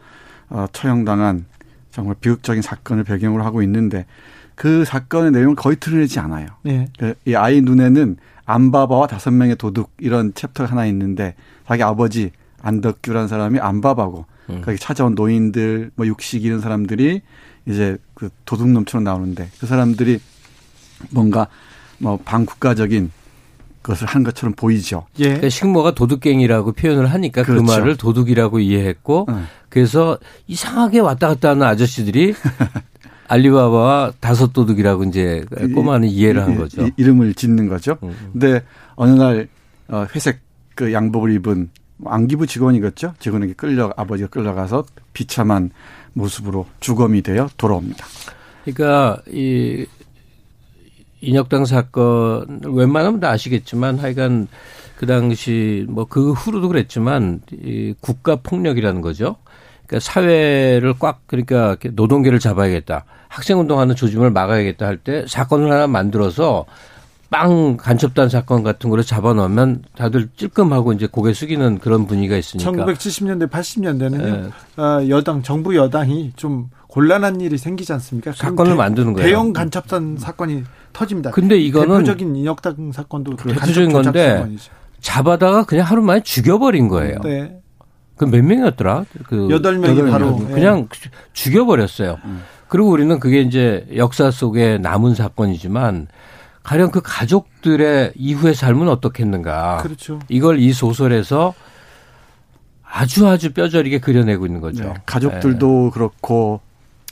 어, 0.49 0.67
처형당한 0.73 1.47
정말 1.91 2.15
비극적인 2.21 2.63
사건을 2.63 3.05
배경으로 3.05 3.45
하고 3.45 3.63
있는데 3.63 4.07
그 4.55 4.85
사건의 4.85 5.31
내용을 5.33 5.55
거의 5.55 5.77
드러내지 5.77 6.19
않아요. 6.21 6.47
네. 6.63 6.89
그이 6.99 7.37
아이 7.37 7.61
눈에는 7.61 8.17
안바바와 8.47 9.07
다섯 9.07 9.31
명의 9.33 9.57
도둑 9.57 9.93
이런 9.99 10.33
챕터가 10.35 10.71
하나 10.71 10.87
있는데 10.87 11.35
자기 11.67 11.83
아버지 11.83 12.31
안덕규라는 12.63 13.29
사람이 13.29 13.59
안바바고 13.59 14.25
음. 14.51 14.63
거기 14.65 14.79
찾아온 14.79 15.15
노인들 15.15 15.91
뭐 15.95 16.07
육식 16.07 16.45
이런 16.45 16.61
사람들이 16.61 17.23
이제 17.67 17.99
그 18.15 18.31
도둑놈처럼 18.45 19.05
나오는데 19.05 19.51
그 19.59 19.67
사람들이 19.67 20.21
뭔가 21.11 21.49
뭐 21.99 22.19
반국가적인 22.25 23.11
것을 23.83 24.07
한 24.07 24.25
것처럼 24.25 24.55
보이죠. 24.55 25.07
예. 25.19 25.25
그러니까 25.25 25.49
식모가 25.49 25.95
도둑갱이라고 25.95 26.73
표현을 26.73 27.07
하니까 27.07 27.43
그 27.43 27.53
그렇죠. 27.53 27.65
그 27.65 27.71
말을 27.71 27.97
도둑이라고 27.97 28.59
이해했고 28.59 29.27
응. 29.29 29.47
그래서 29.77 30.19
이상하게 30.47 31.01
왔다 31.01 31.29
갔다 31.29 31.51
하는 31.51 31.65
아저씨들이 31.65 32.33
알리바바와 33.29 34.15
다섯 34.21 34.55
도둑이라고 34.55 35.05
이제 35.05 35.45
꼬마는 35.75 36.09
이해를 36.09 36.43
한 36.43 36.57
거죠. 36.57 36.89
이 36.97 37.03
름을 37.03 37.35
짓는 37.35 37.69
거죠. 37.69 37.99
음. 38.03 38.31
근데 38.33 38.63
어느 38.95 39.11
날 39.11 39.49
어, 39.89 40.07
회색 40.15 40.41
그 40.75 40.95
양복을 40.95 41.31
입은 41.33 41.69
안기부 42.07 42.47
직원이겠죠. 42.47 43.17
직원에게 43.19 43.53
끌려 43.53 43.93
아버지가 43.99 44.31
끌려가서 44.31 44.87
비참한 45.13 45.69
모습으로 46.15 46.65
주검이 46.81 47.21
되어 47.21 47.51
돌아옵니다. 47.59 48.07
그러니까 48.65 49.21
이 49.31 49.85
인혁당 51.21 51.67
사건 51.67 52.63
웬만하면 52.65 53.21
다 53.21 53.29
아시겠지만 53.29 53.99
하여간 53.99 54.49
그 54.97 55.05
당시 55.05 55.85
뭐 55.91 56.07
그 56.07 56.33
후로도 56.33 56.69
그랬지만 56.69 57.43
이 57.53 57.93
국가 58.01 58.37
폭력이라는 58.37 59.03
거죠. 59.03 59.37
그러니까 59.87 60.01
사회를 60.01 60.95
꽉 60.99 61.21
그러니까 61.27 61.77
노동계를 61.93 62.39
잡아야겠다. 62.39 63.05
학생 63.29 63.59
운동하는 63.61 63.95
조짐을 63.97 64.31
막아야겠다 64.31 64.87
할 64.87 64.99
때 64.99 65.25
사건을 65.29 65.71
하나 65.71 65.87
만들어서 65.87 66.65
빵 67.29 67.77
간첩단 67.77 68.29
사건 68.29 68.63
같은 68.63 68.89
거를 68.89 69.03
잡아놓으면 69.03 69.83
다들 69.97 70.29
찔끔하고 70.37 70.93
이제 70.93 71.07
고개 71.09 71.33
숙이는 71.33 71.79
그런 71.79 72.07
분위기가 72.07 72.37
있으니까. 72.37 72.71
1970년대, 72.71 73.51
80년대는요. 73.51 74.23
네. 74.77 74.83
어, 74.83 75.09
여당, 75.09 75.43
정부 75.43 75.75
여당이 75.75 76.33
좀 76.37 76.71
곤란한 76.87 77.41
일이 77.41 77.59
생기지 77.59 77.93
않습니까? 77.95 78.33
사건을 78.33 78.73
대, 78.73 78.77
만드는 78.77 79.13
거예요. 79.13 79.27
대형 79.27 79.53
간첩단 79.53 80.17
사건이 80.19 80.63
터집니다. 80.93 81.33
근데 81.33 81.59
이거는 81.59 81.99
대표적인 81.99 82.37
인혁당 82.37 82.93
사건도 82.93 83.37
대표적인 83.37 83.93
건데 83.93 84.37
사건이죠. 84.37 84.73
잡아다가 85.01 85.65
그냥 85.65 85.85
하루 85.87 86.03
만에 86.03 86.23
죽여버린 86.23 86.89
거예요. 86.89 87.19
네. 87.25 87.61
그 88.17 88.25
몇 88.25 88.43
명이었더라? 88.45 89.05
그 89.25 89.49
여덟 89.51 89.79
명이 89.79 90.11
바로 90.11 90.37
그냥 90.37 90.89
네. 90.89 91.11
죽여버렸어요. 91.33 92.19
음. 92.25 92.43
그리고 92.69 92.89
우리는 92.91 93.21
그게 93.21 93.41
이제 93.43 93.87
역사 93.95 94.31
속에 94.31 94.79
남은 94.79 95.15
사건이지만 95.15 96.09
가령 96.63 96.91
그 96.91 97.01
가족들의 97.03 98.13
이후의 98.17 98.55
삶은 98.55 98.89
어떻겠는가. 98.89 99.79
그렇죠. 99.83 100.19
이걸 100.29 100.59
이 100.59 100.73
소설에서 100.73 101.55
아주 102.83 103.29
아주 103.29 103.53
뼈저리게 103.53 104.01
그려내고 104.01 104.47
있는 104.47 104.61
거죠. 104.61 104.85
네. 104.85 104.95
가족들도 105.07 105.85
네. 105.85 105.91
그렇고 105.93 106.61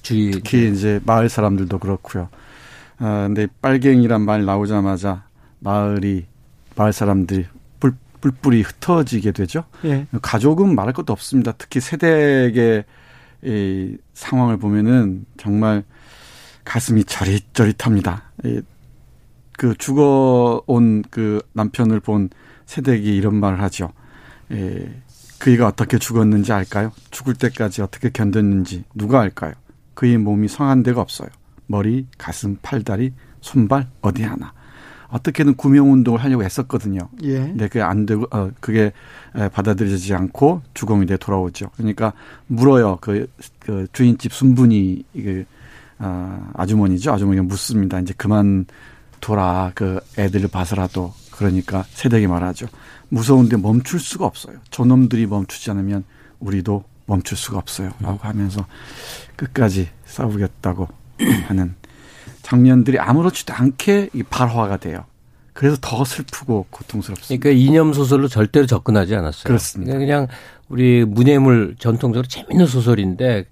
주위 0.03 0.31
특히 0.33 0.71
이제 0.73 1.01
마을 1.05 1.29
사람들도 1.29 1.79
그렇고요. 1.79 2.29
아, 2.99 3.25
근데 3.27 3.47
빨갱이란 3.63 4.23
말 4.23 4.45
나오자마자 4.45 5.25
마을이 5.61 6.27
마을 6.77 6.93
사람들이 6.93 7.47
뿔, 8.25 8.31
뿔뿔이 8.31 8.63
흩어지게 8.63 9.33
되죠. 9.33 9.65
예. 9.85 10.07
가족은 10.23 10.75
말할 10.75 10.95
것도 10.95 11.13
없습니다. 11.13 11.53
특히 11.53 11.81
세대의 11.81 12.85
이 13.43 13.97
상황을 14.15 14.57
보면은 14.57 15.27
정말 15.37 15.85
가슴이 16.65 17.05
저릿저릿합니다. 17.05 18.23
이, 18.45 18.63
그 19.59 19.75
죽어온 19.77 21.03
그 21.11 21.43
남편을 21.53 22.01
본 22.01 22.31
세대기 22.65 23.15
이런 23.15 23.35
말을 23.35 23.61
하죠. 23.63 23.93
예, 24.51 25.03
그이가 25.39 25.67
어떻게 25.67 25.99
죽었는지 25.99 26.53
알까요? 26.53 26.93
죽을 27.11 27.35
때까지 27.35 27.83
어떻게 27.83 28.09
견뎠는지 28.09 28.85
누가 28.95 29.21
알까요? 29.21 29.53
그의 29.93 30.17
몸이 30.17 30.49
성한 30.49 30.83
데가 30.83 31.03
없어요. 31.03 31.29
머리, 31.67 32.07
가슴, 32.17 32.57
팔다리, 32.63 33.13
손발 33.43 33.89
어디 34.01 34.23
하나. 34.23 34.55
어떻게든 35.09 35.55
구명 35.55 35.93
운동을 35.93 36.23
하려고 36.23 36.43
했었거든요. 36.45 37.09
예. 37.23 37.39
근데 37.39 37.69
그게 37.69 37.83
안 37.83 38.07
되고 38.07 38.27
어 38.31 38.51
그게 38.61 38.93
받아들여지지 39.53 40.15
않고 40.15 40.63
주공이 40.75 41.07
돼 41.07 41.17
돌아오죠. 41.17 41.71
그러니까 41.77 42.13
물어요. 42.47 42.99
그, 43.01 43.27
그 43.59 43.87
주인집 43.93 44.33
순분이 44.33 45.05
이게 45.15 45.45
아, 45.99 46.51
아주머니죠. 46.55 47.13
아주머니가 47.13 47.45
묻습니다. 47.45 48.01
이제 48.01 48.15
그만 48.17 48.67
둬라. 49.21 49.73
그 49.75 50.01
애들을 50.19 50.49
봐서라도. 50.49 51.13
그러니까 51.31 51.85
세대기 51.91 52.27
말하죠. 52.27 52.67
무서운데 53.09 53.57
멈출 53.57 53.99
수가 54.01 54.27
없어요. 54.27 54.59
저놈들이 54.71 55.27
멈추지 55.27 55.71
않으면 55.71 56.05
우리도 56.39 56.85
멈출 57.07 57.37
수가 57.37 57.59
없어요. 57.59 57.93
라고 58.01 58.19
하면서 58.21 58.67
끝까지 59.37 59.89
싸우겠다고 60.07 60.89
하는 61.49 61.75
장면들이 62.45 62.99
아무렇지도 63.01 63.53
않게 63.53 64.11
발화가 64.31 64.77
돼요. 64.77 65.05
그래서 65.53 65.77
더 65.81 66.05
슬프고 66.05 66.67
고통스럽습니다. 66.71 67.43
그러니까 67.43 67.61
이념 67.61 67.93
소설로 67.93 68.29
절대로 68.29 68.67
접근하지 68.67 69.15
않았어요. 69.17 69.45
그렇습니다. 69.45 69.99
그냥 69.99 70.29
우리 70.69 71.05
문예물 71.05 71.77
전통적으로 71.79 72.27
재밌는 72.29 72.67
소설인데 72.67 73.47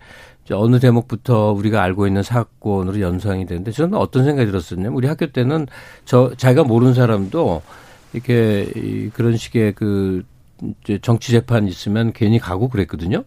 어느 0.50 0.80
대목부터 0.80 1.52
우리가 1.52 1.82
알고 1.82 2.06
있는 2.06 2.22
사건으로 2.22 3.00
연상이 3.00 3.46
되는데 3.46 3.70
저는 3.70 3.96
어떤 3.96 4.24
생각이 4.24 4.50
들었었냐면 4.50 4.92
우리 4.94 5.08
학교 5.08 5.26
때는 5.32 5.66
저 6.04 6.32
자기가 6.36 6.64
모르는 6.64 6.92
사람도 6.94 7.62
이렇게 8.12 9.10
그런 9.14 9.36
식의 9.36 9.72
그 9.74 10.24
정치 11.00 11.32
재판 11.32 11.66
있으면 11.68 12.12
괜히 12.12 12.38
가고 12.38 12.68
그랬거든요. 12.68 13.24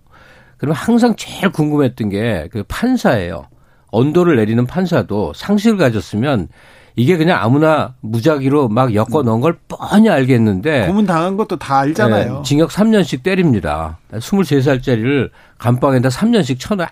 그러면 0.57 0.75
항상 0.75 1.15
제일 1.15 1.51
궁금했던 1.51 2.09
게 2.09 2.47
그 2.51 2.63
판사예요. 2.67 3.47
언도를 3.95 4.35
내리는 4.35 4.65
판사도 4.65 5.33
상식을 5.33 5.77
가졌으면 5.77 6.49
이게 6.97 7.17
그냥 7.17 7.41
아무나 7.41 7.93
무작위로 8.01 8.69
막 8.69 8.93
엮어 8.93 9.23
넣은 9.23 9.41
걸 9.41 9.57
뻔히 9.67 10.09
알겠는데. 10.09 10.87
고문 10.87 11.05
당한 11.05 11.35
것도 11.35 11.57
다 11.57 11.79
알잖아요. 11.79 12.33
네, 12.35 12.41
징역 12.43 12.69
3년씩 12.69 13.23
때립니다. 13.23 13.97
23살짜리를 14.11 15.29
감방에다 15.57 16.09
3년씩 16.09 16.59
쳐놔 16.59 16.87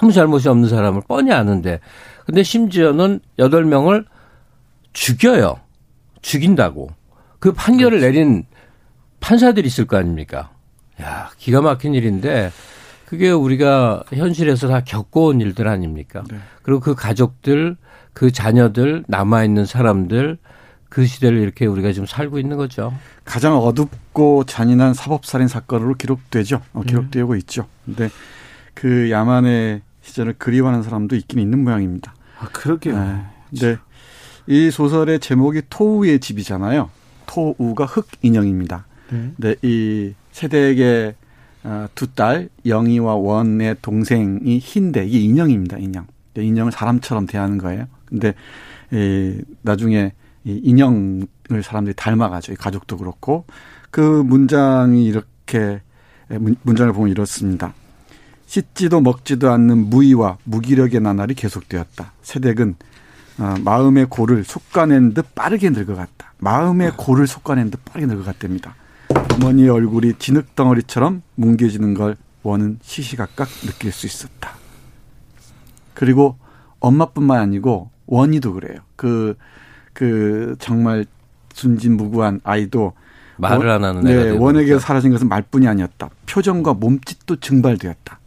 아무 0.00 0.12
잘못이 0.12 0.48
없는 0.48 0.68
사람을 0.68 1.02
뻔히 1.08 1.32
아는데. 1.32 1.80
근데 2.24 2.42
심지어는 2.42 3.20
8명을 3.38 4.04
죽여요. 4.92 5.58
죽인다고. 6.22 6.90
그 7.40 7.52
판결을 7.52 8.00
그렇지. 8.00 8.12
내린 8.16 8.44
판사들이 9.20 9.66
있을 9.66 9.86
거 9.86 9.96
아닙니까? 9.96 10.50
야, 11.02 11.30
기가 11.36 11.60
막힌 11.62 11.94
일인데 11.94 12.52
그게 13.08 13.30
우리가 13.30 14.02
현실에서 14.12 14.68
다 14.68 14.82
겪어온 14.84 15.40
일들 15.40 15.66
아닙니까? 15.66 16.22
네. 16.30 16.36
그리고 16.60 16.78
그 16.80 16.94
가족들, 16.94 17.78
그 18.12 18.30
자녀들, 18.30 19.04
남아있는 19.08 19.64
사람들, 19.64 20.36
그 20.90 21.06
시대를 21.06 21.38
이렇게 21.38 21.64
우리가 21.64 21.92
지금 21.92 22.04
살고 22.04 22.38
있는 22.38 22.58
거죠. 22.58 22.92
가장 23.24 23.56
어둡고 23.56 24.44
잔인한 24.44 24.92
사법살인 24.92 25.48
사건으로 25.48 25.94
기록되죠. 25.94 26.60
어, 26.74 26.82
기록되고 26.82 27.32
음. 27.32 27.38
있죠. 27.38 27.66
근데 27.86 28.10
그 28.74 29.10
야만의 29.10 29.80
시절을 30.02 30.34
그리워하는 30.36 30.82
사람도 30.82 31.16
있긴 31.16 31.38
있는 31.38 31.64
모양입니다. 31.64 32.14
아, 32.38 32.48
그러게요. 32.52 32.94
네. 32.94 33.22
네. 33.52 33.76
이 34.46 34.70
소설의 34.70 35.20
제목이 35.20 35.62
토우의 35.70 36.20
집이잖아요. 36.20 36.90
토우가 37.24 37.86
흑 37.86 38.06
인형입니다. 38.20 38.84
네. 39.08 39.32
네. 39.38 39.54
이 39.62 40.12
세대에게 40.32 41.14
어, 41.14 41.17
두 41.94 42.06
딸 42.14 42.48
영희와 42.64 43.14
원의 43.14 43.76
동생이 43.82 44.58
흰데 44.58 45.06
이게 45.06 45.20
인형입니다. 45.20 45.78
인형. 45.78 46.06
인형을 46.36 46.72
사람처럼 46.72 47.26
대하는 47.26 47.58
거예요. 47.58 47.86
근데 48.04 48.34
이 48.92 49.40
나중에 49.62 50.12
이 50.44 50.60
인형을 50.64 51.62
사람들이 51.62 51.94
닮아가죠. 51.96 52.52
이 52.52 52.54
가족도 52.54 52.96
그렇고 52.96 53.44
그 53.90 54.00
문장이 54.00 55.04
이렇게 55.04 55.80
문장을 56.62 56.92
보면 56.92 57.10
이렇습니다. 57.10 57.74
씻지도 58.46 59.00
먹지도 59.00 59.50
않는 59.50 59.90
무의와 59.90 60.38
무기력의 60.44 61.00
나날이 61.00 61.34
계속되었다. 61.34 62.12
세댁은 62.22 62.76
어, 63.40 63.54
마음의 63.62 64.06
고를 64.08 64.44
솎아낸 64.44 65.14
듯 65.14 65.34
빠르게 65.34 65.70
늙어갔다. 65.70 66.32
마음의 66.38 66.92
고를 66.96 67.26
솎아낸 67.26 67.70
듯 67.70 67.84
빠르게 67.84 68.06
늙어갔답니다. 68.06 68.74
어머니의 69.38 69.70
얼굴이 69.70 70.14
진흙덩어리처럼 70.18 71.22
뭉개지는 71.36 71.94
걸 71.94 72.16
원은 72.42 72.78
시시각각 72.82 73.48
느낄 73.62 73.92
수 73.92 74.06
있었다. 74.06 74.56
그리고 75.94 76.36
엄마뿐만 76.80 77.40
아니고 77.40 77.90
원이도 78.06 78.54
그래요. 78.54 78.80
그, 78.96 79.36
그 79.92 80.56
정말 80.58 81.06
순진무구한 81.52 82.40
아이도 82.44 82.92
말을 83.36 83.68
안 83.70 83.84
하는 83.84 84.02
네, 84.02 84.30
원에게 84.30 84.78
사라진 84.78 85.12
것은 85.12 85.28
말뿐이 85.28 85.68
아니었다. 85.68 86.10
표정과 86.28 86.74
몸짓도 86.74 87.36
증발되었다. 87.36 88.18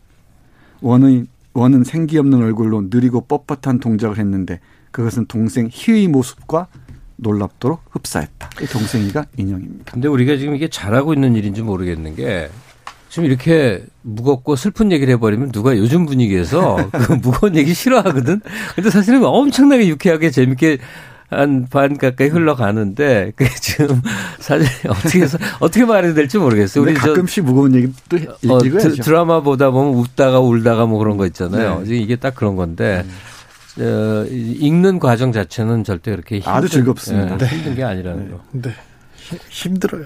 원의 0.81 1.27
원은 1.53 1.83
생기 1.83 2.17
없는 2.17 2.41
얼굴로 2.41 2.87
느리고 2.89 3.25
뻣뻣한 3.27 3.81
동작을 3.81 4.17
했는데 4.17 4.61
그것은 4.91 5.25
동생 5.25 5.67
희의 5.69 6.07
모습과 6.07 6.67
놀랍도록 7.21 7.81
흡사했다. 7.91 8.49
동생이가 8.71 9.25
인형입니다. 9.37 9.91
근데 9.93 10.07
우리가 10.07 10.37
지금 10.37 10.55
이게 10.55 10.67
잘하고 10.67 11.13
있는 11.13 11.35
일인지 11.35 11.61
모르겠는 11.61 12.15
게 12.15 12.49
지금 13.09 13.25
이렇게 13.25 13.83
무겁고 14.01 14.55
슬픈 14.55 14.91
얘기를 14.91 15.13
해버리면 15.13 15.51
누가 15.51 15.77
요즘 15.77 16.05
분위기에서 16.05 16.77
그 16.91 17.13
무거운 17.13 17.55
얘기 17.55 17.73
싫어하거든. 17.73 18.41
근데 18.75 18.89
사실은 18.89 19.23
엄청나게 19.23 19.87
유쾌하게 19.87 20.31
재밌게 20.31 20.79
한반 21.29 21.97
가까이 21.97 22.27
흘러가는데 22.27 23.31
그 23.35 23.45
지금 23.61 24.01
사실 24.39 24.67
어떻게 24.89 25.21
해서 25.21 25.37
어떻게 25.59 25.85
말해야 25.85 26.13
될지 26.13 26.37
모르겠어요. 26.37 26.83
우리 26.83 26.93
가끔씩 26.93 27.45
무거운 27.45 27.75
얘기도 27.75 28.17
어, 28.49 28.59
드라마 28.59 29.41
보다 29.41 29.71
보면 29.71 29.93
웃다가 29.93 30.39
울다가 30.39 30.85
뭐 30.87 30.99
그런 30.99 31.17
거 31.17 31.25
있잖아요. 31.27 31.83
네. 31.85 31.97
이게 31.97 32.17
딱 32.17 32.35
그런 32.35 32.55
건데 32.57 33.03
음. 33.05 33.11
어, 33.79 34.25
읽는 34.29 34.99
과정 34.99 35.31
자체는 35.31 35.83
절대 35.83 36.11
그렇게 36.11 36.35
힘든, 36.37 36.51
아주 36.51 36.69
즐겁습니다. 36.69 37.37
네, 37.37 37.45
힘든 37.45 37.75
게 37.75 37.83
아니라는 37.83 38.25
네. 38.25 38.31
거. 38.31 38.41
네. 38.51 38.75
힘들어요. 39.49 40.05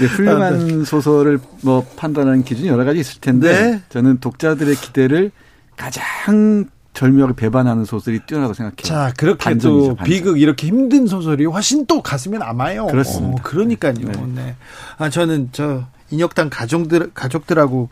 네, 0.00 0.06
훌륭한 0.06 0.42
아, 0.42 0.50
네. 0.50 0.84
소설을 0.84 1.38
뭐 1.62 1.86
판단하는 1.96 2.42
기준이 2.42 2.68
여러 2.68 2.84
가지 2.84 3.00
있을 3.00 3.20
텐데 3.20 3.52
네. 3.52 3.82
저는 3.90 4.18
독자들의 4.18 4.74
기대를 4.76 5.30
가장 5.76 6.64
절묘하게 6.94 7.34
배반하는 7.34 7.84
소설이 7.84 8.20
뛰어나다고 8.26 8.54
생각해요. 8.54 8.82
자, 8.82 9.12
그렇게 9.16 9.44
반전이죠, 9.44 9.88
또 9.88 9.94
반전. 9.96 10.04
비극 10.04 10.40
이렇게 10.40 10.66
힘든 10.66 11.06
소설이 11.06 11.44
훨씬 11.44 11.84
또 11.86 12.00
가슴에 12.00 12.38
남아요. 12.38 12.86
그렇습니다. 12.86 13.40
어, 13.40 13.42
그러니까요. 13.44 13.92
네. 13.92 14.12
네. 14.34 14.56
아, 14.96 15.10
저는 15.10 15.50
저 15.52 15.84
인혁당 16.10 16.48
가족들 16.50 17.10
가족들하고 17.12 17.90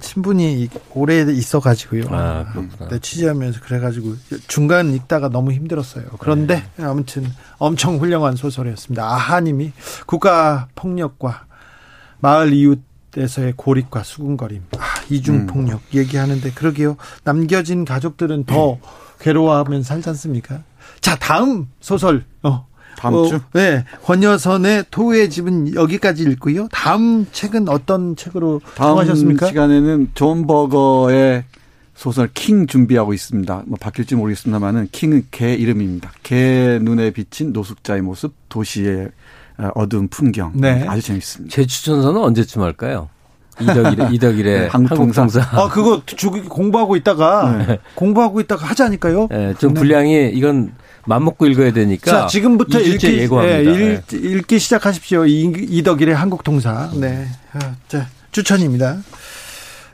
친분이 0.00 0.68
오래 0.94 1.20
있어 1.20 1.60
가지고요. 1.60 2.04
아, 2.10 2.44
그렇구나. 2.52 2.88
네, 2.88 2.98
취재하면서 2.98 3.60
그래 3.62 3.78
가지고 3.78 4.14
중간 4.48 4.94
읽다가 4.94 5.28
너무 5.28 5.52
힘들었어요. 5.52 6.04
그런데 6.18 6.64
네. 6.76 6.84
아무튼 6.84 7.26
엄청 7.58 7.98
훌륭한 7.98 8.36
소설이었습니다. 8.36 9.04
아하 9.04 9.40
님이 9.40 9.72
국가 10.06 10.68
폭력과 10.74 11.46
마을 12.20 12.52
이웃에서의 12.52 13.54
고립과 13.56 14.02
수군거림, 14.02 14.64
아, 14.78 14.84
이중 15.10 15.46
폭력 15.46 15.80
음. 15.80 15.98
얘기하는데 15.98 16.50
그러게요. 16.52 16.96
남겨진 17.24 17.84
가족들은 17.84 18.44
더 18.44 18.78
괴로워하면 19.20 19.82
살지 19.82 20.08
않습니까? 20.10 20.62
자, 21.00 21.16
다음 21.16 21.68
소설 21.80 22.24
어, 22.42 22.66
다음 22.96 23.14
어, 23.14 23.26
주? 23.26 23.40
네. 23.52 23.84
권여선의 24.04 24.86
토의 24.90 25.30
집은 25.30 25.74
여기까지 25.74 26.22
읽고요. 26.24 26.68
다음 26.72 27.26
책은 27.32 27.68
어떤 27.68 28.16
책으로 28.16 28.60
정하셨습니까? 28.76 29.46
시간에는 29.46 30.10
존 30.14 30.46
버거의 30.46 31.44
소설 31.94 32.28
킹 32.32 32.66
준비하고 32.66 33.12
있습니다. 33.12 33.62
뭐 33.66 33.78
바뀔지 33.80 34.16
모르겠습니다만은 34.16 34.88
킹은 34.92 35.28
개 35.30 35.54
이름입니다. 35.54 36.10
개 36.22 36.78
눈에 36.82 37.10
비친 37.10 37.52
노숙자의 37.52 38.02
모습, 38.02 38.34
도시의 38.48 39.10
어, 39.58 39.70
어두운 39.74 40.08
풍경. 40.08 40.52
네. 40.54 40.84
아주 40.88 41.02
재밌습니다. 41.02 41.54
제 41.54 41.66
추천서는 41.66 42.20
언제쯤 42.20 42.62
할까요? 42.62 43.08
이덕일의 43.60 44.14
이덕일의 44.14 44.60
네, 44.62 44.66
한국통사. 44.66 45.40
아 45.52 45.68
그거 45.68 46.02
공부하고 46.48 46.96
있다가 46.96 47.64
네. 47.66 47.78
공부하고 47.94 48.40
있다가 48.40 48.66
하자니까요. 48.66 49.28
네, 49.30 49.54
좀 49.58 49.74
분량이 49.74 50.30
이건 50.30 50.72
맘먹고 51.06 51.46
읽어야 51.46 51.72
되니까. 51.72 52.10
자, 52.10 52.26
지금부터 52.26 52.80
읽기, 52.80 53.18
예고합니다. 53.18 53.72
네, 53.72 54.02
읽, 54.12 54.12
읽기 54.12 54.58
시작하십시오. 54.58 55.26
이, 55.26 55.82
덕일의 55.82 56.14
한국통사. 56.14 56.90
네. 56.94 57.26
아, 57.52 57.74
자, 57.88 58.06
추천입니다. 58.30 58.98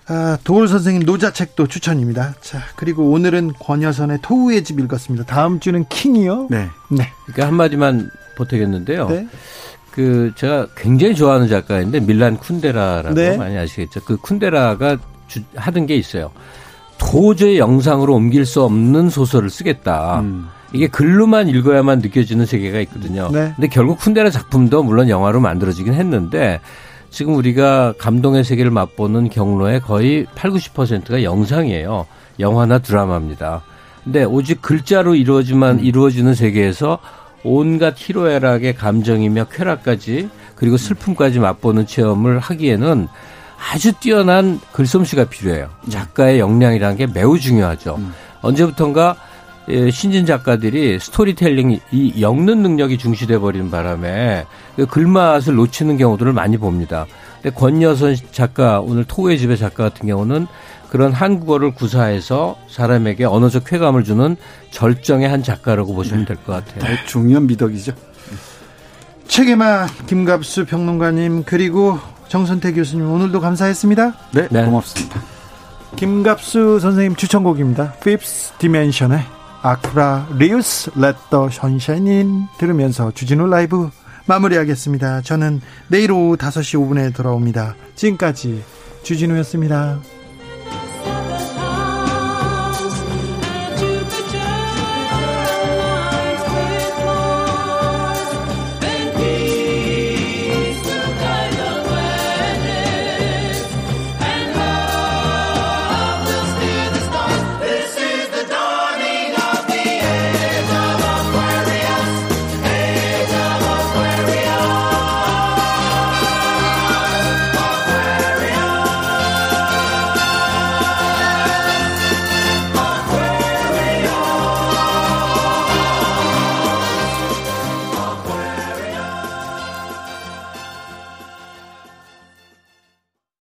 아, 0.09 0.39
도울 0.43 0.69
선생님 0.69 1.03
노자책도 1.05 1.67
추천입니다. 1.67 2.35
자, 2.41 2.63
그리고 2.77 3.11
오늘은 3.11 3.53
권여선의 3.61 4.19
토우의 4.23 4.65
집 4.65 4.81
읽었습니다. 4.81 5.25
다음 5.27 5.61
주는 5.61 5.85
킹이요. 5.89 6.49
네. 6.51 6.69
네. 6.91 7.11
그러니까 7.27 7.47
한마디만 7.47 8.11
보태겠는데요. 8.37 9.09
네. 9.09 9.29
그 9.91 10.33
제가 10.37 10.69
굉장히 10.77 11.15
좋아하는 11.15 11.49
작가인데 11.49 12.01
밀란 12.01 12.39
쿤데라라고 12.39 13.15
네. 13.15 13.37
많이 13.37 13.59
아시겠죠. 13.59 14.01
그 14.05 14.17
쿤데라가 14.17 14.99
주, 15.27 15.41
하던 15.57 15.87
게 15.87 15.97
있어요. 15.97 16.31
도저히 16.99 17.59
영상으로 17.59 18.15
옮길 18.15 18.47
수 18.47 18.63
없는 18.63 19.11
소설을 19.11 19.51
쓰겠다. 19.51 20.21
음. 20.21 20.49
이게 20.73 20.87
글로만 20.87 21.49
읽어야만 21.49 22.01
느껴지는 22.01 22.47
세계가 22.47 22.81
있거든요. 22.81 23.31
네. 23.33 23.53
근데 23.57 23.69
결국 23.69 23.99
쿤데라 23.99 24.31
작품도 24.31 24.83
물론 24.83 25.09
영화로 25.09 25.41
만들어지긴 25.41 25.95
했는데 25.95 26.61
지금 27.11 27.35
우리가 27.37 27.95
감동의 27.99 28.45
세계를 28.45 28.71
맛보는 28.71 29.31
경로의 29.31 29.81
거의 29.81 30.27
8, 30.35 30.51
90%가 30.51 31.23
영상이에요. 31.23 32.07
영화나 32.39 32.79
드라마입니다. 32.79 33.63
근데 34.05 34.25
오직 34.25 34.63
글자로 34.63 35.15
이루어지만 35.15 35.79
음. 35.79 35.85
이루어지는 35.85 36.35
세계에서 36.35 36.99
온갖 37.45 37.95
희로애락의 37.97 38.75
감정이며 38.75 39.45
쾌락까지 39.45 40.29
그리고 40.55 40.77
슬픔까지 40.77 41.39
맛보는 41.39 41.87
체험을 41.87 42.39
하기에는 42.41 43.09
아주 43.73 43.93
뛰어난 43.95 44.61
글솜씨가 44.73 45.25
필요해요. 45.25 45.69
작가의 45.89 46.39
역량이라는 46.41 46.97
게 46.97 47.07
매우 47.07 47.39
중요하죠. 47.39 47.97
음. 47.99 48.13
언제부턴가 48.43 49.17
예, 49.17 49.28
신진 49.91 50.25
작가들이 50.25 50.99
스토리텔링 50.99 51.79
이 51.93 52.07
읽는 52.17 52.63
능력이 52.63 52.97
중시돼 52.99 53.39
버리는 53.39 53.71
바람에 53.71 54.47
그 54.77 54.87
글맛을 54.87 55.55
놓치는 55.55 55.99
경우들을 55.99 56.33
많이 56.33 56.57
봅니다. 56.57 57.07
근데 57.43 57.55
권여선 57.55 58.17
작가 58.33 58.81
오늘 58.81 59.05
토우의 59.05 59.39
집의 59.39 59.59
작가 59.59 59.85
같은 59.85 60.09
경우는 60.09 60.47
그런 60.89 61.13
한국어를 61.13 61.73
구사해서 61.75 62.57
사람에게 62.69 63.25
언어적 63.25 63.65
쾌감을 63.65 64.05
주는 64.05 64.37
절정의 64.71 65.29
한 65.29 65.43
작가라고 65.43 65.95
보시면 65.95 66.25
될 66.25 66.37
것 66.39 66.53
같아요. 66.65 66.85
네, 66.85 66.99
중요한 67.07 67.47
미덕이죠. 67.47 67.93
책에마 69.27 69.87
김갑수 70.07 70.65
평론가님 70.65 71.45
그리고 71.45 71.99
정선태 72.29 72.73
교수님 72.73 73.11
오늘도 73.11 73.41
감사했습니다. 73.41 74.15
네, 74.33 74.49
네. 74.51 74.65
고맙습니다. 74.65 75.21
김갑수 75.97 76.79
선생님 76.81 77.17
추천곡입니다. 77.17 77.95
Fifth 78.01 78.57
Dimension의 78.59 79.21
Aquarius 79.63 80.29
Let 80.37 80.91
the 80.95 81.51
Sunshine 81.51 82.47
들으면서 82.59 83.11
주진우 83.11 83.47
라이브 83.49 83.91
마무리하겠습니다. 84.27 85.23
저는 85.23 85.61
내일 85.89 86.13
오후 86.13 86.37
5시 86.37 86.79
5분에 86.79 87.15
돌아옵니다. 87.15 87.75
지금까지 87.95 88.63
주진우였습니다. 89.03 89.99